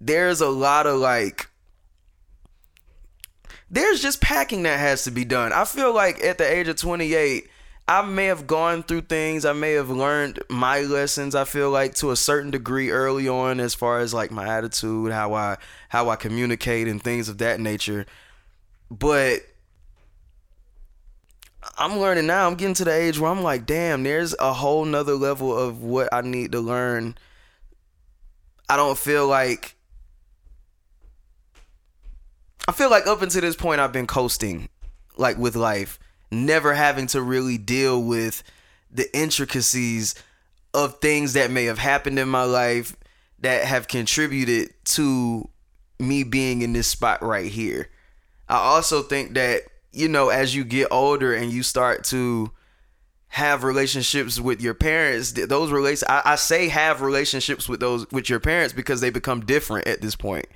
There's 0.00 0.40
a 0.40 0.48
lot 0.48 0.86
of 0.86 0.98
like 0.98 1.48
there's 3.70 4.00
just 4.00 4.20
packing 4.20 4.62
that 4.62 4.78
has 4.78 5.04
to 5.04 5.10
be 5.10 5.24
done. 5.24 5.52
I 5.52 5.64
feel 5.64 5.92
like 5.92 6.22
at 6.22 6.38
the 6.38 6.50
age 6.50 6.68
of 6.68 6.76
28, 6.76 7.48
I 7.88 8.02
may 8.02 8.26
have 8.26 8.46
gone 8.46 8.82
through 8.82 9.02
things. 9.02 9.44
I 9.44 9.52
may 9.52 9.72
have 9.72 9.90
learned 9.90 10.40
my 10.48 10.80
lessons. 10.80 11.34
I 11.34 11.44
feel 11.44 11.70
like 11.70 11.94
to 11.96 12.10
a 12.10 12.16
certain 12.16 12.50
degree 12.50 12.90
early 12.90 13.28
on, 13.28 13.60
as 13.60 13.74
far 13.74 14.00
as 14.00 14.12
like 14.12 14.30
my 14.30 14.46
attitude, 14.46 15.12
how 15.12 15.34
I 15.34 15.56
how 15.88 16.08
I 16.08 16.16
communicate, 16.16 16.88
and 16.88 17.02
things 17.02 17.28
of 17.28 17.38
that 17.38 17.60
nature. 17.60 18.06
But 18.90 19.42
I'm 21.78 21.98
learning 21.98 22.26
now. 22.26 22.46
I'm 22.46 22.54
getting 22.54 22.74
to 22.74 22.84
the 22.84 22.94
age 22.94 23.18
where 23.18 23.30
I'm 23.30 23.42
like, 23.42 23.66
damn, 23.66 24.02
there's 24.02 24.34
a 24.38 24.52
whole 24.52 24.84
nother 24.84 25.14
level 25.14 25.56
of 25.56 25.82
what 25.82 26.08
I 26.12 26.20
need 26.20 26.52
to 26.52 26.60
learn. 26.60 27.16
I 28.68 28.76
don't 28.76 28.98
feel 28.98 29.26
like 29.28 29.76
I 32.68 32.72
feel 32.72 32.90
like 32.90 33.06
up 33.06 33.22
until 33.22 33.42
this 33.42 33.56
point 33.56 33.80
I've 33.80 33.92
been 33.92 34.06
coasting 34.08 34.68
like 35.16 35.38
with 35.38 35.56
life, 35.56 35.98
never 36.30 36.74
having 36.74 37.06
to 37.08 37.22
really 37.22 37.58
deal 37.58 38.02
with 38.02 38.42
the 38.90 39.14
intricacies 39.16 40.14
of 40.74 40.98
things 41.00 41.32
that 41.34 41.50
may 41.50 41.64
have 41.64 41.78
happened 41.78 42.18
in 42.18 42.28
my 42.28 42.44
life 42.44 42.96
that 43.38 43.64
have 43.64 43.88
contributed 43.88 44.74
to 44.84 45.48
me 45.98 46.22
being 46.22 46.62
in 46.62 46.72
this 46.72 46.88
spot 46.88 47.22
right 47.22 47.50
here. 47.50 47.88
I 48.48 48.56
also 48.56 49.02
think 49.02 49.34
that, 49.34 49.62
you 49.96 50.08
know, 50.08 50.28
as 50.28 50.54
you 50.54 50.64
get 50.64 50.88
older 50.90 51.34
and 51.34 51.50
you 51.50 51.62
start 51.62 52.04
to 52.04 52.50
have 53.28 53.64
relationships 53.64 54.38
with 54.38 54.60
your 54.60 54.74
parents, 54.74 55.32
those 55.32 55.70
relates 55.70 56.04
I, 56.08 56.22
I 56.24 56.36
say 56.36 56.68
have 56.68 57.02
relationships 57.02 57.68
with 57.68 57.80
those 57.80 58.10
with 58.10 58.28
your 58.28 58.40
parents 58.40 58.72
because 58.72 59.00
they 59.00 59.10
become 59.10 59.40
different 59.40 59.86
at 59.88 60.00
this 60.00 60.16
point 60.16 60.46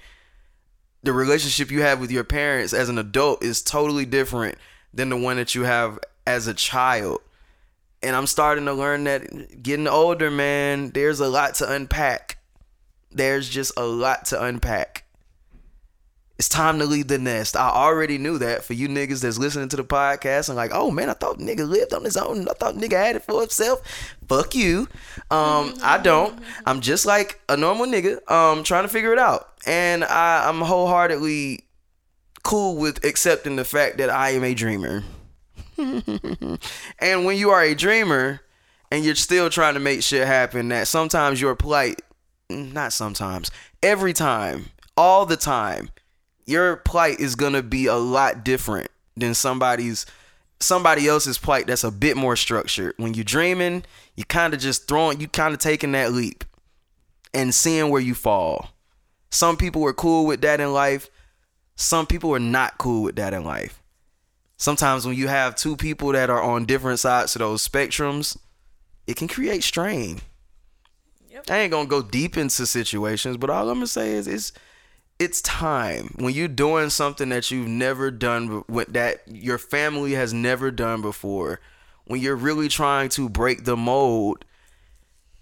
the 1.03 1.13
relationship 1.13 1.71
you 1.71 1.83
have 1.83 2.01
with 2.01 2.11
your 2.11 2.25
parents 2.25 2.73
as 2.73 2.89
an 2.89 2.99
adult 2.99 3.43
is 3.43 3.63
totally 3.63 4.05
different 4.05 4.57
than 4.93 5.09
the 5.09 5.17
one 5.17 5.37
that 5.37 5.55
you 5.55 5.63
have 5.63 5.99
as 6.27 6.47
a 6.47 6.55
child. 6.55 7.21
And 8.03 8.15
I'm 8.17 8.27
starting 8.27 8.67
to 8.67 8.73
learn 8.73 9.05
that 9.05 9.63
getting 9.63 9.89
older, 9.89 10.31
man, 10.31 10.91
there's 10.91 11.21
a 11.21 11.29
lot 11.29 11.55
to 11.57 11.71
unpack. 11.71 12.39
There's 13.11 13.49
just 13.49 13.73
a 13.77 13.85
lot 13.85 14.27
to 14.27 14.43
unpack. 14.43 15.05
It's 16.41 16.49
time 16.49 16.79
to 16.79 16.87
leave 16.87 17.09
the 17.09 17.19
nest. 17.19 17.55
I 17.55 17.69
already 17.69 18.17
knew 18.17 18.39
that 18.39 18.65
for 18.65 18.73
you 18.73 18.89
niggas 18.89 19.21
that's 19.21 19.37
listening 19.37 19.69
to 19.69 19.77
the 19.77 19.85
podcast 19.85 20.49
and 20.49 20.57
like, 20.57 20.71
oh 20.73 20.91
man, 20.91 21.11
I 21.11 21.13
thought 21.13 21.37
nigga 21.37 21.69
lived 21.69 21.93
on 21.93 22.03
his 22.03 22.17
own. 22.17 22.49
I 22.49 22.55
thought 22.55 22.77
nigga 22.77 22.93
had 22.95 23.17
it 23.17 23.25
for 23.25 23.41
himself. 23.43 23.83
Fuck 24.27 24.55
you. 24.55 24.89
Um, 25.31 25.75
I 25.83 26.01
don't. 26.03 26.43
I'm 26.65 26.81
just 26.81 27.05
like 27.05 27.43
a 27.51 27.59
normal 27.59 27.85
nigga, 27.85 28.27
um, 28.31 28.65
trying 28.65 28.85
to 28.85 28.89
figure 28.89 29.13
it 29.13 29.19
out. 29.19 29.51
And 29.67 30.03
I, 30.03 30.49
I'm 30.49 30.63
wholeheartedly 30.63 31.67
cool 32.43 32.79
with 32.79 33.05
accepting 33.05 33.57
the 33.57 33.65
fact 33.67 33.99
that 33.99 34.09
I 34.09 34.31
am 34.31 34.43
a 34.43 34.55
dreamer. 34.55 35.05
and 35.77 37.27
when 37.27 37.37
you 37.37 37.51
are 37.51 37.63
a 37.63 37.75
dreamer 37.75 38.41
and 38.91 39.05
you're 39.05 39.15
still 39.15 39.51
trying 39.51 39.75
to 39.75 39.81
make 39.81 40.03
shit 40.03 40.27
happen, 40.27 40.71
that 40.71 40.89
sometimes 40.89 41.39
your 41.39 41.55
plight, 41.55 42.01
not 42.49 42.95
sometimes, 42.95 43.51
every 43.83 44.15
time, 44.15 44.71
all 44.97 45.27
the 45.27 45.37
time, 45.37 45.91
your 46.47 46.77
plight 46.77 47.21
is 47.21 47.35
gonna 47.35 47.63
be 47.63 47.87
a 47.87 47.97
lot 47.97 48.45
different 48.45 48.91
than 49.17 49.35
somebody's 49.35 50.07
somebody 50.61 51.09
else's 51.09 51.39
plight 51.39 51.67
that's 51.67 51.85
a 51.85 51.91
bit 51.91 52.17
more 52.17 52.37
structured. 52.37 52.95
When 52.99 53.15
you're 53.15 53.25
dreaming, 53.25 53.85
you 54.15 54.25
kind 54.25 54.53
of 54.53 54.61
just 54.61 54.87
throwing, 54.87 55.21
you 55.21 55.29
kind 55.29 55.55
of 55.55 55.61
taking 55.61 55.93
that 55.93 56.13
leap 56.13 56.45
and 57.33 57.55
seeing 57.55 57.91
where 57.91 58.01
you 58.01 58.15
fall. 58.15 58.71
Some 59.31 59.57
people 59.57 59.85
are 59.87 59.93
cool 59.93 60.27
with 60.27 60.43
that 60.43 60.61
in 60.61 60.73
life. 60.73 61.09
Some 61.77 62.07
people 62.07 62.35
are 62.35 62.41
not 62.41 62.79
cool 62.79 63.03
with 63.03 63.17
that 63.17 63.33
in 63.33 63.45
life. 63.45 63.83
Sometimes 64.59 65.07
when 65.07 65.17
you 65.17 65.29
have 65.29 65.55
two 65.55 65.77
people 65.77 66.13
that 66.13 66.29
are 66.29 66.43
on 66.43 66.67
different 66.67 66.99
sides 66.99 67.35
of 67.35 67.39
those 67.39 67.67
spectrums, 67.67 68.37
it 69.07 69.17
can 69.17 69.29
create 69.29 69.65
strain. 69.65 70.21
Yep. 71.31 71.51
I 71.51 71.59
ain't 71.61 71.71
gonna 71.71 71.89
go 71.89 72.03
deep 72.03 72.37
into 72.37 72.67
situations, 72.67 73.39
but 73.39 73.49
all 73.49 73.71
I'm 73.71 73.77
gonna 73.77 73.87
say 73.87 74.13
is 74.13 74.27
it's 74.27 74.53
it's 75.21 75.43
time 75.43 76.15
when 76.17 76.33
you're 76.33 76.49
doing 76.49 76.89
something 76.89 77.29
that 77.29 77.51
you've 77.51 77.69
never 77.69 78.11
done 78.11 78.65
that 78.89 79.21
your 79.27 79.59
family 79.59 80.13
has 80.13 80.33
never 80.33 80.71
done 80.71 81.03
before. 81.03 81.61
When 82.07 82.21
you're 82.21 82.35
really 82.35 82.69
trying 82.69 83.11
to 83.11 83.29
break 83.29 83.65
the 83.65 83.77
mold, 83.77 84.47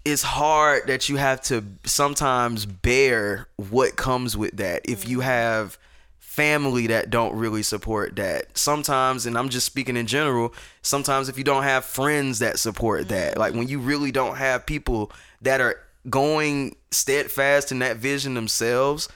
it's 0.03 0.21
hard 0.21 0.85
that 0.87 1.07
you 1.07 1.15
have 1.15 1.41
to 1.43 1.63
sometimes 1.85 2.65
bear 2.65 3.47
what 3.55 3.95
comes 3.95 4.35
with 4.35 4.57
that. 4.57 4.81
If 4.83 5.07
you 5.07 5.19
mm-hmm. 5.19 5.27
have 5.27 5.77
family 6.19 6.87
that 6.87 7.09
don't 7.09 7.35
really 7.35 7.63
support 7.63 8.17
that. 8.17 8.57
Sometimes, 8.57 9.25
and 9.25 9.37
I'm 9.37 9.49
just 9.49 9.65
speaking 9.65 9.97
in 9.97 10.07
general, 10.07 10.53
sometimes 10.81 11.29
if 11.29 11.37
you 11.37 11.43
don't 11.43 11.63
have 11.63 11.85
friends 11.85 12.39
that 12.39 12.59
support 12.59 13.07
that, 13.09 13.37
like 13.37 13.53
when 13.53 13.63
mm-hmm. 13.63 13.71
you 13.71 13.79
really 13.79 14.11
don't 14.11 14.35
have 14.35 14.65
people 14.65 15.11
that 15.41 15.61
are 15.61 15.79
going 16.09 16.75
steadfast 16.91 17.71
in 17.71 17.79
that 17.79 17.97
vision 17.97 18.35
themselves, 18.35 19.07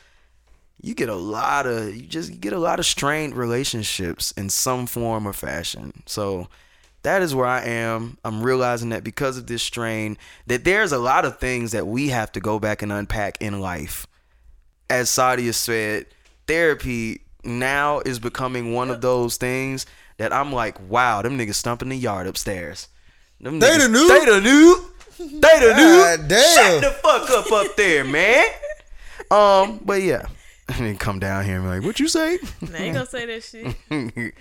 you 0.84 0.93
get 0.93 1.08
a 1.10 1.15
lot 1.15 1.65
of 1.65 1.96
you 1.96 2.02
just 2.04 2.39
get 2.41 2.52
a 2.54 2.60
lot 2.60 2.78
of 2.78 2.86
strained 2.86 3.36
relationships 3.36 4.32
in 4.34 4.50
some 4.50 4.86
form 4.86 5.26
or 5.26 5.32
fashion. 5.34 6.04
So 6.06 6.50
that 7.04 7.22
is 7.22 7.34
where 7.34 7.46
I 7.48 7.62
am. 7.63 8.17
I'm 8.26 8.43
realizing 8.43 8.89
that 8.89 9.04
because 9.04 9.38
of 9.38 9.48
this 9.48 9.63
strain, 9.63 10.17
that 10.48 10.63
there's 10.65 10.91
a 10.91 10.98
lot 11.00 11.26
of 11.26 11.39
things 11.39 11.72
that 11.72 11.88
we 11.88 12.10
have 12.10 12.32
to 12.34 12.39
go 12.39 12.60
back 12.60 12.82
and 12.82 12.91
unpack 12.91 13.41
in 13.41 13.60
life. 13.62 14.06
As 14.89 15.10
Sadia 15.10 15.54
said, 15.54 16.06
therapy 16.48 17.22
now 17.46 18.00
is 18.02 18.19
becoming 18.19 18.74
one 18.74 18.89
of 18.91 19.02
those 19.02 19.38
things 19.38 19.86
that 20.17 20.32
I'm 20.32 20.52
like, 20.54 20.78
wow, 20.89 21.22
them 21.22 21.38
niggas 21.38 21.56
stumping 21.56 21.89
the 21.89 21.98
yard 21.98 22.28
upstairs. 22.28 22.88
Them 23.41 23.60
They 23.60 23.69
niggas- 23.69 23.80
the 23.80 23.89
new- 23.89 24.08
They 24.08 24.26
the 24.26 24.41
new. 24.41 24.89
They 25.17 25.60
the 25.60 25.74
God 25.78 26.19
new. 26.22 26.28
damn. 26.28 26.82
Shut 26.82 26.82
the 26.82 27.00
fuck 27.02 27.30
up 27.32 27.52
up 27.52 27.76
there, 27.78 28.04
man. 28.04 28.46
Um, 29.32 29.80
but 29.84 30.02
yeah. 30.02 30.26
And 30.69 30.86
then 30.86 30.97
come 30.97 31.19
down 31.19 31.43
here 31.43 31.56
and 31.56 31.63
be 31.65 31.69
like, 31.69 31.84
what 31.84 31.99
you 31.99 32.08
say? 32.08 32.39
I 32.73 32.78
ain't 32.78 32.93
gonna 32.93 33.06
say 33.06 33.26
that 33.26 33.43
shit. 33.43 33.76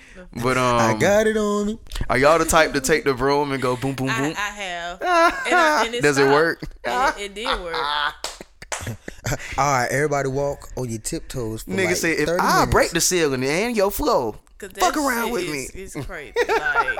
but 0.42 0.56
um 0.56 0.76
I 0.78 0.96
got 0.98 1.26
it 1.26 1.36
on 1.36 1.66
me. 1.66 1.78
are 2.08 2.16
y'all 2.16 2.38
the 2.38 2.44
type 2.44 2.72
to 2.74 2.80
take 2.80 3.02
the 3.04 3.12
broom 3.12 3.50
and 3.50 3.60
go 3.60 3.74
boom 3.76 3.94
boom 3.94 4.08
I, 4.08 4.18
boom? 4.20 4.34
I 4.36 4.40
have. 4.50 5.00
And 5.02 5.54
I- 5.54 5.84
and 5.86 6.00
Does 6.02 6.18
it 6.18 6.22
stopped. 6.22 6.32
work? 6.32 6.62
And 6.84 7.16
it, 7.18 7.22
it 7.24 7.34
did 7.34 7.60
work. 7.60 7.74
All 9.58 9.72
right, 9.72 9.88
everybody 9.90 10.28
walk 10.28 10.68
on 10.76 10.88
your 10.88 11.00
tiptoes. 11.00 11.64
For 11.64 11.70
Nigga 11.70 11.86
like 11.86 11.96
said 11.96 12.18
if 12.20 12.26
30 12.28 12.40
I 12.40 12.54
minutes. 12.54 12.72
break 12.72 12.90
the 12.92 13.00
ceiling 13.00 13.44
and 13.44 13.76
your 13.76 13.90
flow, 13.90 14.36
'Cause 14.58 14.70
that 14.70 14.80
fuck 14.80 14.96
around 14.96 15.24
shit 15.26 15.32
with 15.32 15.50
me. 15.50 15.58
is, 15.74 15.96
It's 15.96 16.06
crazy. 16.06 16.32
Like, 16.48 16.98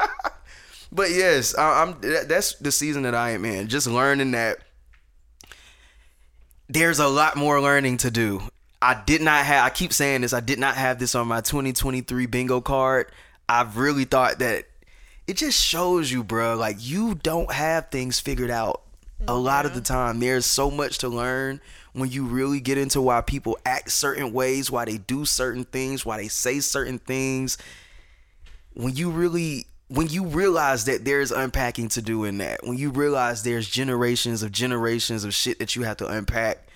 But 0.91 1.11
yes, 1.11 1.57
I, 1.57 1.83
I'm. 1.83 2.01
that- 2.01 2.29
That's 2.29 2.55
the 2.57 2.73
season 2.73 3.03
that 3.05 3.15
I 3.15 3.31
am 3.31 3.45
in. 3.45 3.69
Just 3.69 3.87
learning 3.87 4.33
that 4.33 4.59
there's 6.69 6.99
a 6.99 7.09
lot 7.09 7.37
more 7.37 7.61
learning 7.61 7.99
to 7.99 8.11
do. 8.11 8.43
I 8.83 9.01
did 9.07 9.23
not 9.23 9.45
have. 9.45 9.64
I 9.64 9.71
keep 9.71 9.92
saying 9.92 10.23
this. 10.23 10.33
I 10.33 10.40
did 10.40 10.59
not 10.59 10.75
have 10.75 10.99
this 10.99 11.14
on 11.14 11.29
my 11.29 11.40
2023 11.40 12.27
bingo 12.27 12.61
card. 12.61 13.07
I've 13.49 13.77
really 13.77 14.05
thought 14.05 14.40
that 14.40 14.64
it 15.27 15.37
just 15.37 15.62
shows 15.62 16.11
you, 16.11 16.25
bro. 16.25 16.57
Like 16.57 16.77
you 16.81 17.14
don't 17.14 17.53
have 17.53 17.90
things 17.90 18.21
figured 18.21 18.51
out. 18.51 18.83
A 19.29 19.35
lot 19.35 19.66
of 19.66 19.75
the 19.75 19.81
mm-hmm. 19.81 19.95
time, 19.95 20.21
there's 20.21 20.45
so 20.45 20.68
much 20.68 20.99
to 20.99 21.09
learn 21.09 21.61
when 21.92 22.11
you 22.11 22.25
really 22.25 22.59
get 22.59 22.77
into 22.77 23.01
why 23.01 23.21
people 23.21 23.57
act 23.64 23.92
certain 23.92 24.33
ways, 24.33 24.68
why 24.68 24.85
they 24.85 24.99
do 24.99 25.25
certain 25.25 25.64
things, 25.64 26.05
why 26.05 26.16
they 26.16 26.27
say 26.27 26.59
certain 26.59 26.99
things 26.99 27.59
when 28.75 28.95
you 28.95 29.11
really 29.11 29.66
when 29.88 30.09
you 30.09 30.25
realize 30.25 30.87
that 30.87 31.05
there's 31.05 31.31
unpacking 31.31 31.88
to 31.88 32.01
do 32.01 32.25
in 32.25 32.38
that 32.38 32.61
when 32.64 32.79
you 32.79 32.90
realize 32.90 33.42
there's 33.42 33.68
generations 33.68 34.42
of 34.42 34.51
generations 34.51 35.25
of 35.25 35.35
shit 35.35 35.59
that 35.59 35.77
you 35.77 35.83
have 35.83 35.99
to 35.99 36.07
unpack 36.07 36.66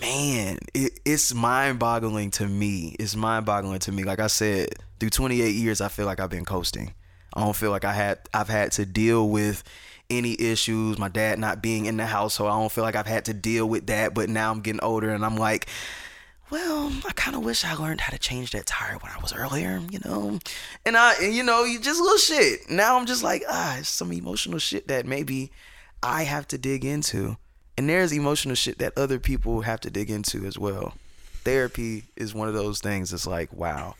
man 0.00 0.58
it, 0.74 0.98
it's 1.04 1.34
mind-boggling 1.34 2.30
to 2.30 2.46
me 2.46 2.96
it's 2.98 3.14
mind-boggling 3.14 3.78
to 3.78 3.92
me 3.92 4.04
like 4.04 4.18
i 4.18 4.26
said 4.26 4.68
through 4.98 5.10
28 5.10 5.54
years 5.54 5.80
i 5.80 5.88
feel 5.88 6.06
like 6.06 6.20
i've 6.20 6.30
been 6.30 6.44
coasting 6.44 6.94
i 7.34 7.40
don't 7.40 7.56
feel 7.56 7.70
like 7.70 7.84
i 7.84 7.92
had 7.92 8.18
i've 8.32 8.48
had 8.48 8.72
to 8.72 8.86
deal 8.86 9.28
with 9.28 9.62
any 10.08 10.40
issues 10.40 10.98
my 10.98 11.08
dad 11.08 11.38
not 11.38 11.62
being 11.62 11.86
in 11.86 11.96
the 11.96 12.06
household 12.06 12.50
i 12.50 12.58
don't 12.58 12.72
feel 12.72 12.84
like 12.84 12.96
i've 12.96 13.06
had 13.06 13.24
to 13.24 13.34
deal 13.34 13.68
with 13.68 13.86
that 13.86 14.14
but 14.14 14.28
now 14.28 14.50
i'm 14.50 14.60
getting 14.60 14.82
older 14.82 15.10
and 15.10 15.24
i'm 15.24 15.36
like 15.36 15.68
well, 16.52 16.92
I 17.06 17.12
kind 17.12 17.34
of 17.34 17.42
wish 17.42 17.64
I 17.64 17.72
learned 17.72 18.02
how 18.02 18.10
to 18.10 18.18
change 18.18 18.50
that 18.50 18.66
tire 18.66 18.98
when 18.98 19.10
I 19.10 19.18
was 19.22 19.32
earlier, 19.32 19.80
you 19.90 20.00
know. 20.04 20.38
And 20.84 20.98
I, 20.98 21.18
you 21.20 21.42
know, 21.42 21.64
you 21.64 21.80
just 21.80 21.98
little 21.98 22.18
shit. 22.18 22.68
Now 22.68 22.98
I'm 22.98 23.06
just 23.06 23.22
like, 23.22 23.42
ah, 23.48 23.78
it's 23.78 23.88
some 23.88 24.12
emotional 24.12 24.58
shit 24.58 24.86
that 24.88 25.06
maybe 25.06 25.50
I 26.02 26.24
have 26.24 26.46
to 26.48 26.58
dig 26.58 26.84
into. 26.84 27.38
And 27.76 27.88
there's 27.88 28.12
emotional 28.12 28.54
shit 28.54 28.78
that 28.78 28.96
other 28.96 29.18
people 29.18 29.62
have 29.62 29.80
to 29.80 29.90
dig 29.90 30.10
into 30.10 30.44
as 30.44 30.58
well. 30.58 30.94
Therapy 31.44 32.04
is 32.16 32.34
one 32.34 32.48
of 32.48 32.54
those 32.54 32.80
things 32.80 33.10
that's 33.10 33.26
like, 33.26 33.52
wow, 33.52 33.94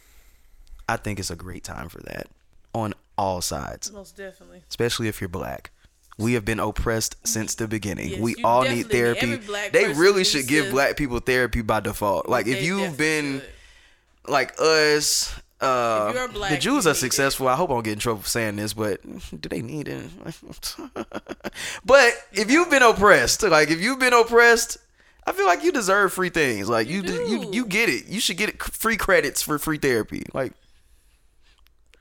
I 0.89 0.97
think 0.97 1.19
it's 1.19 1.31
a 1.31 1.37
great 1.37 1.65
time 1.65 1.89
for 1.89 2.01
that 2.03 2.29
on 2.75 2.95
all 3.19 3.41
sides, 3.41 3.93
most 3.93 4.17
definitely. 4.17 4.63
especially 4.69 5.09
if 5.09 5.21
you're 5.21 5.29
black. 5.29 5.71
We 6.19 6.35
have 6.35 6.45
been 6.45 6.61
oppressed 6.61 7.17
since 7.27 7.55
the 7.55 7.67
beginning. 7.67 8.11
Yes, 8.11 8.21
we 8.21 8.37
all 8.45 8.63
need 8.63 8.91
therapy. 8.91 9.37
They 9.73 9.93
really 9.95 10.25
should 10.25 10.47
give 10.47 10.71
black 10.71 10.97
people 10.97 11.19
therapy 11.19 11.63
by 11.63 11.81
default. 11.81 12.29
Like 12.29 12.47
if 12.47 12.63
you've 12.63 12.97
been 12.97 13.41
should. 13.41 14.31
like 14.31 14.55
us 14.61 15.35
uh 15.63 16.13
the 16.49 16.59
Jews 16.59 16.87
are 16.87 16.95
successful. 16.95 17.49
I 17.49 17.55
hope 17.55 17.71
I 17.71 17.75
don't 17.75 17.85
get 17.85 17.93
in 17.95 17.99
trouble 17.99 18.23
for 18.23 18.29
saying 18.29 18.57
this, 18.57 18.73
but 18.75 19.01
do 19.41 19.49
they 19.49 19.63
need 19.63 19.89
it? 19.89 20.11
but 21.85 22.13
if 22.33 22.51
you've 22.51 22.71
been 22.71 22.83
oppressed, 22.83 23.43
like 23.45 23.71
if 23.71 23.81
you've 23.81 23.99
been 23.99 24.13
oppressed, 24.13 24.79
I 25.27 25.33
feel 25.33 25.47
like 25.47 25.63
you 25.63 25.71
deserve 25.73 26.13
free 26.13 26.31
things. 26.31 26.69
Like 26.69 26.89
you 26.89 27.03
You 27.03 27.27
you 27.29 27.39
do. 27.45 27.51
you 27.53 27.65
get 27.67 27.89
it. 27.89 28.07
You 28.07 28.21
should 28.21 28.37
get 28.37 28.49
it, 28.49 28.63
free 28.63 28.97
credits 28.97 29.41
for 29.43 29.59
free 29.59 29.79
therapy. 29.79 30.25
Like 30.35 30.53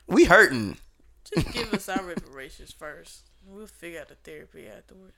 we 0.08 0.26
hurting. 0.26 0.78
Just 1.34 1.54
give 1.54 1.74
us 1.74 1.88
our 1.88 2.04
reparations 2.04 2.72
first. 2.72 3.30
We'll 3.46 3.68
figure 3.68 4.02
out 4.02 4.10
the 4.10 4.16
therapy 4.16 4.68
afterwards. 4.68 5.16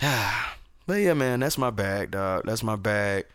but 0.86 0.94
yeah, 1.00 1.14
man, 1.14 1.40
that's 1.40 1.58
my 1.58 1.70
bag, 1.70 2.12
dog. 2.12 2.42
That's 2.44 2.62
my 2.62 2.76
bag. 2.76 3.26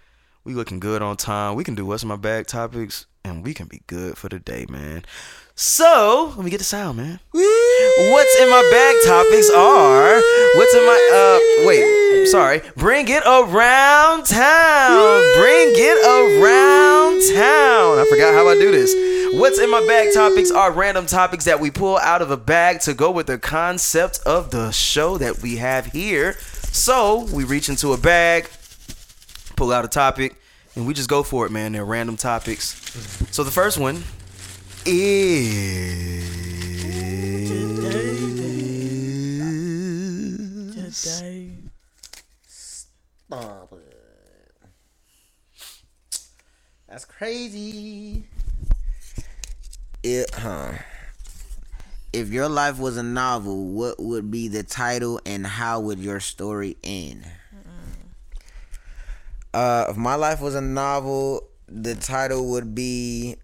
We 0.44 0.54
looking 0.54 0.80
good 0.80 1.02
on 1.02 1.18
time. 1.18 1.56
We 1.56 1.64
can 1.64 1.76
do 1.76 1.86
what's 1.86 2.04
in 2.04 2.10
my 2.10 2.16
bag 2.16 2.48
topics, 2.48 3.06
and 3.24 3.44
we 3.44 3.54
can 3.54 3.68
be 3.68 3.82
good 3.88 4.18
for 4.18 4.30
the 4.30 4.40
day, 4.40 4.66
man. 4.70 5.04
So 5.56 6.34
let 6.36 6.44
me 6.44 6.52
get 6.52 6.58
the 6.58 6.64
sound, 6.64 6.98
man. 6.98 7.20
What's 7.32 8.40
in 8.40 8.50
my 8.50 8.68
bag 8.72 8.96
topics 9.06 9.50
are 9.52 10.22
what's 10.56 10.74
in 10.74 10.86
my 10.86 11.10
uh 11.14 11.68
wait 11.68 12.28
sorry. 12.28 12.62
Bring 12.76 13.08
it 13.08 13.24
around 13.26 14.26
town. 14.26 15.22
Bring 15.36 15.72
it 15.76 16.42
around 16.42 17.22
town. 17.36 18.00
I 18.00 18.06
forgot 18.10 18.34
how 18.34 18.48
I 18.48 18.56
do 18.56 18.72
this. 18.72 18.94
What's 19.40 19.60
in 19.60 19.70
my 19.70 19.86
bag 19.88 20.14
topics 20.14 20.52
are 20.52 20.72
random 20.72 21.06
topics 21.06 21.46
that 21.46 21.60
we 21.60 21.72
pull 21.72 21.98
out 21.98 22.22
of 22.22 22.32
a 22.32 22.38
bag 22.38 22.82
to 22.82 22.94
go 22.94 23.12
with 23.12 23.28
the 23.28 23.38
concept 23.38 24.20
of 24.26 24.52
the 24.52 24.72
show 24.72 25.18
that 25.18 25.42
we 25.42 25.58
have 25.58 25.88
here. 25.88 26.34
So 26.72 27.28
we 27.34 27.44
reach 27.44 27.70
into 27.70 27.94
a 27.94 27.98
bag 27.98 28.50
pull 29.56 29.72
out 29.72 29.86
a 29.86 29.88
topic 29.88 30.36
and 30.76 30.86
we 30.88 30.94
just 30.94 31.10
go 31.10 31.24
for 31.24 31.46
it 31.46 31.52
man 31.52 31.74
they're 31.74 31.86
random 31.86 32.18
topics 32.18 32.76
so 33.32 33.44
the 33.44 33.52
first 33.52 33.78
one 33.78 34.04
is 34.86 36.22
Today. 41.02 41.52
That's 46.88 47.06
crazy. 47.06 48.24
crazy. 48.24 48.24
It, 50.04 50.32
huh. 50.34 50.74
If 52.12 52.30
your 52.30 52.50
life 52.50 52.80
was 52.80 52.98
a 52.98 53.04
novel, 53.04 53.68
what 53.68 54.00
would 54.02 54.30
be 54.30 54.48
the 54.48 54.64
title 54.64 55.22
and 55.26 55.48
how 55.48 55.80
would 55.80 56.00
your 56.00 56.20
story 56.20 56.78
end? 56.84 57.26
Uh, 59.54 59.86
if 59.90 59.98
my 59.98 60.16
life 60.16 60.40
was 60.42 60.56
a 60.56 60.62
novel, 60.62 61.50
the 61.68 61.96
title 61.96 62.52
would 62.52 62.74
be 62.74 63.36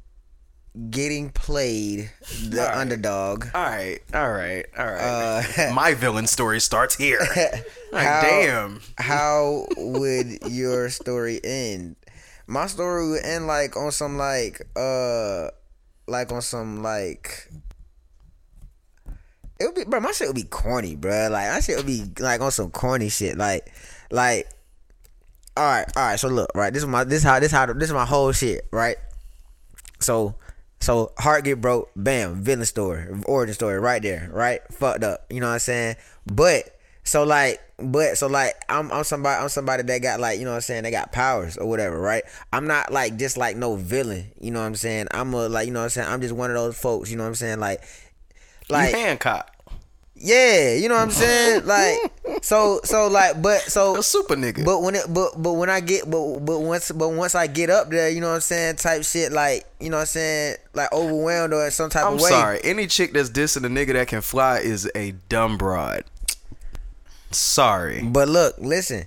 Getting 0.89 1.29
Played, 1.31 2.11
the 2.49 2.61
Alright. 2.61 2.77
underdog. 2.77 3.45
All 3.53 3.61
right, 3.63 3.99
all 4.13 4.31
right, 4.31 4.65
all 4.77 4.85
right. 4.85 5.45
Uh, 5.59 5.73
My 5.73 5.93
villain 5.95 6.27
story 6.27 6.59
starts 6.59 6.95
here. 6.95 7.19
Like, 7.91 8.05
How- 8.05 8.21
damn. 8.21 8.81
how 8.97 9.65
would 9.77 10.39
your 10.49 10.89
story 10.89 11.39
end? 11.41 11.95
My 12.45 12.67
story 12.67 13.09
would 13.09 13.23
end 13.23 13.47
like 13.47 13.77
on 13.77 13.91
some 13.91 14.17
like 14.17 14.61
uh 14.75 15.47
like 16.05 16.31
on 16.33 16.41
some 16.41 16.83
like 16.83 17.49
it 19.59 19.65
would 19.65 19.75
be 19.75 19.83
bro, 19.85 19.99
my 20.01 20.11
shit 20.11 20.27
would 20.27 20.35
be 20.35 20.43
corny, 20.43 20.95
bro. 20.97 21.29
Like 21.31 21.49
my 21.49 21.59
shit 21.61 21.77
would 21.77 21.85
be 21.85 22.03
like 22.19 22.41
on 22.41 22.51
some 22.51 22.69
corny 22.71 23.07
shit. 23.09 23.37
Like 23.37 23.71
like 24.11 24.47
Alright, 25.57 25.87
alright, 25.97 26.19
so 26.19 26.27
look, 26.27 26.51
right, 26.53 26.71
this 26.71 26.83
is 26.83 26.87
my 26.87 27.03
this 27.03 27.23
how 27.23 27.39
this 27.39 27.51
how 27.51 27.65
this 27.65 27.89
is 27.89 27.93
my 27.93 28.05
whole 28.05 28.31
shit, 28.31 28.67
right? 28.71 28.97
So 29.99 30.35
so 30.79 31.11
heart 31.17 31.45
get 31.45 31.59
broke, 31.59 31.89
bam, 31.95 32.43
villain 32.43 32.65
story, 32.65 33.07
origin 33.25 33.55
story 33.55 33.79
right 33.79 34.01
there, 34.01 34.29
right? 34.31 34.61
Fucked 34.71 35.03
up. 35.03 35.25
You 35.31 35.39
know 35.39 35.47
what 35.47 35.53
I'm 35.53 35.59
saying? 35.59 35.95
But 36.27 36.79
so 37.03 37.23
like 37.23 37.59
but 37.79 38.17
so 38.17 38.27
like 38.27 38.53
I'm 38.69 38.91
I'm 38.91 39.03
somebody 39.03 39.41
I'm 39.41 39.49
somebody 39.49 39.83
that 39.83 40.01
got 40.01 40.19
like, 40.19 40.39
you 40.39 40.45
know 40.45 40.51
what 40.51 40.57
I'm 40.57 40.61
saying, 40.61 40.83
they 40.83 40.91
got 40.91 41.11
powers 41.11 41.57
or 41.57 41.67
whatever, 41.67 41.99
right? 41.99 42.23
I'm 42.53 42.67
not 42.67 42.91
like 42.91 43.17
just 43.17 43.37
like 43.37 43.57
no 43.57 43.75
villain, 43.75 44.31
you 44.39 44.51
know 44.51 44.59
what 44.59 44.67
I'm 44.67 44.75
saying? 44.75 45.07
I'm 45.11 45.33
a 45.33 45.49
like, 45.49 45.67
you 45.67 45.73
know 45.73 45.79
what 45.79 45.85
I'm 45.85 45.89
saying, 45.89 46.07
I'm 46.07 46.21
just 46.21 46.35
one 46.35 46.51
of 46.51 46.55
those 46.55 46.79
folks, 46.79 47.09
you 47.09 47.17
know 47.17 47.23
what 47.23 47.29
I'm 47.29 47.35
saying? 47.35 47.59
Like 47.59 47.81
like 48.69 48.93
you 48.93 48.99
Hancock, 48.99 49.55
yeah, 50.19 50.73
you 50.73 50.89
know 50.89 50.95
what 50.95 51.01
I'm 51.03 51.11
saying? 51.11 51.65
Like 51.65 51.97
so 52.43 52.79
so 52.83 53.07
like 53.07 53.41
but 53.41 53.61
so 53.61 53.97
a 53.97 54.03
super 54.03 54.35
nigga. 54.35 54.63
but 54.65 54.81
when 54.81 54.95
it 54.95 55.05
but 55.09 55.41
but 55.41 55.53
when 55.53 55.69
I 55.69 55.79
get 55.79 56.09
but 56.09 56.39
but 56.39 56.59
once 56.59 56.91
but 56.91 57.09
once 57.09 57.35
I 57.35 57.47
get 57.47 57.69
up 57.69 57.89
there, 57.89 58.09
you 58.09 58.19
know 58.21 58.29
what 58.29 58.35
I'm 58.35 58.41
saying, 58.41 58.75
type 58.77 59.03
shit 59.03 59.31
like 59.31 59.65
you 59.79 59.89
know 59.89 59.97
what 59.97 60.01
I'm 60.01 60.07
saying, 60.07 60.55
like 60.73 60.91
overwhelmed 60.91 61.53
or 61.53 61.69
some 61.71 61.89
type 61.89 62.05
I'm 62.05 62.15
of 62.15 62.21
way. 62.21 62.29
sorry. 62.29 62.59
Any 62.63 62.87
chick 62.87 63.13
that's 63.13 63.29
dissing 63.29 63.65
a 63.65 63.69
nigga 63.69 63.93
that 63.93 64.07
can 64.07 64.21
fly 64.21 64.59
is 64.59 64.89
a 64.95 65.11
dumb 65.29 65.57
broad. 65.57 66.03
Sorry. 67.31 68.01
But 68.03 68.29
look, 68.29 68.55
listen, 68.57 69.05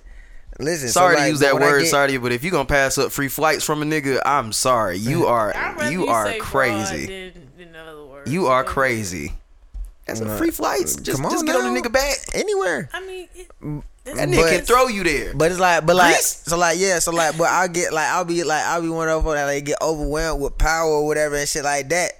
listen. 0.59 0.89
so, 0.89 0.99
Sorry 0.99 1.15
like, 1.15 1.23
to 1.25 1.29
use 1.29 1.39
that 1.39 1.55
word, 1.55 1.81
get- 1.81 1.89
sorry 1.89 2.07
to 2.07 2.13
you, 2.13 2.19
but 2.21 2.31
if 2.31 2.43
you're 2.43 2.51
gonna 2.51 2.65
pass 2.65 2.97
up 2.97 3.11
free 3.11 3.27
flights 3.27 3.65
from 3.65 3.81
a 3.81 3.85
nigga, 3.85 4.21
I'm 4.25 4.53
sorry. 4.53 4.97
You 4.97 5.25
are 5.27 5.55
I'd 5.55 5.91
you 5.91 6.07
are 6.07 6.25
say 6.27 6.37
broad 6.37 6.45
crazy. 6.47 7.05
than- 7.33 7.47
than 7.57 7.75
other 7.75 8.03
words. 8.05 8.31
You 8.31 8.47
are 8.47 8.63
But- 8.63 8.71
crazy. 8.71 9.33
That's 10.19 10.31
a 10.31 10.37
free 10.37 10.51
flights. 10.51 10.95
Just, 10.95 11.17
come 11.17 11.25
on 11.25 11.31
just 11.31 11.45
get 11.45 11.55
on 11.55 11.73
the 11.73 11.79
nigga 11.81 11.91
back. 11.91 12.17
anywhere. 12.33 12.89
I 12.93 13.05
mean, 13.05 13.27
it, 13.35 13.47
That 14.05 14.29
nigga 14.29 14.49
can 14.57 14.65
throw 14.65 14.87
you 14.87 15.03
there. 15.03 15.33
But 15.35 15.51
it's 15.51 15.59
like, 15.59 15.85
but 15.85 15.95
like, 15.95 16.15
Grease? 16.15 16.43
so 16.45 16.57
like, 16.57 16.77
yeah, 16.79 16.99
so 16.99 17.11
like, 17.11 17.37
but 17.37 17.47
I'll 17.49 17.67
get 17.67 17.93
like, 17.93 18.07
I'll 18.07 18.25
be 18.25 18.43
like, 18.43 18.63
I'll 18.65 18.81
be 18.81 18.89
one 18.89 19.09
of 19.09 19.23
them 19.23 19.33
that 19.35 19.45
like 19.45 19.65
get 19.65 19.77
overwhelmed 19.81 20.41
with 20.41 20.57
power 20.57 20.89
or 20.89 21.05
whatever 21.05 21.35
and 21.35 21.47
shit 21.47 21.63
like 21.63 21.89
that, 21.89 22.13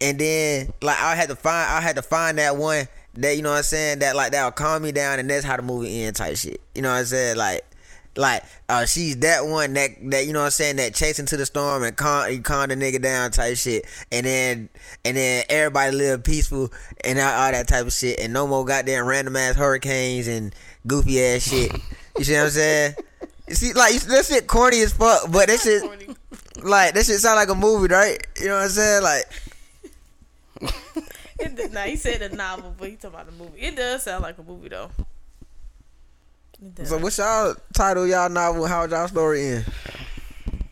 and 0.00 0.18
then 0.18 0.72
like 0.82 1.00
I 1.00 1.14
had 1.14 1.28
to 1.30 1.36
find, 1.36 1.70
I 1.70 1.80
had 1.80 1.96
to 1.96 2.02
find 2.02 2.38
that 2.38 2.56
one 2.56 2.88
that 3.16 3.36
you 3.36 3.42
know 3.42 3.50
what 3.50 3.58
I'm 3.58 3.62
saying 3.62 4.00
that 4.00 4.16
like 4.16 4.32
that'll 4.32 4.50
calm 4.50 4.82
me 4.82 4.92
down 4.92 5.18
and 5.18 5.30
that's 5.30 5.44
how 5.44 5.56
the 5.56 5.62
movie 5.62 6.02
end 6.02 6.16
type 6.16 6.36
shit. 6.36 6.60
You 6.74 6.82
know 6.82 6.90
what 6.90 6.98
I'm 6.98 7.04
saying? 7.06 7.36
Like, 7.36 7.64
like 8.16 8.42
uh, 8.68 8.86
she's 8.86 9.16
that 9.18 9.46
one 9.46 9.74
that 9.74 9.90
that 10.10 10.26
you 10.26 10.32
know 10.32 10.40
what 10.40 10.46
I'm 10.46 10.50
saying 10.50 10.76
that 10.76 10.94
chasing 10.94 11.26
to 11.26 11.36
the 11.36 11.46
storm 11.46 11.82
and 11.82 11.96
calm, 11.96 12.42
calm 12.42 12.68
the 12.68 12.76
nigga 12.76 13.00
down 13.00 13.30
type 13.30 13.56
shit, 13.56 13.86
and 14.12 14.26
then 14.26 14.68
and 15.04 15.16
then 15.16 15.44
everybody 15.48 15.96
live 15.96 16.24
peaceful 16.24 16.72
and 17.04 17.18
all, 17.18 17.32
all 17.32 17.52
that 17.52 17.68
type 17.68 17.86
of 17.86 17.92
shit, 17.92 18.20
and 18.20 18.32
no 18.32 18.46
more 18.46 18.64
goddamn 18.64 19.06
random 19.06 19.36
ass 19.36 19.56
hurricanes 19.56 20.28
and 20.28 20.54
goofy 20.86 21.22
ass 21.22 21.42
shit. 21.42 21.72
You 22.18 22.24
see 22.24 22.34
what 22.34 22.44
I'm 22.44 22.50
saying? 22.50 22.94
You 23.48 23.54
see, 23.54 23.72
like 23.72 23.94
that 23.94 24.24
shit 24.26 24.46
corny 24.46 24.80
as 24.82 24.92
fuck, 24.92 25.30
but 25.30 25.48
that 25.48 25.60
shit 25.60 25.82
corny. 25.82 26.08
like 26.62 26.94
that 26.94 27.06
shit 27.06 27.20
sound 27.20 27.36
like 27.36 27.48
a 27.48 27.54
movie, 27.54 27.92
right? 27.92 28.24
You 28.40 28.48
know 28.48 28.54
what 28.56 28.64
I'm 28.64 28.70
saying? 28.70 29.02
Like, 29.02 29.24
It 31.38 31.56
does 31.56 31.72
not. 31.72 31.86
He 31.88 31.96
said 31.96 32.22
a 32.22 32.34
novel, 32.34 32.74
but 32.78 32.88
he 32.88 32.96
talking 32.96 33.10
about 33.14 33.28
a 33.28 33.32
movie. 33.32 33.60
It 33.60 33.76
does 33.76 34.04
sound 34.04 34.22
like 34.22 34.38
a 34.38 34.42
movie 34.42 34.68
though. 34.68 34.90
It 36.64 36.86
so 36.86 36.96
what's 36.96 37.18
y'all 37.18 37.54
title, 37.74 38.06
y'all 38.06 38.30
novel? 38.30 38.66
How 38.66 38.86
y'all 38.86 39.06
story 39.06 39.46
end? 39.46 39.64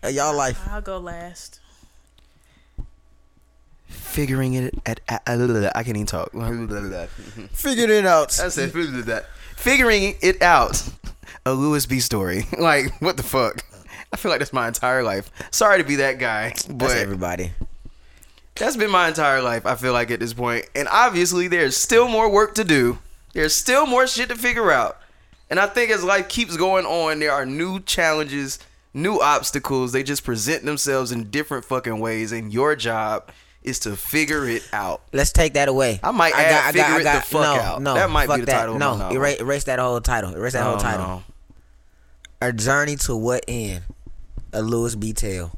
Uh, 0.02 0.08
y'all 0.08 0.34
life. 0.34 0.58
I'll 0.70 0.80
go 0.80 0.96
last. 0.98 1.60
Figuring 3.88 4.54
it 4.54 4.74
at, 4.86 5.00
at, 5.08 5.22
I 5.26 5.82
can't 5.82 5.88
even 5.96 6.06
talk. 6.06 6.32
Figuring 7.52 7.90
it 7.90 8.06
out. 8.06 8.40
I 8.40 8.48
said 8.48 8.72
figuring 8.72 10.16
it 10.22 10.42
out. 10.42 10.82
A 11.44 11.52
Lewis 11.52 11.84
B 11.86 12.00
story. 12.00 12.46
Like 12.58 13.00
what 13.02 13.18
the 13.18 13.22
fuck? 13.22 13.62
I 14.12 14.16
feel 14.16 14.30
like 14.30 14.38
that's 14.40 14.52
my 14.52 14.68
entire 14.68 15.02
life. 15.02 15.30
Sorry 15.50 15.78
to 15.78 15.84
be 15.84 15.96
that 15.96 16.18
guy, 16.18 16.50
That's 16.50 16.66
but 16.66 16.96
everybody. 16.96 17.52
that's 18.54 18.76
been 18.76 18.90
my 18.90 19.08
entire 19.08 19.42
life. 19.42 19.66
I 19.66 19.74
feel 19.74 19.92
like 19.92 20.10
at 20.10 20.20
this 20.20 20.32
point, 20.32 20.66
and 20.74 20.88
obviously 20.88 21.48
there's 21.48 21.76
still 21.76 22.08
more 22.08 22.30
work 22.30 22.54
to 22.54 22.64
do. 22.64 22.98
There's 23.34 23.54
still 23.54 23.86
more 23.86 24.06
shit 24.06 24.28
to 24.28 24.36
figure 24.36 24.70
out, 24.70 24.98
and 25.52 25.60
I 25.60 25.66
think 25.66 25.90
as 25.90 26.02
life 26.02 26.30
keeps 26.30 26.56
going 26.56 26.86
on, 26.86 27.18
there 27.18 27.30
are 27.30 27.44
new 27.44 27.78
challenges, 27.80 28.58
new 28.94 29.20
obstacles. 29.20 29.92
They 29.92 30.02
just 30.02 30.24
present 30.24 30.64
themselves 30.64 31.12
in 31.12 31.28
different 31.28 31.66
fucking 31.66 32.00
ways, 32.00 32.32
and 32.32 32.50
your 32.50 32.74
job 32.74 33.30
is 33.62 33.78
to 33.80 33.94
figure 33.94 34.48
it 34.48 34.66
out. 34.72 35.02
Let's 35.12 35.30
take 35.30 35.52
that 35.52 35.68
away. 35.68 36.00
I 36.02 36.10
might 36.10 36.32
add 36.34 36.72
figure 36.72 37.00
it 37.00 37.04
the 37.04 37.20
fuck 37.20 37.42
no, 37.42 37.60
out. 37.60 37.82
No, 37.82 37.92
That 37.92 38.08
might 38.08 38.24
be 38.24 38.28
fuck 38.28 38.40
the 38.40 38.46
that. 38.46 38.58
title 38.60 38.74
of 38.76 38.80
No, 38.80 39.10
erase, 39.10 39.40
erase 39.40 39.64
that 39.64 39.78
whole 39.78 40.00
title. 40.00 40.34
Erase 40.34 40.54
that 40.54 40.62
whole 40.64 40.76
Oh, 40.76 40.78
title. 40.78 41.06
no. 41.06 41.22
A 42.40 42.50
journey 42.50 42.96
to 42.96 43.14
what 43.14 43.44
end? 43.46 43.82
A 44.54 44.62
Lewis 44.62 44.94
B. 44.94 45.12
Tale. 45.12 45.52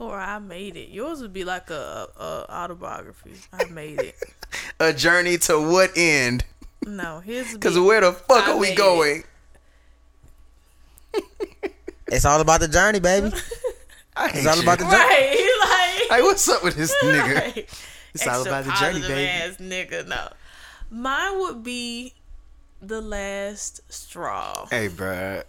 Or 0.00 0.18
I 0.18 0.40
made 0.40 0.76
it. 0.76 0.88
Yours 0.88 1.22
would 1.22 1.32
be 1.32 1.44
like 1.44 1.70
a, 1.70 2.08
a 2.18 2.46
autobiography. 2.52 3.34
I 3.52 3.66
made 3.66 4.00
it. 4.00 4.16
A 4.80 4.92
journey 4.92 5.38
to 5.38 5.60
what 5.60 5.92
end? 5.96 6.44
No, 6.86 7.20
his. 7.20 7.52
Because 7.52 7.78
where 7.78 8.00
the 8.00 8.12
fuck 8.12 8.46
I 8.48 8.52
are 8.52 8.56
we 8.56 8.68
made 8.68 8.72
it. 8.72 8.76
going? 8.78 9.24
It's 12.08 12.24
all 12.24 12.40
about 12.40 12.60
the 12.60 12.68
journey, 12.68 13.00
baby. 13.00 13.32
I 14.16 14.28
It's 14.32 14.46
all 14.46 14.54
you. 14.56 14.62
about 14.62 14.78
the 14.78 14.84
journey. 14.84 14.96
Right, 14.96 15.98
like. 16.08 16.18
Hey, 16.18 16.22
what's 16.22 16.48
up 16.48 16.62
with 16.62 16.76
this 16.76 16.94
nigga? 17.02 17.34
Right. 17.34 17.68
It's 18.14 18.26
all 18.28 18.46
about 18.46 18.64
the 18.64 18.70
journey, 18.74 19.00
baby. 19.00 19.28
Ass 19.28 19.56
nigga, 19.56 20.06
no. 20.06 20.28
Mine 20.88 21.38
would 21.40 21.64
be 21.64 22.14
the 22.80 23.00
last 23.00 23.80
straw. 23.92 24.66
Hey, 24.70 24.88
bruh. 24.88 25.42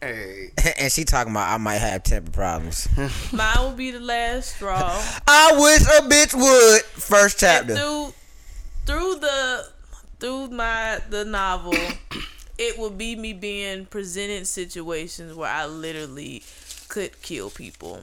Hey. 0.00 0.52
and 0.78 0.92
she 0.92 1.04
talking 1.04 1.32
about 1.32 1.52
I 1.52 1.56
might 1.58 1.78
have 1.78 2.04
temper 2.04 2.30
problems. 2.30 2.86
Mine 3.32 3.56
would 3.64 3.76
be 3.76 3.90
the 3.90 3.98
last 4.00 4.54
straw. 4.56 5.02
I 5.26 5.52
wish 5.58 5.82
a 5.82 6.08
bitch 6.08 6.34
would. 6.34 6.82
First 7.02 7.42
And 7.42 7.66
chapter. 7.68 7.74
through 7.76 8.14
through 8.86 9.16
the 9.16 9.68
through 10.20 10.48
my 10.48 11.00
the 11.08 11.24
novel, 11.24 11.74
it 12.58 12.78
would 12.78 12.96
be 12.96 13.16
me 13.16 13.32
being 13.32 13.86
presented 13.86 14.46
situations 14.46 15.34
where 15.34 15.50
I 15.50 15.66
literally 15.66 16.42
could 16.88 17.20
kill 17.22 17.50
people, 17.50 18.00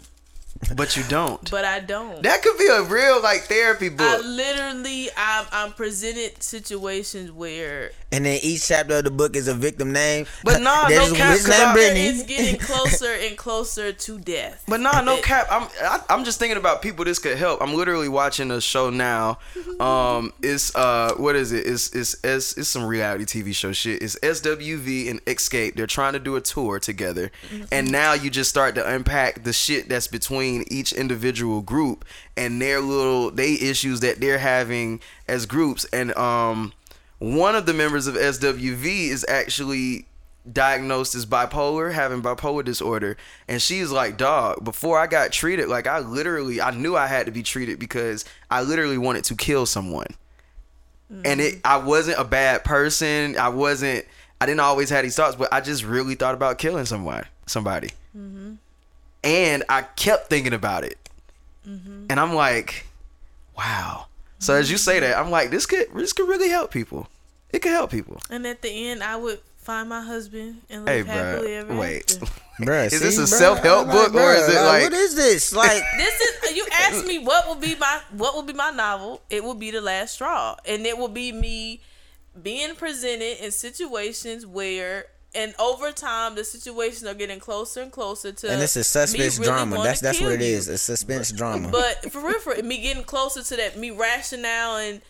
But 0.75 0.95
you 0.97 1.03
don't. 1.03 1.49
but 1.51 1.65
I 1.65 1.79
don't. 1.79 2.21
That 2.23 2.41
could 2.41 2.57
be 2.57 2.67
a 2.67 2.83
real 2.83 3.21
like 3.21 3.41
therapy 3.43 3.87
I 3.87 3.89
book. 3.89 4.21
literally, 4.25 5.09
I'm, 5.15 5.45
I'm 5.51 5.71
presented 5.73 6.41
situations 6.43 7.31
where 7.31 7.91
And 8.11 8.25
then 8.25 8.39
each 8.41 8.67
chapter 8.67 8.97
of 8.97 9.03
the 9.03 9.11
book 9.11 9.35
is 9.35 9.47
a 9.47 9.53
victim 9.53 9.91
name. 9.93 10.25
But 10.43 10.61
nah, 10.61 10.83
no 10.83 10.89
There's 10.89 11.13
cap, 11.13 11.35
bitch 11.37 11.45
'cause 11.45 11.49
named 11.59 11.73
Brittany. 11.73 11.99
it's 12.07 12.23
getting 12.23 12.59
closer 12.59 13.11
and 13.13 13.37
closer 13.37 13.91
to 13.93 14.19
death. 14.19 14.63
But 14.67 14.79
nah, 14.81 15.01
no 15.01 15.15
It- 15.17 15.23
cap. 15.23 15.47
I'm 15.51 15.67
I, 15.81 16.01
I'm 16.09 16.23
just 16.23 16.39
thinking 16.39 16.57
about 16.57 16.81
people 16.81 17.05
this 17.05 17.19
could 17.19 17.37
help. 17.37 17.61
I'm 17.61 17.73
literally 17.73 18.09
watching 18.09 18.51
a 18.51 18.61
show 18.61 18.89
now. 18.89 19.39
Um, 19.77 20.33
it's 20.41 20.75
uh, 20.75 21.13
what 21.17 21.35
is 21.35 21.51
it? 21.51 21.67
It's 21.67 21.93
it's 21.95 22.15
it's, 22.23 22.57
it's 22.57 22.67
some 22.67 22.83
reality 22.83 23.25
TV 23.25 23.53
show 23.53 23.71
shit. 23.73 24.01
It's 24.01 24.17
SWV 24.21 25.07
and 25.11 25.23
Xscape. 25.25 25.75
They're 25.75 25.85
trying 25.85 26.13
to 26.13 26.19
do 26.19 26.35
a 26.35 26.41
tour 26.41 26.79
together, 26.79 27.29
and 27.71 27.91
now 27.91 28.13
you 28.13 28.31
just 28.31 28.49
start 28.49 28.73
to 28.75 28.87
unpack 28.89 29.43
the 29.43 29.53
shit 29.53 29.87
that's 29.87 30.07
between 30.07 30.46
each 30.69 30.93
individual 30.93 31.61
group 31.61 32.05
and 32.35 32.61
their 32.61 32.79
little 32.79 33.31
they 33.31 33.53
issues 33.53 33.99
that 34.01 34.19
they're 34.19 34.39
having 34.39 34.99
as 35.27 35.45
groups. 35.45 35.85
And 35.91 36.15
um, 36.17 36.73
one 37.19 37.55
of 37.55 37.65
the 37.65 37.73
members 37.73 38.07
of 38.07 38.15
SWV 38.15 39.09
is 39.09 39.25
actually 39.27 40.05
diagnosed 40.51 41.13
as 41.15 41.25
bipolar, 41.25 41.91
having 41.93 42.21
bipolar 42.21 42.63
disorder, 42.63 43.17
and 43.47 43.61
she's 43.61 43.91
like, 43.91 44.17
"Dog, 44.17 44.63
before 44.63 44.99
I 44.99 45.07
got 45.07 45.31
treated, 45.31 45.67
like 45.67 45.87
I 45.87 45.99
literally, 45.99 46.61
I 46.61 46.71
knew 46.71 46.95
I 46.95 47.07
had 47.07 47.25
to 47.25 47.31
be 47.31 47.43
treated 47.43 47.79
because 47.79 48.23
I 48.49 48.61
literally 48.61 48.97
wanted 48.97 49.25
to 49.25 49.35
kill 49.35 49.65
someone, 49.65 50.07
and 51.25 51.41
it, 51.41 51.59
I 51.65 51.77
wasn't 51.77 52.19
a 52.19 52.23
bad 52.23 52.63
person. 52.63 53.37
I 53.37 53.49
wasn't, 53.49 54.05
I 54.39 54.45
didn't 54.45 54.61
always 54.61 54.89
have 54.89 55.03
these 55.03 55.15
thoughts, 55.15 55.35
but 55.35 55.51
I 55.51 55.61
just 55.61 55.83
really 55.83 56.15
thought 56.15 56.33
about 56.33 56.57
killing 56.57 56.85
someone, 56.85 57.25
somebody." 57.45 57.89
And 59.23 59.63
I 59.69 59.81
kept 59.83 60.29
thinking 60.29 60.53
about 60.53 60.83
it, 60.83 60.97
Mm-hmm. 61.67 62.05
and 62.09 62.19
I'm 62.19 62.33
like, 62.33 62.85
wow. 63.57 64.05
So 64.39 64.53
as 64.53 64.69
you 64.71 64.77
say 64.77 64.99
that, 64.99 65.17
I'm 65.17 65.31
like, 65.31 65.49
this 65.49 65.65
could 65.65 65.87
this 65.93 66.13
could 66.13 66.27
really 66.29 66.49
help 66.49 66.71
people. 66.71 67.07
It 67.51 67.59
could 67.61 67.71
help 67.71 67.91
people. 67.91 68.21
And 68.29 68.45
at 68.47 68.61
the 68.61 68.69
end, 68.89 69.03
I 69.03 69.15
would 69.15 69.39
find 69.57 69.89
my 69.89 70.01
husband 70.01 70.61
and 70.69 70.87
Hey, 70.87 70.97
live 70.99 71.07
happily 71.07 71.55
ever 71.55 71.67
bro, 71.67 71.79
wait. 71.79 72.17
after. 72.21 72.41
Bruh, 72.63 72.85
Is 72.91 73.01
this 73.01 73.17
a 73.19 73.27
self-help 73.27 73.87
I'm 73.87 73.91
book 73.93 74.13
or 74.15 74.33
is 74.33 74.47
it 74.49 74.59
like- 74.61 74.81
what 74.83 74.93
is 74.93 75.15
this? 75.15 75.53
Like, 75.55 75.83
This 75.97 76.19
is 76.21 76.55
you 76.55 76.65
asked 76.71 77.05
me 77.05 77.19
what 77.19 77.47
would 77.49 77.59
be 77.61 77.75
my 77.75 77.99
what 78.11 78.35
would 78.35 78.47
be 78.47 78.53
my 78.53 78.71
novel. 78.71 79.21
It 79.29 79.43
will 79.43 79.53
be 79.55 79.71
the 79.71 79.81
last 79.81 80.13
straw, 80.15 80.55
and 80.65 80.85
it 80.85 80.97
will 80.97 81.07
be 81.09 81.31
me 81.31 81.81
being 82.41 82.75
presented 82.75 83.43
in 83.43 83.51
situations 83.51 84.45
where, 84.45 85.05
and 85.37 85.53
over 85.59 85.91
time, 85.91 86.33
the 86.33 86.43
situations 86.43 87.03
are 87.03 87.13
getting 87.13 87.39
closer 87.39 87.83
and 87.83 87.91
closer 87.91 88.31
to. 88.31 88.51
and 88.51 88.59
it's 88.59 88.75
a 88.75 88.79
me 88.79 88.83
suspense 88.83 89.37
really 89.37 89.47
drama. 89.47 89.83
That's 89.83 90.01
that's 90.01 90.19
what 90.19 90.31
it 90.31 90.41
is. 90.41 90.47
it 90.47 90.49
you. 90.49 90.57
is. 90.57 90.67
A 90.67 90.77
suspense 90.79 91.31
drama. 91.31 91.69
But 91.69 92.11
for 92.11 92.25
real, 92.25 92.39
for 92.39 92.55
me 92.63 92.81
getting 92.81 93.03
closer 93.03 93.43
to 93.43 93.55
that, 93.55 93.77
me 93.77 93.91
rationale 93.91 94.77
and 94.77 95.01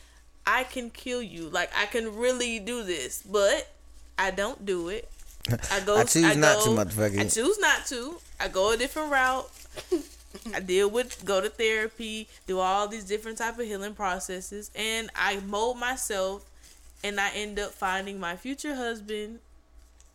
I 0.45 0.65
can 0.65 0.89
kill 0.89 1.21
you. 1.21 1.47
Like 1.47 1.71
I 1.73 1.85
can 1.85 2.13
really 2.17 2.59
do 2.59 2.83
this, 2.83 3.23
but 3.23 3.71
I 4.19 4.31
don't 4.31 4.65
do 4.65 4.89
it. 4.89 5.09
I 5.71 5.79
go. 5.79 5.95
I 5.95 6.03
choose 6.03 6.35
not 6.35 6.61
to, 6.63 6.69
motherfucker. 6.71 7.19
I 7.19 7.27
choose 7.29 7.57
not 7.59 7.85
to. 7.85 8.19
I 8.37 8.49
go 8.49 8.73
a 8.73 8.77
different 8.77 9.09
route. 9.09 9.49
I 10.53 10.59
deal 10.59 10.89
with 10.89 11.23
go 11.23 11.39
to 11.39 11.49
therapy, 11.49 12.27
do 12.47 12.59
all 12.59 12.89
these 12.89 13.05
different 13.05 13.37
type 13.37 13.57
of 13.57 13.65
healing 13.65 13.93
processes, 13.93 14.71
and 14.75 15.09
I 15.15 15.39
mold 15.39 15.79
myself, 15.79 16.45
and 17.01 17.17
I 17.17 17.29
end 17.29 17.57
up 17.59 17.71
finding 17.71 18.19
my 18.19 18.35
future 18.35 18.75
husband, 18.75 19.39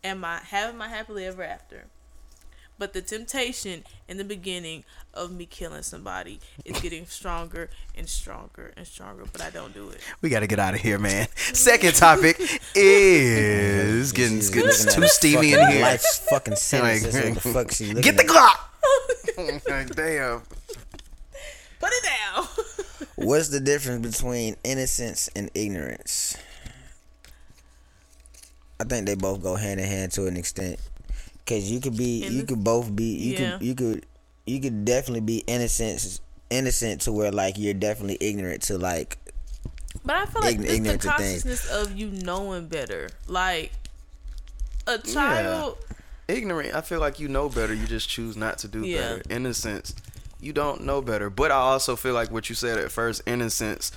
and 0.03 0.19
my 0.19 0.39
having 0.39 0.77
my 0.77 0.89
happily 0.89 1.25
ever 1.25 1.43
after. 1.43 1.85
But 2.79 2.93
the 2.93 3.01
temptation 3.01 3.83
in 4.07 4.17
the 4.17 4.23
beginning 4.23 4.83
of 5.13 5.31
me 5.31 5.45
killing 5.45 5.83
somebody 5.83 6.39
is 6.65 6.79
getting 6.81 7.05
stronger 7.05 7.69
and 7.95 8.09
stronger 8.09 8.73
and 8.75 8.87
stronger, 8.87 9.25
but 9.31 9.41
I 9.41 9.51
don't 9.51 9.73
do 9.73 9.89
it. 9.89 9.99
We 10.21 10.29
got 10.29 10.39
to 10.39 10.47
get 10.47 10.57
out 10.59 10.73
of 10.73 10.81
here, 10.81 10.97
man. 10.97 11.27
Second 11.35 11.93
topic 11.93 12.37
is 12.75 14.11
getting, 14.13 14.37
She's 14.37 14.49
getting 14.49 14.71
too 14.71 15.07
steamy 15.07 15.53
in 15.53 15.69
here. 15.69 15.81
Life's 15.81 16.17
fucking 16.29 16.55
sentences. 16.57 17.13
Like, 17.13 17.35
what 17.35 17.43
the 17.43 17.53
fuck 17.53 17.71
she 17.71 17.93
Get 17.93 18.17
the 18.17 18.23
at. 18.23 18.29
Glock. 18.29 19.69
Like, 19.69 19.95
Damn. 19.95 20.41
Put 21.79 21.89
it 21.91 22.03
down. 22.03 22.47
What's 23.15 23.49
the 23.49 23.59
difference 23.59 24.17
between 24.17 24.55
innocence 24.63 25.29
and 25.35 25.51
ignorance? 25.53 26.35
I 28.79 28.83
think 28.85 29.05
they 29.05 29.15
both 29.15 29.41
go 29.41 29.55
hand 29.55 29.79
in 29.79 29.85
hand 29.87 30.11
to 30.13 30.25
an 30.27 30.35
extent. 30.37 30.79
Cause 31.45 31.69
you 31.69 31.79
could 31.81 31.97
be, 31.97 32.25
you 32.27 32.43
could 32.43 32.63
both 32.63 32.95
be, 32.95 33.03
you 33.15 33.33
Yeah. 33.33 33.51
could, 33.57 33.61
you 33.67 33.75
could, 33.75 34.05
you 34.45 34.59
could 34.61 34.85
definitely 34.85 35.21
be 35.21 35.43
innocent, 35.47 36.19
innocent 36.49 37.01
to 37.01 37.11
where 37.11 37.31
like 37.31 37.57
you're 37.57 37.73
definitely 37.73 38.17
ignorant 38.21 38.61
to 38.63 38.77
like 38.77 39.17
But 40.05 40.15
I 40.15 40.25
feel 40.25 40.41
like 40.41 40.55
Ign- 40.57 40.59
it's 40.61 40.67
the 40.69 40.75
ignorant 40.75 41.01
things. 41.01 41.13
consciousness 41.15 41.69
of 41.69 41.97
you 41.97 42.09
knowing 42.11 42.67
better. 42.67 43.09
Like 43.27 43.71
a 44.87 44.97
child. 44.97 45.77
Ignorant. 46.27 46.73
I 46.73 46.81
feel 46.81 46.99
like 46.99 47.19
you 47.19 47.27
know 47.27 47.49
better. 47.49 47.73
You 47.73 47.85
just 47.87 48.09
choose 48.09 48.35
not 48.37 48.57
to 48.59 48.67
do 48.67 48.85
Yeah. 48.85 49.01
better. 49.17 49.21
Innocence. 49.29 49.93
You 50.39 50.51
don't 50.53 50.83
know 50.85 51.01
better. 51.01 51.29
But 51.29 51.51
I 51.51 51.55
also 51.55 51.95
feel 51.95 52.13
like 52.13 52.31
what 52.31 52.49
you 52.49 52.55
said 52.55 52.77
at 52.77 52.91
first, 52.91 53.21
innocence 53.25 53.91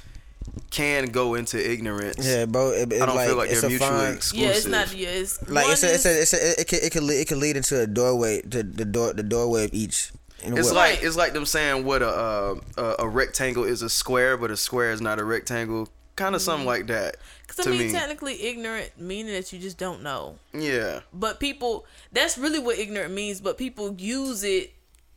can 0.71 1.07
go 1.07 1.35
into 1.35 1.59
ignorance. 1.59 2.27
yeah, 2.27 2.45
bro. 2.47 2.71
It, 2.71 2.93
it's 2.93 3.03
I 3.03 3.07
don't 3.07 3.17
like, 3.17 3.29
feel 3.29 3.37
like 3.37 3.51
they're 3.51 3.69
mutually 3.69 3.91
fine, 3.91 4.15
exclusive. 4.15 4.49
Yeah, 4.49 4.57
it's 4.57 4.67
not. 4.67 4.97
Yeah, 4.97 5.09
it's 5.09 5.49
like 5.49 5.69
it's 5.69 5.83
a, 5.83 5.95
it's 5.95 6.07
a, 6.07 6.21
it's 6.23 6.33
a, 6.35 6.61
it 6.61 6.69
could, 6.69 6.83
it 6.83 6.93
could, 6.93 7.03
lead, 7.03 7.21
it 7.21 7.29
could 7.29 7.39
lead 7.39 7.57
into 7.57 7.81
a 7.81 7.87
doorway 7.87 8.43
to 8.43 8.63
the 8.63 8.85
door, 8.85 9.13
the 9.13 9.23
doorway 9.23 9.65
of 9.65 9.75
each. 9.75 10.11
It's 10.43 10.69
what? 10.69 10.75
like 10.75 11.03
it's 11.03 11.17
like 11.17 11.33
them 11.33 11.47
saying 11.47 11.85
what 11.85 12.03
a 12.03 12.09
uh, 12.09 12.55
a, 12.77 12.95
a 13.01 13.09
rectangle 13.09 13.65
is 13.65 13.83
a 13.83 13.89
square, 13.89 14.37
but 14.37 14.51
a 14.51 14.57
square 14.57 14.93
is 14.93 15.01
not 15.01 15.19
a 15.19 15.25
rectangle. 15.25 15.89
Kind 16.15 16.35
of 16.35 16.41
something 16.41 16.67
like 16.67 16.87
that. 16.87 17.17
Cause 17.47 17.61
I 17.61 17.63
to 17.65 17.71
mean, 17.71 17.89
me. 17.89 17.93
technically, 17.93 18.43
ignorant 18.43 18.93
meaning 18.99 19.35
that 19.35 19.53
you 19.53 19.59
just 19.59 19.77
don't 19.77 20.03
know. 20.03 20.39
Yeah. 20.55 21.01
But 21.13 21.41
people, 21.41 21.85
that's 22.11 22.39
really 22.39 22.59
what 22.59 22.79
ignorant 22.79 23.13
means. 23.13 23.41
But 23.41 23.59
people 23.59 23.95
use 23.99 24.43
it. 24.43 24.73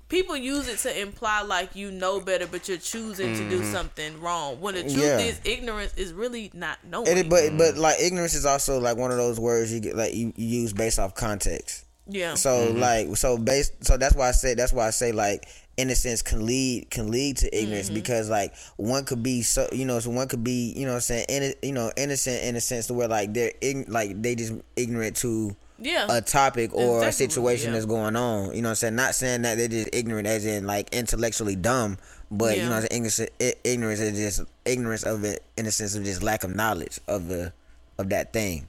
People 0.09 0.35
use 0.35 0.67
it 0.67 0.79
to 0.79 1.01
imply 1.01 1.43
like 1.43 1.75
you 1.75 1.91
know 1.91 2.19
better, 2.19 2.47
but 2.47 2.67
you're 2.67 2.77
choosing 2.79 3.35
to 3.35 3.41
Mm-hmm. 3.41 3.49
do 3.49 3.63
something 3.63 4.19
wrong. 4.19 4.59
When 4.59 4.73
the 4.75 4.81
truth 4.81 4.97
Yeah. 4.97 5.19
is, 5.19 5.39
ignorance 5.45 5.93
is 5.95 6.13
really 6.13 6.49
not 6.53 6.79
knowing. 6.83 7.15
It, 7.15 7.29
but 7.29 7.55
but 7.57 7.77
like 7.77 7.99
ignorance 8.01 8.33
is 8.33 8.45
also 8.45 8.79
like 8.79 8.97
one 8.97 9.11
of 9.11 9.17
those 9.17 9.39
words 9.39 9.71
you 9.71 9.79
get 9.79 9.95
like 9.95 10.13
you, 10.15 10.33
you 10.35 10.61
use 10.61 10.73
based 10.73 10.97
off 10.99 11.13
context. 11.15 11.85
yeah. 12.07 12.33
So 12.33 12.71
like 12.71 13.15
so 13.17 13.37
based 13.37 13.85
so 13.85 13.97
that's 13.97 14.15
why 14.15 14.29
I 14.29 14.31
say 14.31 14.55
that's 14.55 14.73
why 14.73 14.87
I 14.87 14.89
say 14.89 15.11
like 15.11 15.47
innocence 15.77 16.21
can 16.23 16.45
lead 16.45 16.89
can 16.89 17.09
lead 17.11 17.37
to 17.37 17.55
ignorance 17.55 17.85
Mm-hmm. 17.85 17.93
because 17.95 18.29
like 18.31 18.53
one 18.77 19.05
could 19.05 19.21
be 19.21 19.43
so 19.43 19.69
you 19.71 19.85
know 19.85 19.99
so 19.99 20.09
one 20.09 20.27
could 20.27 20.43
be 20.43 20.73
you 20.75 20.85
know 20.85 20.91
what 20.93 20.95
I'm 20.95 21.01
saying 21.01 21.25
in, 21.29 21.53
you 21.61 21.71
know 21.71 21.91
innocent 21.95 22.43
in 22.43 22.55
a 22.55 22.61
sense 22.61 22.87
to 22.87 22.93
where 22.95 23.07
like 23.07 23.33
they're 23.33 23.53
ign- 23.61 23.87
like 23.87 24.19
they 24.21 24.33
just 24.35 24.53
ignorant 24.75 25.15
to 25.17 25.55
yeah. 25.81 26.07
a 26.09 26.21
topic 26.21 26.73
or 26.73 27.03
a 27.03 27.11
situation 27.11 27.67
yeah. 27.67 27.73
that's 27.73 27.85
going 27.85 28.15
on. 28.15 28.55
You 28.55 28.61
know 28.61 28.67
what 28.67 28.71
I'm 28.71 28.75
saying? 28.75 28.95
Not 28.95 29.15
saying 29.15 29.41
that 29.43 29.57
they're 29.57 29.67
just 29.67 29.89
ignorant 29.93 30.27
as 30.27 30.45
in 30.45 30.65
like 30.67 30.93
intellectually 30.93 31.55
dumb, 31.55 31.97
but 32.31 32.57
you 32.57 32.63
know 32.63 32.81
what 32.81 32.93
I'm 32.93 33.09
saying? 33.09 33.29
Ignorance, 33.63 33.99
is 33.99 34.37
just 34.37 34.49
ignorance 34.65 35.03
of 35.03 35.23
it 35.23 35.43
in 35.57 35.65
the 35.65 35.71
sense 35.71 35.95
of 35.95 36.03
just 36.03 36.21
lack 36.23 36.43
of 36.43 36.55
knowledge 36.55 36.99
of 37.07 37.27
the 37.27 37.53
of 37.97 38.09
that 38.09 38.33
thing. 38.33 38.67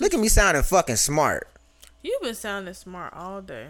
Look 0.00 0.12
at 0.12 0.20
me 0.20 0.28
sounding 0.28 0.62
fucking 0.62 0.96
smart. 0.96 1.48
You've 2.02 2.20
been 2.20 2.34
sounding 2.34 2.74
smart 2.74 3.14
all 3.14 3.40
day. 3.40 3.68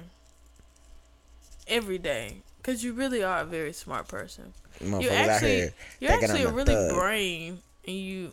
Every 1.69 1.99
day. 1.99 2.43
Because 2.57 2.83
you 2.83 2.95
really 2.95 3.23
are 3.23 3.41
a 3.41 3.45
very 3.45 3.73
smart 3.75 4.09
person. 4.09 4.55
You're 4.81 5.13
actually, 5.13 5.71
you're 6.01 6.13
actually 6.13 6.47
really 6.47 6.75
thug. 6.75 6.95
brain. 6.95 7.59
And 7.87 7.97
you 7.97 8.33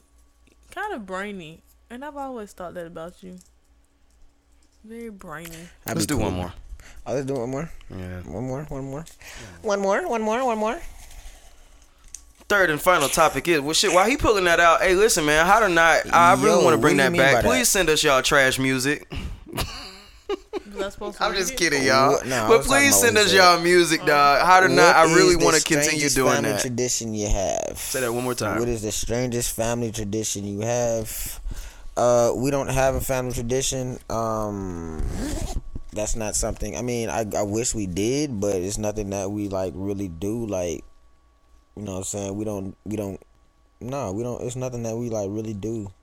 kind 0.72 0.94
of 0.94 1.06
brainy. 1.06 1.62
And 1.89 2.04
I've 2.06 2.16
always 2.16 2.54
thought 2.54 2.74
that 2.76 2.88
about 2.88 3.22
you. 3.22 3.39
Very 4.84 5.10
brainy. 5.10 5.50
I'd 5.86 5.96
Let's 5.96 6.06
be 6.08 6.16
do 6.16 6.20
one 6.20 6.34
more. 6.34 6.54
Oh, 7.06 7.14
let's 7.14 7.26
do 7.26 7.36
one 7.36 7.50
more. 7.50 7.70
Yeah. 7.90 8.22
One 8.22 8.44
more. 8.48 8.64
One 8.64 8.86
more. 8.86 9.06
One 9.62 9.80
more. 9.80 10.08
One 10.08 10.22
more. 10.22 10.46
One 10.46 10.58
more. 10.58 10.80
Third 12.48 12.70
and 12.70 12.82
final 12.82 13.08
topic 13.08 13.48
is 13.48 13.62
well 13.62 13.74
shit. 13.74 13.94
While 13.94 14.10
he 14.10 14.18
pulling 14.18 14.44
that 14.46 14.60
out, 14.60 14.82
hey, 14.82 14.94
listen, 14.96 15.26
man, 15.26 15.46
how 15.46 15.60
to 15.62 15.70
not? 15.70 16.12
I 16.14 16.34
really 16.34 16.64
want 16.64 16.76
to 16.76 16.82
bring 16.82 16.98
that 16.98 17.06
you 17.06 17.12
mean 17.12 17.22
by 17.22 17.34
back. 17.34 17.44
that? 17.44 17.50
Please 17.50 17.70
send 17.70 17.90
us 17.90 18.04
y'all 18.04 18.22
trash 18.22 18.60
music. 18.60 19.10
I 20.84 20.90
supposed 20.90 21.18
to 21.18 21.24
I'm 21.24 21.36
just 21.36 21.56
kidding, 21.58 21.84
y'all. 21.84 22.14
What? 22.14 22.26
No, 22.26 22.48
but 22.48 22.64
please 22.64 22.96
send 23.00 23.18
us 23.18 23.34
y'all 23.34 23.62
music, 23.62 24.04
dog. 24.04 24.46
How 24.46 24.62
to 24.62 24.68
not? 24.68 24.96
I 24.96 25.04
really 25.14 25.36
want 25.36 25.56
to 25.56 25.64
continue 25.64 26.10
strangest 26.10 26.16
doing 26.16 26.34
family 26.34 26.52
that. 26.52 26.62
Tradition 26.62 27.14
you 27.14 27.28
have. 27.30 27.78
Say 27.78 28.02
that 28.02 28.12
one 28.12 28.24
more 28.24 28.34
time. 28.34 28.60
What 28.60 28.68
is 28.68 28.82
the 28.82 28.92
strangest 28.92 29.56
family 29.56 29.92
tradition 29.92 30.46
you 30.46 30.62
have? 30.62 31.40
Uh, 32.02 32.34
we 32.34 32.49
don't 32.49 32.70
have 32.70 32.95
a 32.95 33.02
family 33.02 33.32
tradition. 33.32 33.99
Um, 34.10 35.06
that's 35.93 36.16
not 36.16 36.36
something. 36.36 36.76
I 36.76 36.82
mean, 36.82 37.10
I 37.14 37.30
I 37.38 37.43
wish 37.43 37.76
we 37.76 37.86
did, 37.86 38.41
but 38.41 38.56
it's 38.56 38.80
nothing 38.80 39.12
that 39.12 39.30
we 39.30 39.49
like 39.49 39.74
really 39.76 40.08
do. 40.08 40.47
Like, 40.47 40.84
you 41.78 41.84
know, 41.84 41.91
what 41.91 41.97
I'm 41.99 42.04
saying 42.06 42.36
we 42.36 42.43
don't 42.43 42.76
we 42.86 42.95
don't. 42.95 43.22
No, 43.82 44.14
we 44.14 44.24
don't. 44.24 44.41
It's 44.41 44.56
nothing 44.56 44.82
that 44.82 44.97
we 44.97 45.10
like 45.14 45.30
really 45.30 45.54
do. 45.54 45.93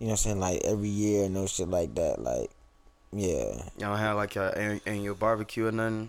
You 0.00 0.08
know, 0.08 0.16
what 0.16 0.24
I'm 0.24 0.40
saying 0.40 0.40
like 0.40 0.64
every 0.64 0.88
year 0.88 1.28
no 1.28 1.44
shit 1.44 1.68
like 1.68 1.94
that. 1.96 2.22
Like, 2.22 2.48
yeah, 3.12 3.68
Y'all 3.76 3.96
have 3.96 4.16
like 4.16 4.36
a 4.36 4.56
an- 4.56 4.80
annual 4.86 5.14
barbecue 5.14 5.66
or 5.66 5.72
nothing. 5.72 6.08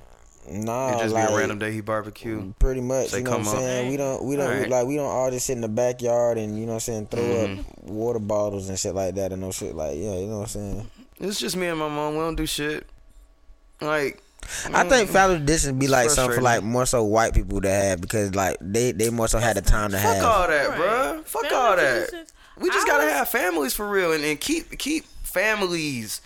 No, 0.50 0.90
It 0.90 1.00
just 1.00 1.14
like, 1.16 1.28
be 1.30 1.34
a 1.34 1.38
random 1.38 1.60
day 1.60 1.72
he 1.72 1.82
barbecue. 1.82 2.54
Pretty 2.60 2.82
much, 2.82 3.14
you 3.14 3.22
know 3.22 3.32
what 3.32 3.40
I'm 3.40 3.46
come 3.46 3.54
up. 3.56 3.60
saying. 3.60 3.90
We 3.92 3.98
don't, 3.98 4.24
we 4.24 4.36
don't 4.36 4.52
Alright. 4.52 4.70
like, 4.70 4.86
we 4.88 4.96
don't 4.96 5.06
all 5.10 5.32
just 5.32 5.46
sit 5.48 5.54
in 5.54 5.62
the 5.62 5.68
backyard 5.68 6.38
and 6.38 6.58
you 6.60 6.66
know 6.66 6.74
what 6.74 6.88
I'm 6.88 7.08
saying, 7.08 7.08
throw 7.08 7.22
Mm-hmm. 7.22 7.60
up 7.60 7.84
water 7.90 8.20
bottles 8.20 8.70
and 8.70 8.78
shit 8.80 8.94
like 8.96 9.16
that 9.16 9.32
and 9.32 9.42
no 9.42 9.52
shit 9.52 9.76
like, 9.76 9.96
yeah, 9.98 10.16
you 10.18 10.28
know 10.28 10.38
what 10.40 10.44
I'm 10.44 10.48
saying. 10.48 10.90
It's 11.20 11.40
just 11.40 11.56
me 11.56 11.68
and 11.68 11.80
my 11.80 11.88
mom. 11.88 12.14
We 12.16 12.20
don't 12.20 12.36
do 12.36 12.46
shit. 12.46 12.86
Like 13.82 14.22
I 14.74 14.88
think 14.88 15.10
family 15.10 15.38
traditions 15.38 15.80
be 15.80 15.88
like 15.88 16.10
something 16.10 16.36
for 16.36 16.42
like 16.42 16.62
more 16.64 16.86
so 16.86 17.04
white 17.04 17.34
people 17.34 17.62
to 17.62 17.70
have 17.70 18.00
because 18.02 18.36
like 18.36 18.58
they 18.62 18.92
they 18.92 19.10
more 19.10 19.28
so 19.28 19.40
had 19.40 19.58
the 19.58 19.62
time 19.62 19.92
to 19.92 19.98
fuck 19.98 20.06
have. 20.16 20.24
Fuck 20.24 20.42
all 20.42 20.48
that, 20.48 20.70
Right. 20.70 20.80
bruh. 20.80 21.26
Fuck 21.26 21.42
Family 21.44 21.56
all 21.58 21.76
that. 21.76 22.10
traditions. 22.10 22.34
We 22.60 22.70
just 22.70 22.86
I 22.86 22.90
gotta 22.90 23.04
was- 23.06 23.14
have 23.14 23.30
families 23.30 23.74
for 23.74 23.90
real 23.90 24.12
and, 24.14 24.24
and 24.24 24.40
keep 24.40 24.78
keep 24.78 25.06
families. 25.24 26.22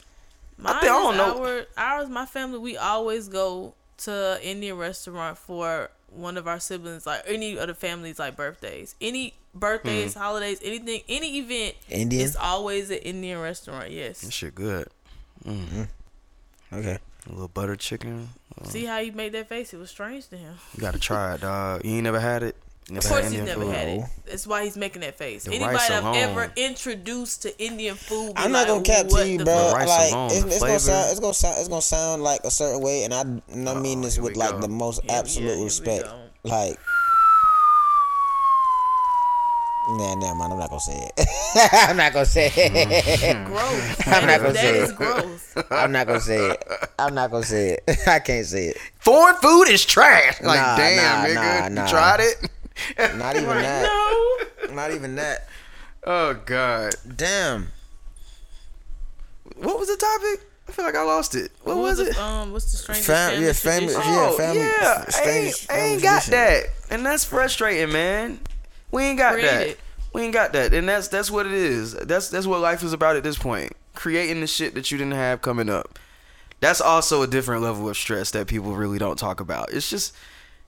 Mine 0.57 0.75
I 0.75 0.79
think- 0.81 0.91
I 0.91 0.95
don't 0.95 1.13
is 1.13 1.17
know. 1.17 1.43
Our, 1.45 1.65
ours, 1.77 2.09
my 2.09 2.25
family, 2.25 2.59
we 2.59 2.77
always 2.77 3.29
go 3.29 3.73
to 3.99 4.35
an 4.37 4.41
Indian 4.41 4.77
restaurant 4.77 5.37
for 5.37 5.89
one 6.11 6.37
of 6.37 6.47
our 6.47 6.59
siblings, 6.59 7.05
like 7.05 7.21
any 7.27 7.57
of 7.57 7.67
the 7.67 7.75
families, 7.75 8.17
like 8.19 8.35
birthdays, 8.35 8.95
any 8.99 9.35
birthdays, 9.53 10.13
Hmm. 10.13 10.19
holidays, 10.19 10.59
anything, 10.63 11.01
any 11.07 11.37
event. 11.39 11.75
Indian? 11.89 12.25
It's 12.25 12.35
always 12.35 12.89
an 12.89 12.97
Indian 12.97 13.39
restaurant. 13.39 13.91
Yes. 13.91 14.21
That 14.21 14.31
shit 14.33 14.55
good. 14.55 14.87
Mm-hmm. 15.45 15.83
Okay. 16.73 16.97
A 17.27 17.29
little 17.31 17.47
butter 17.47 17.75
chicken. 17.75 18.29
See 18.63 18.85
how 18.85 18.97
you 18.97 19.11
made 19.11 19.31
that 19.33 19.47
face? 19.49 19.73
It 19.73 19.77
was 19.77 19.89
strange 19.89 20.27
to 20.29 20.37
him. 20.37 20.55
You 20.75 20.81
gotta 20.81 20.99
try 20.99 21.35
it, 21.35 21.41
dog. 21.41 21.85
You 21.85 21.91
ain't 21.93 22.03
never 22.03 22.19
had 22.19 22.43
it. 22.43 22.55
Of 22.91 23.03
course, 23.05 23.29
he's 23.31 23.41
never 23.41 23.61
food. 23.65 23.73
had 23.75 23.87
it. 23.87 24.03
That's 24.25 24.47
why 24.47 24.63
he's 24.63 24.75
making 24.77 25.01
that 25.01 25.15
face. 25.17 25.43
The 25.43 25.53
Anybody 25.53 25.77
I've 25.77 26.03
alone. 26.03 26.15
ever 26.15 26.51
introduced 26.55 27.43
to 27.43 27.63
Indian 27.63 27.95
food, 27.95 28.33
I'm 28.35 28.51
not 28.51 28.67
like, 28.67 28.67
gonna 28.67 28.83
cap 28.83 29.05
what 29.11 29.23
to 29.23 29.29
you, 29.29 29.37
bro. 29.43 29.45
fuck? 29.71 29.87
Like 29.87 30.11
alone, 30.11 30.25
it's, 30.31 30.43
it's 30.45 30.59
gonna 30.59 30.79
sound, 30.79 31.11
it's 31.11 31.19
gonna 31.19 31.33
sound, 31.33 31.55
it's 31.59 31.67
gonna 31.69 31.81
sound 31.81 32.23
like 32.23 32.41
a 32.43 32.51
certain 32.51 32.81
way, 32.81 33.03
and 33.03 33.13
I, 33.13 33.21
and 33.21 33.69
I 33.69 33.73
mean 33.79 34.01
this 34.01 34.17
with 34.19 34.35
like 34.37 34.51
go. 34.51 34.59
the 34.61 34.67
most 34.67 35.01
Yeah, 35.05 35.13
yeah, 35.13 35.19
absolute 35.19 35.47
here 35.49 35.57
we 35.57 35.63
respect. 35.65 36.07
Like, 36.43 36.77
nah, 39.89 40.15
never 40.15 40.35
mind. 40.35 40.53
I'm 40.53 40.59
not 40.59 40.69
gonna 40.69 40.79
say 40.79 41.09
it. 41.17 41.27
I'm 41.89 41.97
not 41.97 42.13
gonna 42.13 42.25
say 42.25 42.51
it. 42.55 43.35
Hmm. 43.37 43.45
Gross. 43.53 44.07
I'm 44.07 44.27
not 44.27 44.41
gonna 44.41 44.53
say 44.55 44.71
that 44.71 44.75
it. 44.75 44.83
is 44.83 44.91
gross. 44.93 45.55
I'm 45.71 45.91
not 45.91 46.07
gonna 46.07 46.19
say 46.21 46.49
it. 46.51 46.65
I'm 46.99 47.15
not 47.15 47.31
gonna 47.31 47.43
say 47.43 47.69
it. 47.87 47.97
I 48.07 48.19
can't 48.19 48.45
say 48.45 48.67
it. 48.67 48.77
Foreign 48.99 49.35
food 49.37 49.65
is 49.69 49.85
trash. 49.85 50.41
Like, 50.41 50.59
Nah, 50.59 50.77
damn, 50.77 50.95
nah, 50.97 51.27
nigga, 51.27 51.35
nah, 51.61 51.67
nah. 51.69 51.83
you 51.85 51.89
tried 51.89 52.19
it. 52.21 52.49
Not 53.15 53.35
even 53.35 53.47
Right. 53.47 53.61
that. 53.61 54.65
No. 54.67 54.73
Not 54.75 54.91
even 54.91 55.15
that. 55.15 55.47
Oh 56.05 56.33
God, 56.45 56.93
Damn. 57.15 57.71
what 59.57 59.79
was 59.79 59.87
the 59.89 59.97
topic? 59.97 60.45
I 60.67 60.71
feel 60.71 60.85
like 60.85 60.95
I 60.95 61.01
lost 61.03 61.33
it. 61.35 61.51
What, 61.63 61.77
was 61.77 61.97
the- 61.97 62.09
it? 62.09 62.17
Um, 62.19 62.51
what's 62.51 62.71
the 62.71 62.77
strangest 62.77 63.07
Fam- 63.07 63.31
family 63.31 63.45
yeah, 63.47 63.53
family- 63.53 63.93
tradition? 63.93 64.13
yeah, 64.13 64.27
oh 64.29 64.37
family- 64.37 64.59
yeah, 64.61 65.03
I 65.07 65.11
strange 65.11 65.45
ain't, 65.47 65.67
I 65.71 65.77
ain't 65.79 66.03
got 66.03 66.23
that, 66.25 66.63
and 66.91 67.05
that's 67.05 67.25
frustrating, 67.25 67.91
man. 67.91 68.39
We 68.91 69.03
ain't 69.03 69.17
got 69.17 69.33
Create 69.33 69.45
that. 69.49 69.67
it. 69.67 69.79
We 70.13 70.21
ain't 70.23 70.33
got 70.33 70.53
that, 70.53 70.73
and 70.73 70.87
that's 70.87 71.07
that's 71.07 71.29
what 71.31 71.45
it 71.45 71.51
is. 71.53 71.93
That's 71.93 72.29
that's 72.29 72.45
what 72.47 72.59
life 72.61 72.83
is 72.83 72.93
about 72.93 73.15
at 73.15 73.23
this 73.23 73.37
point. 73.37 73.73
Creating 73.95 74.41
the 74.41 74.47
shit 74.47 74.75
that 74.75 74.91
you 74.91 74.97
didn't 74.97 75.13
have 75.13 75.41
coming 75.41 75.69
up. 75.69 75.99
That's 76.61 76.81
also 76.81 77.21
a 77.21 77.27
different 77.27 77.63
level 77.63 77.89
of 77.89 77.97
stress 77.97 78.31
that 78.31 78.47
people 78.47 78.73
really 78.75 78.97
don't 78.99 79.17
talk 79.17 79.39
about. 79.39 79.71
It's 79.73 79.89
just 79.89 80.15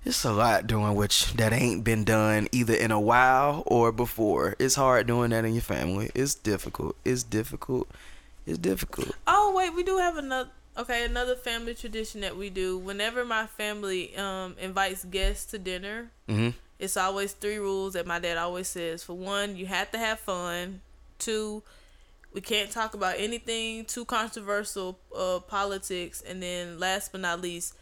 it's 0.06 0.24
a 0.26 0.32
lot 0.34 0.68
doing 0.68 0.95
which 0.95 1.34
that 1.34 1.54
ain't 1.54 1.84
been 1.84 2.04
done 2.04 2.47
either 2.52 2.74
in 2.74 2.91
a 2.91 2.99
while 2.99 3.64
or 3.66 3.91
before. 3.91 4.56
It's 4.60 4.76
hard 4.76 5.08
doing 5.08 5.30
that 5.32 5.45
in 5.45 5.54
your 5.54 5.62
family. 5.62 6.10
It's 6.16 6.34
difficult. 6.36 6.95
It's 7.06 7.24
difficult. 7.24 7.88
It's 8.45 8.58
difficult. 8.58 9.12
Oh 9.28 9.54
wait, 9.56 9.74
we 9.76 9.84
do 9.84 9.97
have 9.97 10.18
another. 10.18 10.49
Okay, 10.78 11.04
another 11.04 11.36
family 11.36 11.76
tradition 11.76 12.22
that 12.22 12.38
we 12.38 12.49
do. 12.49 12.78
Whenever 12.78 13.26
my 13.26 13.45
family 13.45 14.16
um 14.18 14.56
invites 14.60 15.04
guests 15.06 15.52
to 15.52 15.60
dinner, 15.60 16.10
Mhm. 16.30 16.54
it's 16.80 16.95
always 16.97 17.34
three 17.34 17.58
rules 17.58 17.93
that 17.93 18.08
my 18.08 18.20
dad 18.20 18.38
always 18.38 18.68
says. 18.70 19.04
For 19.04 19.14
one, 19.14 19.56
you 19.58 19.66
have 19.68 19.91
to 19.91 19.97
have 19.99 20.20
fun. 20.22 20.82
Two, 21.20 21.62
we 22.34 22.39
can't 22.41 22.72
talk 22.72 22.93
about 22.95 23.16
anything 23.18 23.84
too 23.86 24.06
controversial, 24.06 24.97
uh, 25.16 25.39
politics, 25.39 26.24
and 26.26 26.41
then 26.41 26.80
last 26.80 27.12
but 27.12 27.20
not 27.22 27.41
least, 27.41 27.76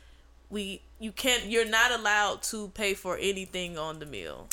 we 0.49 0.81
you 0.99 1.11
can't. 1.11 1.45
You're 1.45 1.65
not 1.67 1.91
allowed 1.91 2.43
to 2.43 2.67
pay 2.69 2.93
for 2.93 3.17
anything 3.17 3.77
on 3.77 3.99
the 3.99 4.05
meal. 4.05 4.47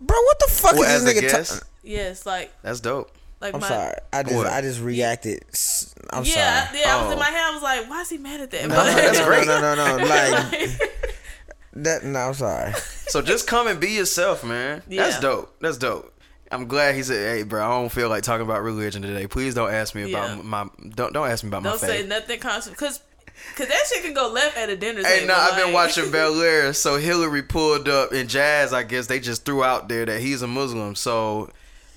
Bro, 0.00 0.16
what 0.22 0.38
the 0.40 0.50
fuck 0.50 0.72
Well, 0.74 0.82
is 0.96 1.04
this 1.04 1.14
nigga 1.14 1.20
guest, 1.30 1.52
talking? 1.54 1.68
Yes, 1.82 2.26
like 2.26 2.52
that's 2.62 2.80
dope. 2.80 3.10
like 3.40 3.54
I'm 3.54 3.60
my 3.60 3.68
sorry. 3.68 3.94
I 4.12 4.22
just 4.22 4.34
What? 4.34 4.46
I 4.48 4.60
just 4.60 4.80
reacted. 4.80 5.44
S- 5.52 5.94
I'm 6.10 6.24
yeah, 6.24 6.66
sorry. 6.66 6.80
yeah. 6.80 6.96
I 6.96 7.02
was 7.02 7.08
Oh. 7.10 7.12
in 7.12 7.18
my 7.18 7.24
head. 7.30 7.50
I 7.50 7.54
was 7.54 7.62
like, 7.62 7.88
why 7.90 8.00
is 8.02 8.10
he 8.10 8.18
mad 8.18 8.40
at 8.40 8.50
that? 8.50 8.68
No, 8.68 8.74
But- 8.74 8.94
that's 8.96 9.18
no, 9.18 9.24
great. 9.28 9.46
No, 9.46 9.60
no, 9.60 9.74
no, 9.74 9.96
no. 9.98 10.04
Like 10.04 10.80
that. 11.74 12.04
No, 12.04 12.18
I'm 12.18 12.34
sorry. 12.34 12.72
So 13.06 13.22
just 13.22 13.46
come 13.46 13.66
and 13.66 13.78
be 13.80 13.90
yourself, 13.92 14.44
man. 14.44 14.82
Yeah. 14.88 15.04
That's 15.04 15.20
dope. 15.20 15.54
That's 15.60 15.78
dope. 15.78 16.10
I'm 16.50 16.66
glad 16.68 16.94
he 16.94 17.02
said, 17.02 17.36
"Hey, 17.36 17.42
bro, 17.42 17.64
I 17.64 17.68
don't 17.80 17.88
feel 17.90 18.08
like 18.08 18.22
talking 18.22 18.44
about 18.46 18.62
religion 18.62 19.02
today. 19.02 19.26
Please 19.26 19.54
don't 19.54 19.72
ask 19.72 19.94
me 19.94 20.06
Yeah. 20.06 20.32
about 20.34 20.44
my 20.44 20.66
don't 20.94 21.12
don't 21.12 21.28
ask 21.28 21.42
me 21.42 21.48
about 21.48 21.62
my 21.62 21.70
Don't 21.70 21.78
say 21.80 22.06
nothing 22.06 22.38
constant, 22.38 22.76
cause, 22.76 23.00
cause 23.56 23.68
that 23.68 23.82
shit 23.92 24.02
can 24.02 24.14
go 24.14 24.28
left 24.30 24.56
at 24.56 24.68
a 24.70 24.76
dinner 24.76 25.02
Hey, 25.02 25.20
table. 25.20 25.28
no, 25.28 25.34
I've 25.34 25.56
been 25.56 25.72
watching 25.72 26.10
Bel 26.12 26.40
Air. 26.40 26.72
So 26.72 26.96
Hilary 26.96 27.42
pulled 27.42 27.88
up 27.88 28.12
in 28.12 28.28
Jazz. 28.28 28.72
I 28.72 28.82
guess 28.82 29.06
they 29.06 29.20
just 29.20 29.44
threw 29.44 29.62
out 29.64 29.88
there 29.88 30.04
that 30.06 30.20
he's 30.20 30.42
a 30.42 30.46
Muslim. 30.46 30.94
So 30.94 31.50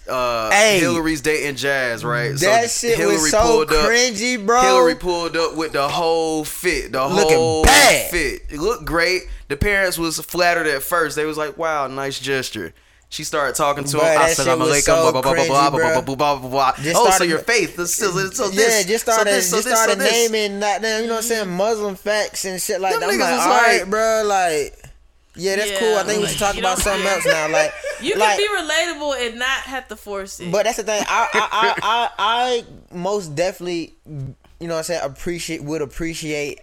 uh, 0.09 0.49
Hey. 0.51 0.79
Hilary's 0.79 1.21
dating 1.21 1.55
Jazz, 1.57 2.03
right? 2.05 2.35
That 2.37 2.69
so 2.69 2.87
shit 2.87 3.05
was 3.07 3.29
so 3.31 3.65
cringy, 3.65 4.43
bro. 4.45 4.61
Hilary 4.61 4.95
pulled 4.95 5.35
up 5.35 5.55
with 5.55 5.73
the 5.73 5.87
whole 5.87 6.43
fit, 6.45 6.91
the 6.93 7.05
Looking 7.07 7.35
whole 7.37 7.63
bad. 7.63 8.09
fit. 8.11 8.41
It 8.49 8.59
looked 8.59 8.85
great. 8.85 9.23
The 9.49 9.57
parents 9.57 9.97
was 9.97 10.19
flattered 10.19 10.67
at 10.67 10.81
first. 10.83 11.15
They 11.15 11.25
was 11.25 11.37
like, 11.37 11.57
"Wow, 11.57 11.87
nice 11.87 12.19
gesture." 12.19 12.73
She 13.09 13.23
started 13.23 13.55
talking 13.55 13.85
to 13.85 13.97
him. 13.97 14.03
that 14.03 14.35
shit 14.35 14.45
Assalamu 14.45 14.59
was 14.59 14.83
alaikum, 14.83 14.83
so 14.83 15.11
blah 15.11 15.21
blah 15.21 15.21
blah 15.21 15.33
blah 15.33 15.69
blah 15.69 15.69
blah 15.69 16.01
blah 16.01 16.15
blah 16.15 16.39
blah 16.39 16.49
blah. 16.49 16.73
Oh, 16.95 17.09
so 17.11 17.23
your 17.23 17.39
faith. 17.39 17.75
So, 17.77 17.85
so, 17.85 18.29
so 18.31 18.45
yeah, 18.47 18.55
this, 18.55 18.85
just 18.85 19.05
so 19.05 19.11
started 19.13 19.31
this, 19.31 19.49
so 19.49 19.57
just 19.57 19.69
this, 19.69 19.77
so 19.77 19.83
started 19.83 19.99
this. 19.99 20.31
naming 20.31 20.59
that 20.59 20.81
damn, 20.81 21.03
you 21.03 21.07
know 21.07 21.15
what 21.15 21.23
I'm 21.23 21.29
saying, 21.29 21.49
Muslim 21.49 21.95
facts 21.95 22.43
and 22.43 22.61
shit 22.61 22.81
like 22.81 22.99
Them 22.99 23.01
that. 23.01 23.09
I'm 23.11 23.19
like, 23.19 23.29
all 23.29 23.47
right, 23.47 23.79
like- 23.79 23.89
bro, 23.89 24.23
like, 24.25 24.91
yeah, 25.35 25.55
that's 25.55 25.71
Yeah, 25.71 25.79
cool. 25.79 25.95
I 25.95 26.03
think 26.03 26.21
we 26.21 26.27
should 26.27 26.39
talk 26.39 26.57
about 26.57 26.79
something 26.79 27.03
yeah. 27.03 27.11
else 27.13 27.25
now. 27.25 27.49
Like, 27.49 27.71
You 28.01 28.11
can 28.11 28.19
like, 28.19 28.37
be 28.37 28.47
relatable 28.47 29.27
and 29.27 29.39
not 29.39 29.61
have 29.61 29.87
to 29.87 29.95
force 29.95 30.39
it. 30.41 30.51
But 30.51 30.65
that's 30.65 30.77
the 30.77 30.83
thing. 30.83 31.03
I 31.07 31.27
I, 31.33 31.49
I, 31.51 31.75
I 31.81 32.63
I 32.91 32.95
most 32.95 33.35
definitely, 33.35 33.93
you 34.05 34.67
know, 34.67 34.73
what 34.73 34.77
I'm 34.79 34.83
saying 34.83 35.01
appreciate 35.03 35.63
would 35.63 35.81
appreciate 35.81 36.59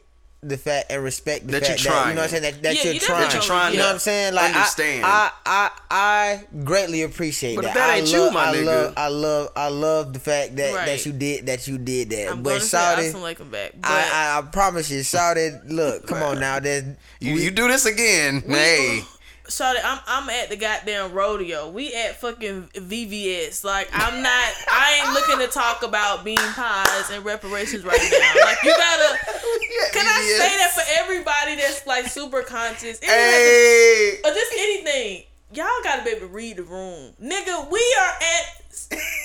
the 0.49 0.57
fact 0.59 0.91
and 0.91 1.03
respect 1.03 1.47
the 1.47 1.53
That 1.53 1.67
fact 1.67 1.85
you're 1.85 1.93
that 1.93 2.09
you 2.09 2.15
know 2.15 2.21
what 2.21 2.25
I'm 2.25 2.29
saying 2.31 2.43
that, 2.43 2.63
that 2.63 2.75
Yeah, 2.77 2.83
you're 2.85 2.95
you 2.95 3.01
trying. 3.01 3.21
That 3.23 3.33
you're 3.33 3.43
trying 3.43 3.73
You 3.73 3.79
know 3.79 3.87
what 3.87 3.93
I'm 3.95 3.99
saying? 3.99 4.35
Like 4.35 4.45
I- 4.55 4.59
understand. 4.59 5.05
I 5.07 5.31
I 5.47 5.71
I, 5.91 6.45
greatly 6.65 7.03
appreciate 7.03 7.57
But 7.57 7.65
if 7.67 7.75
that. 7.75 7.79
that 7.81 7.91
I 7.91 7.97
ain't 7.99 8.09
you, 8.13 8.19
love, 8.21 8.33
my 8.35 8.51
I 8.51 8.55
nigga. 8.55 8.65
love 8.67 8.95
I 8.97 9.09
love 9.09 9.49
I 9.57 9.69
love 9.69 10.13
the 10.13 10.21
fact 10.21 10.57
that 10.57 10.75
Right. 10.75 10.87
that 10.87 11.07
you 11.07 11.13
did 11.13 11.47
that 11.47 11.67
you 11.69 11.79
did 11.79 12.11
that. 12.11 12.31
I'm 12.31 12.43
but 12.43 12.51
going 12.51 12.61
to 12.61 12.67
say 12.67 12.79
Saudi, 12.79 13.45
back. 13.51 13.73
But 13.81 13.91
I, 13.91 14.35
I 14.35 14.39
I 14.39 14.43
promise 14.43 14.91
you, 14.91 15.03
Saudi. 15.03 15.51
Look, 15.67 16.07
come 16.07 16.23
on 16.23 16.41
now. 16.41 16.61
There's 16.61 16.85
You, 17.21 17.35
you 17.35 17.51
do 17.51 17.69
this 17.69 17.87
again. 17.87 18.43
hey. 18.47 19.03
Shawty, 19.49 19.77
I'm 19.85 19.99
I'm 20.07 20.31
at 20.31 20.49
the 20.49 20.57
goddamn 20.57 21.13
rodeo. 21.13 21.69
We 21.69 21.93
at 21.95 22.19
fucking 22.21 22.69
VVS. 22.75 23.63
Like 23.63 23.89
I'm 23.93 24.23
not. 24.23 24.53
I 24.71 25.03
ain't 25.05 25.13
looking 25.15 25.47
to 25.47 25.53
talk 25.53 25.83
about 25.83 26.25
bean 26.25 26.39
pies 26.39 27.11
and 27.11 27.25
reparations 27.25 27.85
right 27.85 27.99
now. 28.01 28.45
Like 28.45 28.59
you 28.65 28.75
gotta. 28.75 29.19
Can 29.93 30.07
I 30.07 30.37
say 30.39 30.57
that 30.57 30.71
for 30.75 30.83
everybody 31.03 31.57
that's 31.57 31.87
like 31.87 32.07
super 32.07 32.43
conscious? 32.43 32.99
It 33.03 33.05
Hey. 33.05 34.19
or 34.25 34.33
just 34.33 34.53
anything. 34.57 35.25
Y'all 35.53 35.67
gotta 35.85 36.03
be 36.03 36.11
able 36.11 36.21
to 36.21 36.27
read 36.29 36.57
the 36.57 36.63
room, 36.65 37.13
nigga. 37.23 37.71
We 37.71 37.97
are 38.01 38.11
at 38.11 38.65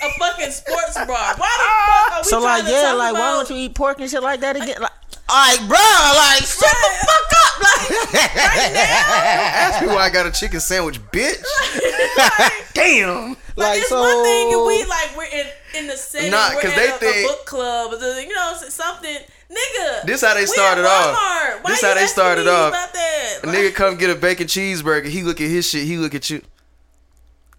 a 0.03 0.09
fucking 0.19 0.51
sports 0.51 0.95
bar. 0.95 1.07
Why 1.07 1.35
the 1.37 1.39
fuck 1.39 2.11
are 2.11 2.19
we 2.19 2.23
so 2.25 2.41
trying 2.41 2.57
like 2.59 2.65
to 2.65 2.71
yeah, 2.71 2.81
talk 2.83 2.97
like 2.99 3.13
why 3.13 3.31
don't 3.31 3.49
you 3.49 3.55
eat 3.55 3.73
pork 3.73 3.99
and 3.99 4.09
shit 4.09 4.21
like 4.21 4.41
that 4.41 4.55
again? 4.57 4.75
Like, 4.81 4.91
all 5.29 5.35
right, 5.37 5.59
bro, 5.67 5.77
like 6.17 6.43
shut 6.43 6.73
the 6.73 6.91
fuck 7.05 7.31
up, 7.37 7.53
like 7.61 8.15
Ask 8.49 9.81
me 9.81 9.87
why 9.89 10.05
I 10.05 10.09
got 10.09 10.25
a 10.25 10.31
chicken 10.31 10.59
sandwich, 10.59 10.99
bitch. 11.11 11.37
Damn. 12.73 13.29
Like, 13.29 13.37
Like, 13.55 13.79
it's 13.79 13.89
so- 13.89 13.99
one 14.01 14.23
thing 14.23 14.49
if 14.51 14.67
we 14.67 14.85
like 14.89 15.17
we're 15.17 15.25
in 15.25 15.45
in 15.77 15.87
the 15.87 15.95
city, 15.97 16.29
Nah, 16.29 16.49
we're 16.55 16.61
'cause 16.61 16.71
at 16.71 16.77
they 16.77 16.89
a, 16.89 16.93
think- 16.93 17.25
a 17.25 17.27
book 17.29 17.45
club, 17.45 17.93
or 17.93 17.97
the- 17.97 18.23
you 18.27 18.33
know, 18.33 18.53
something. 18.69 19.17
Nigga, 19.51 20.03
This 20.05 20.21
how 20.21 20.35
they 20.35 20.45
started 20.45 20.85
off. 20.85 21.15
Why 21.63 21.71
This 21.71 21.81
you 21.81 21.87
how 21.87 21.93
they 21.95 22.05
started 22.05 22.47
off. 22.47 22.69
About? 22.69 22.95
A 23.43 23.47
nigga 23.47 23.73
come 23.73 23.97
get 23.97 24.11
a 24.11 24.15
bacon 24.15 24.45
cheeseburger. 24.45 25.05
He 25.07 25.23
look 25.23 25.41
at 25.41 25.47
his 25.49 25.67
shit. 25.67 25.85
He 25.85 25.97
look 25.97 26.13
at 26.13 26.29
you. 26.29 26.41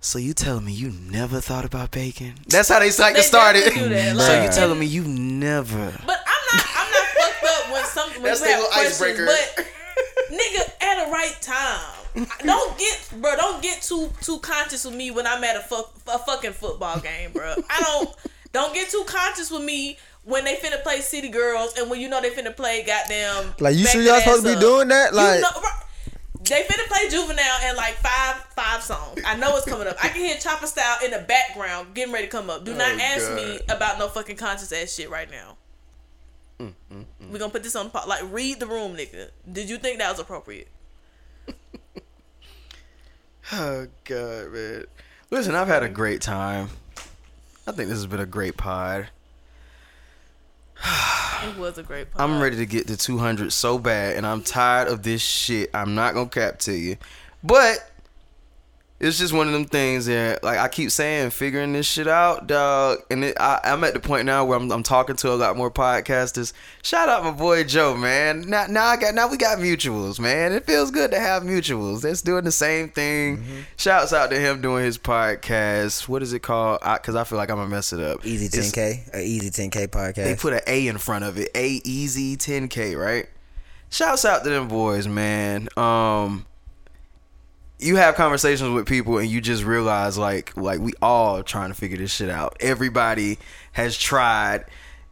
So 0.00 0.18
you 0.20 0.32
telling 0.32 0.64
me 0.64 0.72
you 0.72 0.90
never 0.90 1.40
thought 1.40 1.64
about 1.64 1.90
bacon? 1.90 2.34
That's 2.46 2.68
how 2.68 2.78
they 2.78 2.90
like 2.92 3.14
They 3.14 3.20
to 3.22 3.26
start 3.26 3.56
it. 3.56 3.64
definitely 3.64 3.88
do 3.88 3.94
that, 3.94 4.16
So 4.24 4.42
you 4.42 4.50
telling 4.50 4.78
me 4.78 4.86
you 4.86 5.02
never? 5.02 5.92
But 6.06 6.20
I'm 6.26 6.56
not. 6.56 6.66
I'm 6.76 6.90
not 6.92 7.06
fucked 7.08 7.44
up 7.44 7.72
when 7.72 7.84
something. 7.84 8.09
When 8.09 8.09
That's 8.28 8.40
you 8.40 8.46
their 8.46 8.56
have 8.56 8.64
little 8.64 8.82
icebreaker. 8.82 9.26
But 9.26 9.66
nigga, 10.30 10.72
at 10.82 11.04
the 11.06 11.10
right 11.12 11.36
time. 11.40 12.26
Don't 12.44 12.78
get, 12.78 13.08
bro. 13.20 13.36
Don't 13.36 13.62
get 13.62 13.82
too 13.82 14.10
too 14.20 14.38
conscious 14.40 14.84
with 14.84 14.94
me 14.94 15.10
when 15.10 15.26
I'm 15.26 15.42
at 15.44 15.56
a 15.56 15.60
fuck 15.60 15.94
a 16.12 16.18
fucking 16.18 16.52
football 16.52 16.98
game, 17.00 17.32
bro. 17.32 17.54
I 17.70 17.80
don't. 17.80 18.10
Don't 18.52 18.74
get 18.74 18.90
too 18.90 19.04
conscious 19.06 19.48
with 19.50 19.62
me 19.62 19.96
when 20.24 20.44
they 20.44 20.56
finna 20.56 20.82
play 20.82 21.00
City 21.00 21.28
Girls 21.28 21.78
and 21.78 21.88
when 21.88 22.00
you 22.00 22.08
know 22.08 22.20
they 22.20 22.30
finna 22.30 22.54
play 22.54 22.82
goddamn. 22.84 23.54
Like, 23.60 23.76
you 23.76 23.84
Back 23.84 23.92
sure 23.92 24.02
That 24.02 24.08
y'all 24.08 24.20
supposed 24.20 24.44
to 24.44 24.54
be 24.54 24.60
doing 24.60 24.88
that? 24.88 25.12
You 25.12 25.16
Like- 25.18 25.40
know, 25.40 25.60
bro, 25.60 25.70
they 26.42 26.62
finna 26.64 26.86
play 26.88 27.08
Juvenile 27.08 27.58
and 27.62 27.76
like 27.76 27.94
five 27.94 28.44
five 28.56 28.82
songs. 28.82 29.20
I 29.24 29.36
know 29.36 29.56
it's 29.56 29.66
coming 29.66 29.86
up. 29.86 29.96
I 30.02 30.08
can 30.08 30.16
hear 30.20 30.34
Choppa 30.34 30.66
Style 30.66 30.98
in 31.04 31.12
the 31.12 31.20
background 31.20 31.94
getting 31.94 32.12
ready 32.12 32.26
to 32.26 32.30
come 32.32 32.50
up. 32.50 32.64
Do 32.64 32.74
not 32.74 32.88
Oh, 32.92 33.00
ask 33.00 33.28
God. 33.28 33.36
me 33.36 33.60
about 33.68 34.00
no 34.00 34.08
fucking 34.08 34.36
conscious 34.36 34.72
ass 34.72 34.92
shit 34.92 35.10
right 35.10 35.30
now. 35.30 35.56
Mm, 36.60 36.74
we 37.30 37.38
gonna 37.38 37.50
put 37.50 37.62
this 37.62 37.74
on 37.74 37.90
the. 37.90 38.02
Like, 38.06 38.22
read 38.30 38.60
the 38.60 38.66
room, 38.66 38.94
nigga. 38.96 39.30
Did 39.50 39.70
you 39.70 39.78
think 39.78 39.98
that 39.98 40.10
was 40.10 40.20
appropriate? 40.20 40.68
Oh 43.52 43.88
god, 44.04 44.52
man. 44.52 44.84
Listen, 45.30 45.56
I've 45.56 45.66
had 45.66 45.82
a 45.82 45.88
great 45.88 46.20
time. 46.20 46.68
I 47.66 47.72
think 47.72 47.88
this 47.88 47.98
has 47.98 48.06
been 48.06 48.20
a 48.20 48.26
great 48.26 48.56
pod. 48.56 49.08
It 51.42 51.56
was 51.56 51.78
a 51.78 51.82
great 51.82 52.10
pod. 52.10 52.20
I'm 52.20 52.38
ready 52.38 52.56
to 52.56 52.66
get 52.66 52.86
to 52.88 52.98
200 52.98 53.50
so 53.50 53.78
bad, 53.78 54.16
and 54.16 54.26
I'm 54.26 54.42
tired 54.42 54.88
of 54.88 55.02
this 55.02 55.22
shit. 55.22 55.70
I'm 55.74 55.94
not 55.94 56.12
gonna 56.14 56.28
cap 56.28 56.58
to 56.60 56.72
you, 56.74 56.96
but 57.42 57.89
it's 59.00 59.18
just 59.18 59.32
one 59.32 59.46
of 59.46 59.54
them 59.54 59.64
things 59.64 60.04
that 60.06 60.44
like 60.44 60.58
I 60.58 60.68
keep 60.68 60.90
saying, 60.90 61.30
figuring 61.30 61.72
this 61.72 61.86
shit 61.86 62.06
out, 62.06 62.46
dog. 62.46 62.98
And 63.10 63.24
it, 63.24 63.40
I, 63.40 63.58
I'm 63.64 63.82
at 63.82 63.94
the 63.94 64.00
point 64.00 64.26
now 64.26 64.44
where 64.44 64.58
I'm, 64.58 64.70
I'm 64.70 64.82
talking 64.82 65.16
to 65.16 65.32
a 65.32 65.36
lot 65.36 65.56
more 65.56 65.70
podcasters. 65.70 66.52
Shout 66.82 67.08
out 67.08 67.24
my 67.24 67.30
boy 67.30 67.64
Joe, 67.64 67.96
man. 67.96 68.42
Now, 68.42 68.66
now 68.68 68.84
I 68.84 68.98
got 68.98 69.14
now 69.14 69.28
we 69.28 69.38
got 69.38 69.56
mutuals, 69.58 70.20
man. 70.20 70.52
It 70.52 70.66
feels 70.66 70.90
good 70.90 71.12
to 71.12 71.18
have 71.18 71.44
mutuals. 71.44 72.02
That's 72.02 72.20
doing 72.20 72.44
the 72.44 72.52
same 72.52 72.90
thing. 72.90 73.38
Mm-hmm. 73.38 73.60
Shouts 73.78 74.12
out 74.12 74.28
to 74.30 74.38
him 74.38 74.60
doing 74.60 74.84
his 74.84 74.98
podcast. 74.98 76.06
What 76.06 76.22
is 76.22 76.34
it 76.34 76.40
called? 76.40 76.80
Because 76.80 77.16
I, 77.16 77.24
feel 77.24 77.38
like 77.38 77.50
I'm 77.50 77.56
gonna 77.56 77.70
mess 77.70 77.94
it 77.94 78.00
up. 78.00 78.26
Easy 78.26 78.46
It's- 78.46 78.70
10K, 78.70 79.14
a 79.14 79.22
Easy 79.22 79.48
10K 79.48 79.88
podcast. 79.88 80.14
They 80.16 80.34
put 80.34 80.52
an 80.52 80.60
A 80.66 80.88
in 80.88 80.98
front 80.98 81.24
of 81.24 81.38
it. 81.38 81.48
A 81.54 81.80
easy 81.84 82.36
10K, 82.36 83.00
right? 83.00 83.26
Shouts 83.88 84.26
out 84.26 84.44
to 84.44 84.50
them 84.50 84.68
boys, 84.68 85.08
man. 85.08 85.68
Um 85.78 86.44
you 87.80 87.96
have 87.96 88.14
conversations 88.14 88.70
with 88.70 88.86
people 88.86 89.18
and 89.18 89.28
you 89.28 89.40
just 89.40 89.64
realize 89.64 90.18
like 90.18 90.56
like 90.56 90.80
we 90.80 90.92
all 91.00 91.42
trying 91.42 91.70
to 91.70 91.74
figure 91.74 91.96
this 91.96 92.12
shit 92.12 92.30
out. 92.30 92.56
Everybody 92.60 93.38
has 93.72 93.96
tried 93.96 94.66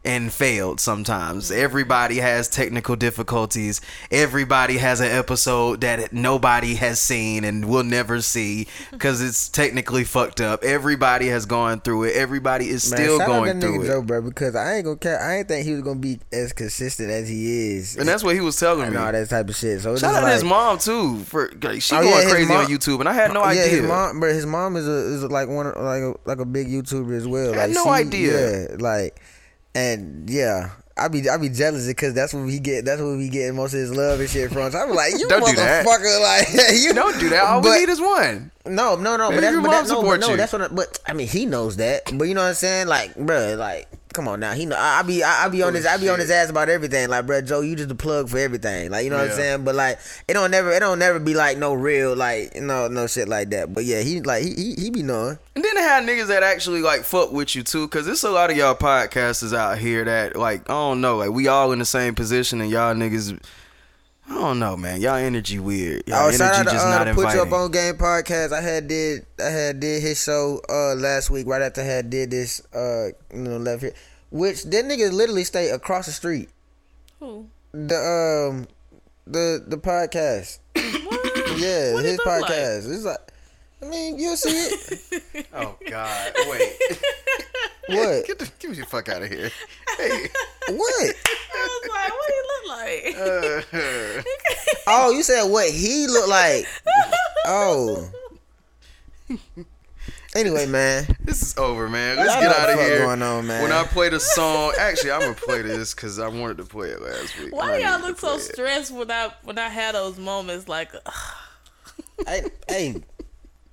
and 0.05 0.31
failed 0.31 0.79
sometimes. 0.79 1.51
Mm-hmm. 1.51 1.59
Everybody 1.61 2.17
has 2.17 2.47
technical 2.47 2.95
difficulties. 2.95 3.81
Everybody 4.11 4.77
has 4.77 5.01
an 5.01 5.07
episode 5.11 5.81
that 5.81 6.13
nobody 6.13 6.75
has 6.75 7.01
seen 7.01 7.43
and 7.43 7.65
will 7.65 7.83
never 7.83 8.21
see 8.21 8.67
because 8.91 9.21
it's 9.21 9.49
technically 9.49 10.03
fucked 10.05 10.39
up. 10.41 10.63
Everybody 10.63 11.27
has 11.27 11.45
gone 11.45 11.81
through 11.81 12.05
it. 12.05 12.15
Everybody 12.15 12.69
is 12.69 12.89
Man, 12.89 12.97
still 12.99 13.17
going 13.19 13.59
through 13.59 13.79
nigga 13.79 13.83
it. 13.83 13.87
Joe, 13.87 14.01
bro, 14.01 14.21
because 14.21 14.55
I 14.55 14.75
ain't 14.75 14.85
gonna 14.85 14.97
care. 14.97 15.21
I 15.21 15.37
ain't 15.39 15.47
think 15.49 15.65
he 15.65 15.73
was 15.73 15.81
gonna 15.81 15.99
be 15.99 16.19
as 16.31 16.53
consistent 16.53 17.09
as 17.09 17.27
he 17.27 17.73
is, 17.75 17.97
And 17.97 18.07
that's 18.07 18.23
what 18.23 18.35
he 18.35 18.41
was 18.41 18.55
telling 18.57 18.83
and 18.85 18.93
me. 18.95 18.97
all 19.01 19.11
that 19.11 19.29
type 19.29 19.49
of 19.49 19.55
shit. 19.55 19.81
So 19.81 19.91
it's 19.93 20.01
Shout 20.01 20.15
out 20.15 20.21
to 20.21 20.33
his 20.33 20.43
mom 20.43 20.77
too 20.79 21.19
for 21.25 21.51
like, 21.61 21.81
she 21.81 21.93
Oh, 21.95 22.01
going 22.01 22.23
yeah, 22.23 22.29
crazy 22.31 22.47
mom- 22.53 22.65
on 22.65 22.71
YouTube, 22.71 22.99
and 23.01 23.09
I 23.09 23.13
had 23.13 23.33
no 23.33 23.41
oh, 23.41 23.49
yeah, 23.51 23.63
idea. 23.63 23.67
his 23.67 23.81
mom, 23.81 24.19
bro, 24.21 24.33
his 24.33 24.45
mom 24.45 24.75
is 24.77 24.87
a 24.87 24.91
is 24.91 25.23
like 25.25 25.49
one 25.49 25.67
of, 25.67 25.75
like 25.75 26.01
a, 26.03 26.13
like 26.25 26.39
a 26.39 26.45
big 26.45 26.67
YouTuber 26.69 27.15
as 27.17 27.27
well. 27.27 27.47
I 27.53 27.57
like 27.57 27.59
had 27.59 27.71
no 27.71 27.83
she- 27.83 27.89
idea. 27.89 28.61
Yeah, 28.61 28.75
like, 28.79 29.19
and 29.75 30.29
yeah. 30.29 30.71
I 30.97 31.07
be 31.07 31.29
I 31.29 31.37
be 31.37 31.47
jealous 31.49 31.87
because 31.87 32.13
that's 32.13 32.33
what 32.33 32.49
he 32.49 32.59
get 32.59 32.83
that's 32.83 33.01
where 33.01 33.17
he 33.17 33.29
getting 33.29 33.55
most 33.55 33.73
of 33.73 33.79
his 33.79 33.95
love 33.95 34.19
and 34.19 34.29
shit 34.29 34.51
from. 34.51 34.69
So 34.71 34.79
I'm 34.79 34.93
like, 34.93 35.13
you 35.17 35.29
Don't 35.29 35.45
do 35.45 35.55
that. 35.55 35.85
motherfucker, 35.85 36.21
like 36.21 36.73
you 36.81 36.93
Don't 36.93 37.17
do 37.19 37.29
that. 37.29 37.43
All 37.45 37.61
but, 37.61 37.71
we 37.71 37.79
need 37.79 37.89
is 37.89 38.01
one. 38.01 38.51
No, 38.65 38.95
no, 38.95 39.15
no. 39.15 39.29
Maybe 39.31 39.41
But 39.41 39.41
that's 39.41 39.57
your 39.57 39.61
but 39.61 39.71
mom 39.71 39.87
that, 39.87 39.93
no, 39.93 40.01
but 40.01 40.19
no. 40.19 40.29
you. 40.29 40.37
That's 40.37 40.53
what. 40.53 40.61
I, 40.61 40.67
but 40.67 40.99
I 41.07 41.13
mean, 41.13 41.27
he 41.27 41.45
knows 41.45 41.77
that. 41.77 42.11
But 42.13 42.27
you 42.27 42.33
know 42.33 42.41
what 42.41 42.49
I'm 42.49 42.55
saying? 42.55 42.87
Like, 42.87 43.15
bruh, 43.15 43.57
like, 43.57 43.87
come 44.13 44.27
on 44.27 44.39
now. 44.39 44.53
He 44.53 44.65
know. 44.65 44.75
I, 44.75 44.99
I 44.99 45.01
be 45.03 45.23
I, 45.23 45.45
I 45.45 45.49
be 45.49 45.61
on 45.63 45.73
Oh, 45.73 45.75
his 45.75 45.85
I 45.85 45.97
be 45.97 46.09
on 46.09 46.19
his 46.19 46.31
ass 46.31 46.49
about 46.49 46.69
everything. 46.69 47.09
Like, 47.09 47.25
bruh, 47.25 47.45
Joe, 47.45 47.61
you 47.61 47.75
just 47.75 47.89
the 47.89 47.95
plug 47.95 48.29
for 48.29 48.37
everything. 48.37 48.91
Like, 48.91 49.03
you 49.03 49.09
know 49.09 49.17
what 49.17 49.29
I'm 49.29 49.35
saying? 49.35 49.63
But 49.63 49.75
like, 49.75 49.99
it 50.27 50.33
don't 50.33 50.51
never 50.51 50.71
it 50.71 50.79
don't 50.79 50.99
never 50.99 51.19
be 51.19 51.33
like 51.35 51.57
no 51.57 51.73
real 51.73 52.15
like 52.15 52.55
no 52.55 52.87
no 52.87 53.07
shit 53.07 53.27
like 53.27 53.49
that. 53.51 53.73
But 53.73 53.85
yeah, 53.85 54.01
he 54.01 54.21
like 54.21 54.43
he 54.43 54.53
he, 54.53 54.73
he 54.75 54.89
be 54.89 55.03
knowing. 55.03 55.37
And 55.55 55.63
then 55.63 55.75
they 55.75 55.81
had 55.81 56.03
niggas 56.03 56.27
that 56.27 56.43
actually 56.43 56.81
like 56.81 57.01
fuck 57.01 57.31
with 57.31 57.55
you 57.55 57.63
too, 57.63 57.87
cause 57.89 58.07
it's 58.07 58.23
a 58.23 58.29
lot 58.31 58.49
of 58.49 58.57
y'all 58.57 58.75
podcasters 58.75 59.55
out 59.55 59.77
here 59.77 60.03
that 60.05 60.35
like 60.35 60.61
I 60.69 60.73
don't 60.73 61.01
know, 61.01 61.17
like 61.17 61.31
we 61.31 61.47
all 61.47 61.71
in 61.71 61.79
the 61.79 61.85
same 61.85 62.15
position, 62.15 62.61
and 62.61 62.69
y'all 62.69 62.95
niggas, 62.95 63.39
I 64.29 64.33
don't 64.35 64.59
know, 64.59 64.77
man, 64.77 65.01
y'all 65.01 65.15
energy 65.15 65.57
weird. 65.59 66.03
Y'all 66.07 66.17
Oh, 66.17 66.27
energy 66.27 66.37
shout 66.37 66.53
out 66.55 66.65
to 66.65 66.71
just 66.71 66.85
uh, 66.85 66.89
not 66.89 67.05
the 67.05 67.13
Put 67.15 67.33
You 67.33 67.41
Up 67.41 67.51
on 67.51 67.71
Game 67.71 67.95
podcast. 67.95 68.53
I 68.53 68.61
had 68.61 68.87
did 68.87 69.25
I 69.39 69.49
had 69.49 69.79
did 69.79 70.01
his 70.03 70.21
show 70.23 70.61
uh 70.69 70.93
last 70.95 71.29
week 71.29 71.47
right 71.47 71.61
after 71.61 71.81
I 71.81 71.85
had 71.85 72.09
did 72.09 72.29
this 72.31 72.61
uh 72.73 73.07
you 73.33 73.39
know 73.39 73.57
left 73.57 73.81
here, 73.81 73.93
which 74.29 74.63
that 74.65 74.85
nigga 74.85 75.11
literally 75.11 75.43
stay 75.43 75.69
across 75.71 76.05
the 76.05 76.11
street. 76.11 76.49
Who? 77.19 77.47
The 77.73 77.95
um 78.51 78.67
the 79.25 79.63
the 79.65 79.77
podcast. 79.77 80.59
yeah, 80.75 81.93
What 81.93 82.05
his 82.05 82.17
look 82.17 82.25
like? 82.27 82.43
podcast. 82.45 82.93
It's 82.93 83.03
like 83.03 83.17
I 83.81 83.85
mean, 83.85 84.19
you'll 84.19 84.35
see 84.37 84.49
it. 84.49 85.47
Oh 85.53 85.75
God, 85.87 86.31
wait, 86.49 86.73
what? 87.87 88.25
get, 88.27 88.39
the, 88.39 88.51
get 88.59 88.71
me 88.71 88.77
the 88.77 88.85
fuck 88.85 89.09
out 89.09 89.21
of 89.23 89.29
here. 89.29 89.49
Hey, 89.97 90.27
What? 90.69 91.15
I 91.55 91.79
was 91.81 91.89
like, 91.89 92.11
what 92.13 92.27
do 92.27 92.33
he 92.35 92.41
look 92.51 92.65
like? 93.73 93.73
uh, 93.77 94.21
Oh, 94.87 95.11
you 95.11 95.23
said 95.23 95.43
what 95.45 95.69
he 95.69 96.07
looked 96.07 96.29
like. 96.29 96.65
Oh. 97.45 98.09
Anyway, 100.35 100.67
man. 100.67 101.07
this 101.23 101.41
is 101.41 101.57
over, 101.57 101.89
man. 101.89 102.17
Let's 102.17 102.33
Y'all 102.33 102.41
get 102.41 102.47
know 102.47 102.49
what 102.49 102.59
out 102.59 102.65
the 102.67 102.73
of 102.73 102.79
fuck 102.79 102.87
here. 102.87 102.99
going 102.99 103.21
on, 103.23 103.47
man. 103.47 103.63
When 103.63 103.71
I 103.71 103.83
play 103.85 104.09
the 104.09 104.19
song, 104.19 104.73
actually, 104.79 105.11
I'm 105.11 105.21
gonna 105.21 105.33
play 105.33 105.61
this 105.63 105.93
because 105.95 106.19
I 106.19 106.27
wanted 106.27 106.57
to 106.57 106.65
play 106.65 106.89
it 106.89 107.01
last 107.01 107.39
week. 107.39 107.53
Why 107.55 107.73
I 107.73 107.77
do 107.79 107.83
y'all 107.85 107.99
look 108.01 108.19
so 108.19 108.35
it. 108.35 108.41
stressed 108.41 108.91
when 108.91 109.09
I 109.09 109.31
when 109.43 109.57
I 109.57 109.69
had 109.69 109.95
those 109.95 110.19
moments? 110.19 110.67
Like, 110.67 110.91
ugh. 111.05 111.13
hey, 112.67 113.01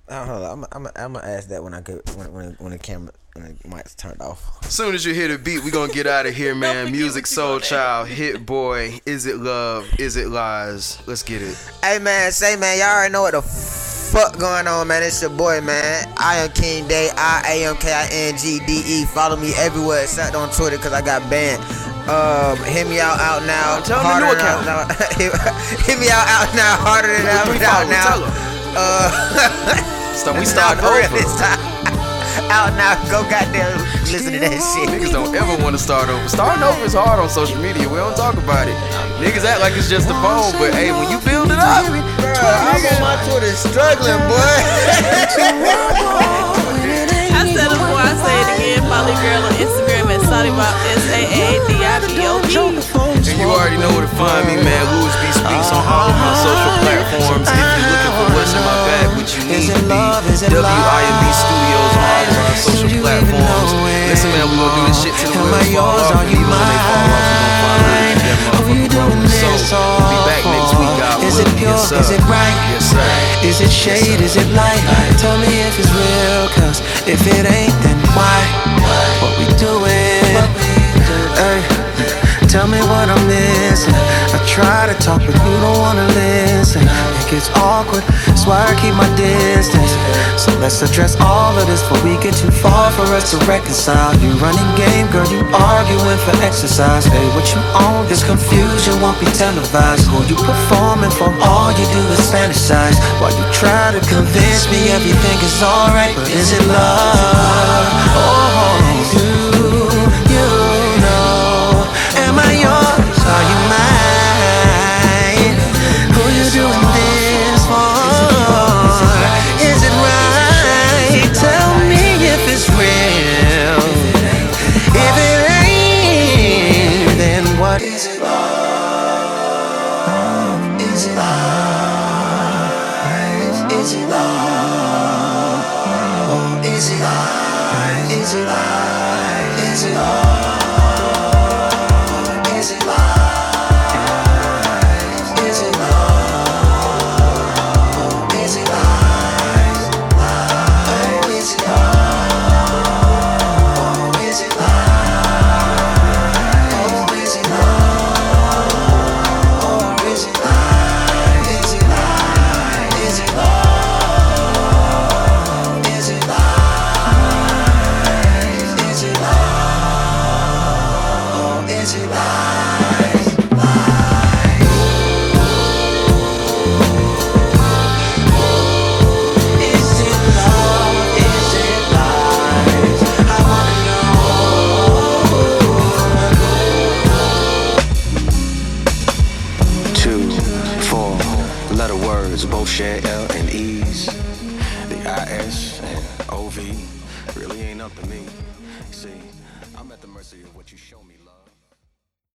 hey. 0.09 0.15
Oh, 0.15 0.25
hold 0.25 0.43
on. 0.43 0.65
I'm, 0.71 0.85
I'm, 0.87 0.91
I'm 0.95 1.13
gonna 1.13 1.27
ask 1.27 1.49
that 1.49 1.63
when 1.63 1.73
I 1.73 1.81
get 1.81 2.09
when 2.15 2.31
when 2.33 2.55
when 2.59 2.71
the 2.71 2.77
camera 2.77 3.11
when 3.33 3.57
the 3.61 3.67
mic's 3.75 3.93
turned 3.95 4.21
off. 4.21 4.63
As 4.65 4.73
soon 4.73 4.95
as 4.95 5.05
you 5.05 5.13
hear 5.13 5.27
the 5.27 5.37
beat, 5.37 5.63
we 5.63 5.71
gonna 5.71 5.91
get 5.93 6.07
out 6.07 6.25
of 6.25 6.33
here, 6.35 6.55
man. 6.65 6.91
Music 6.91 7.23
what 7.23 7.29
you 7.29 7.35
Soul. 7.35 7.59
Child, 7.59 8.07
Hit 8.07 8.45
Boy, 8.45 8.99
Is 9.05 9.25
It 9.25 9.37
Love, 9.37 9.87
Is 9.99 10.15
It 10.15 10.29
Lies? 10.29 10.97
Let's 11.07 11.23
get 11.23 11.41
it. 11.41 11.55
Hey 11.83 11.99
man, 11.99 12.31
say 12.31 12.55
man, 12.55 12.77
y'all 12.79 12.89
already 12.89 13.11
know 13.13 13.21
what 13.23 13.31
the 13.33 13.41
fuck 13.41 14.37
going 14.39 14.67
on, 14.67 14.87
man. 14.87 15.03
It's 15.03 15.21
your 15.21 15.29
boy, 15.31 15.59
man. 15.61 16.07
I 16.17 16.37
am 16.37 16.49
King 16.51 16.87
Day. 16.87 17.09
I 17.15 17.43
A 17.47 17.65
M 17.69 17.75
K 17.75 17.91
I 17.91 18.07
N 18.11 18.37
G 18.37 18.59
D 18.65 18.81
E. 18.85 19.05
Follow 19.05 19.35
me 19.35 19.51
everywhere 19.57 20.03
except 20.03 20.35
on 20.35 20.49
Twitter 20.51 20.77
because 20.77 20.93
I 20.93 21.01
got 21.01 21.29
banned. 21.29 21.61
Um, 22.07 22.57
hit 22.63 22.87
me 22.87 23.01
out 23.01 23.19
out 23.19 23.43
now. 23.45 23.81
Tell 23.81 23.99
'em 23.99 24.21
the 24.21 24.27
new 24.27 24.31
account. 24.33 24.67
out- 24.69 24.91
hit 25.83 25.99
me 25.99 26.07
out 26.09 26.25
out 26.31 26.55
now. 26.55 26.77
Harder 26.79 27.09
than 27.11 27.27
ever 27.27 27.51
Three 27.53 27.65
out 27.65 27.83
followers, 27.83 27.89
now. 27.91 28.03
tell 28.07 28.23
'em. 28.23 28.33
Uh, 28.79 29.93
So 30.17 30.33
we 30.33 30.45
start 30.45 30.79
for 30.81 30.89
over. 30.89 31.13
this 31.13 31.29
time. 31.37 31.61
out 32.49 32.73
now. 32.73 32.97
Go 33.13 33.21
goddamn 33.29 33.77
listen 34.09 34.33
to 34.33 34.41
that 34.41 34.57
shit. 34.57 34.89
Niggas 34.89 35.13
don't 35.13 35.29
ever 35.37 35.53
want 35.61 35.77
to 35.77 35.81
start 35.81 36.09
over. 36.09 36.25
Starting 36.25 36.65
over 36.65 36.89
is 36.89 36.97
hard 36.97 37.21
on 37.21 37.29
social 37.29 37.61
media. 37.61 37.85
We 37.85 38.01
don't 38.01 38.17
talk 38.17 38.33
about 38.33 38.65
it. 38.67 38.73
Niggas 39.21 39.45
act 39.45 39.61
like 39.61 39.77
it's 39.77 39.93
just 39.93 40.09
a 40.09 40.17
phone, 40.25 40.57
but 40.57 40.73
hey, 40.73 40.89
when 40.89 41.13
you 41.13 41.21
build 41.21 41.53
it 41.53 41.61
up, 41.61 41.85
Bruh, 41.85 42.01
I'm 42.33 42.81
on 42.81 42.97
my 42.97 43.13
Twitter 43.29 43.53
struggling, 43.53 44.17
boy. 44.25 44.41
I 47.37 47.45
said 47.45 47.69
it 47.69 47.77
before, 47.77 48.01
I 48.01 48.17
say 48.17 48.33
it 48.41 48.49
again. 48.57 48.81
Follow 48.89 49.13
girl 49.21 49.45
on 49.45 49.53
Instagram 49.61 50.09
at 50.17 50.25
Saudibop, 50.25 50.73
S 50.97 51.05
A 51.13 51.29
A 51.29 51.61
D 51.69 51.77
I 51.77 52.01
B 52.09 52.25
O 52.25 52.41
B. 52.41 52.57
and 53.21 53.37
you 53.37 53.53
already 53.53 53.77
know 53.77 53.93
where 53.93 54.01
to 54.01 54.09
find 54.17 54.49
me, 54.49 54.57
man. 54.65 54.81
Lewis 54.97 55.13
B 55.21 55.29
speaks 55.29 55.69
on 55.69 55.85
all 55.85 56.09
of 56.09 56.17
my 56.17 56.33
social 56.41 56.73
platforms. 56.81 57.76
Which 59.27 59.43
you 59.43 59.51
need 59.51 59.67
to 59.67 59.83
be, 59.83 59.99
WIMB 60.47 61.23
Studios 61.35 61.91
on 61.91 62.07
all 62.07 62.23
of 62.23 62.39
our 62.47 62.55
social 62.55 62.87
platforms. 63.03 63.75
Listen, 64.07 64.31
man, 64.31 64.47
we 64.47 64.55
gonna 64.55 64.71
do 64.71 64.87
this 64.87 65.03
shit 65.03 65.11
till 65.19 65.35
the 65.35 65.43
wheels 65.43 65.75
fall 65.75 65.99
off. 65.99 66.15
And 66.15 66.31
even 66.31 66.47
when 66.47 66.63
they 66.63 66.79
fall 66.87 67.11
off, 67.11 67.27
we 67.27 67.35
gonna 67.35 67.59
find 67.59 67.83
a 67.83 67.91
way 67.91 68.07
to 68.07 68.15
get 68.15 68.23
that 68.23 68.39
motherfucker 68.55 68.87
rolling. 68.95 69.27
So 69.67 69.75
we'll 69.75 70.15
be 70.15 70.19
back 70.23 70.43
next 70.47 70.71
week, 70.79 70.93
God 70.95 71.19
Is 71.27 71.39
it 71.43 71.49
pure? 71.59 71.75
Yes. 71.75 71.91
Is 71.91 72.09
it 72.15 72.23
right? 72.31 72.55
Yes, 72.71 72.87
sir. 72.87 73.03
Is 73.43 73.59
it 73.59 73.71
shade? 73.71 74.21
Is 74.23 74.39
it 74.39 74.47
light? 74.55 74.79
Tell 75.19 75.35
me 75.43 75.51
if 75.59 75.75
it's 75.75 75.91
real, 75.91 76.47
cause 76.55 76.79
if 77.03 77.19
it 77.27 77.43
ain't, 77.43 77.75
then 77.83 77.99
why? 78.15 78.39
What 79.19 79.35
we 79.35 79.45
doing? 79.59 80.23
Ay, 81.35 81.59
tell 82.47 82.67
me 82.71 82.79
what 82.79 83.11
I'm 83.11 83.27
missing. 83.27 84.06
Try 84.57 84.89
to 84.89 84.97
talk, 84.97 85.21
but 85.21 85.37
you 85.37 85.55
don't 85.61 85.77
wanna 85.77 86.07
listen. 86.17 86.81
It 86.81 87.25
gets 87.29 87.45
awkward, 87.61 88.01
that's 88.25 88.49
why 88.49 88.65
I 88.65 88.73
keep 88.81 88.97
my 88.97 89.05
distance. 89.13 89.93
So 90.33 90.49
let's 90.57 90.81
address 90.81 91.13
all 91.21 91.53
of 91.53 91.67
this 91.69 91.85
before 91.85 92.01
we 92.01 92.17
get 92.25 92.33
too 92.33 92.49
far 92.49 92.89
for 92.97 93.05
us 93.13 93.29
to 93.29 93.37
reconcile. 93.45 94.17
You 94.17 94.33
running 94.41 94.65
game, 94.73 95.05
girl, 95.13 95.29
you 95.29 95.45
arguing 95.53 96.17
for 96.25 96.33
exercise. 96.41 97.05
Hey, 97.05 97.27
what 97.37 97.45
you 97.53 97.61
own? 97.85 98.09
This 98.09 98.25
confusion 98.25 98.97
won't 98.97 99.19
be 99.21 99.29
televised. 99.37 100.09
Who 100.09 100.25
you 100.25 100.33
performing 100.41 101.13
for? 101.13 101.29
All 101.45 101.69
you 101.77 101.85
do 101.93 102.01
is 102.17 102.25
fantasize. 102.33 102.97
While 103.21 103.37
you 103.37 103.45
try 103.53 103.93
to 103.93 104.01
convince 104.09 104.65
me 104.73 104.89
everything 104.89 105.37
is 105.45 105.61
alright, 105.61 106.17
but 106.17 106.33
is 106.33 106.49
it 106.57 106.65
love? 106.65 107.85
Oh, 108.17 108.56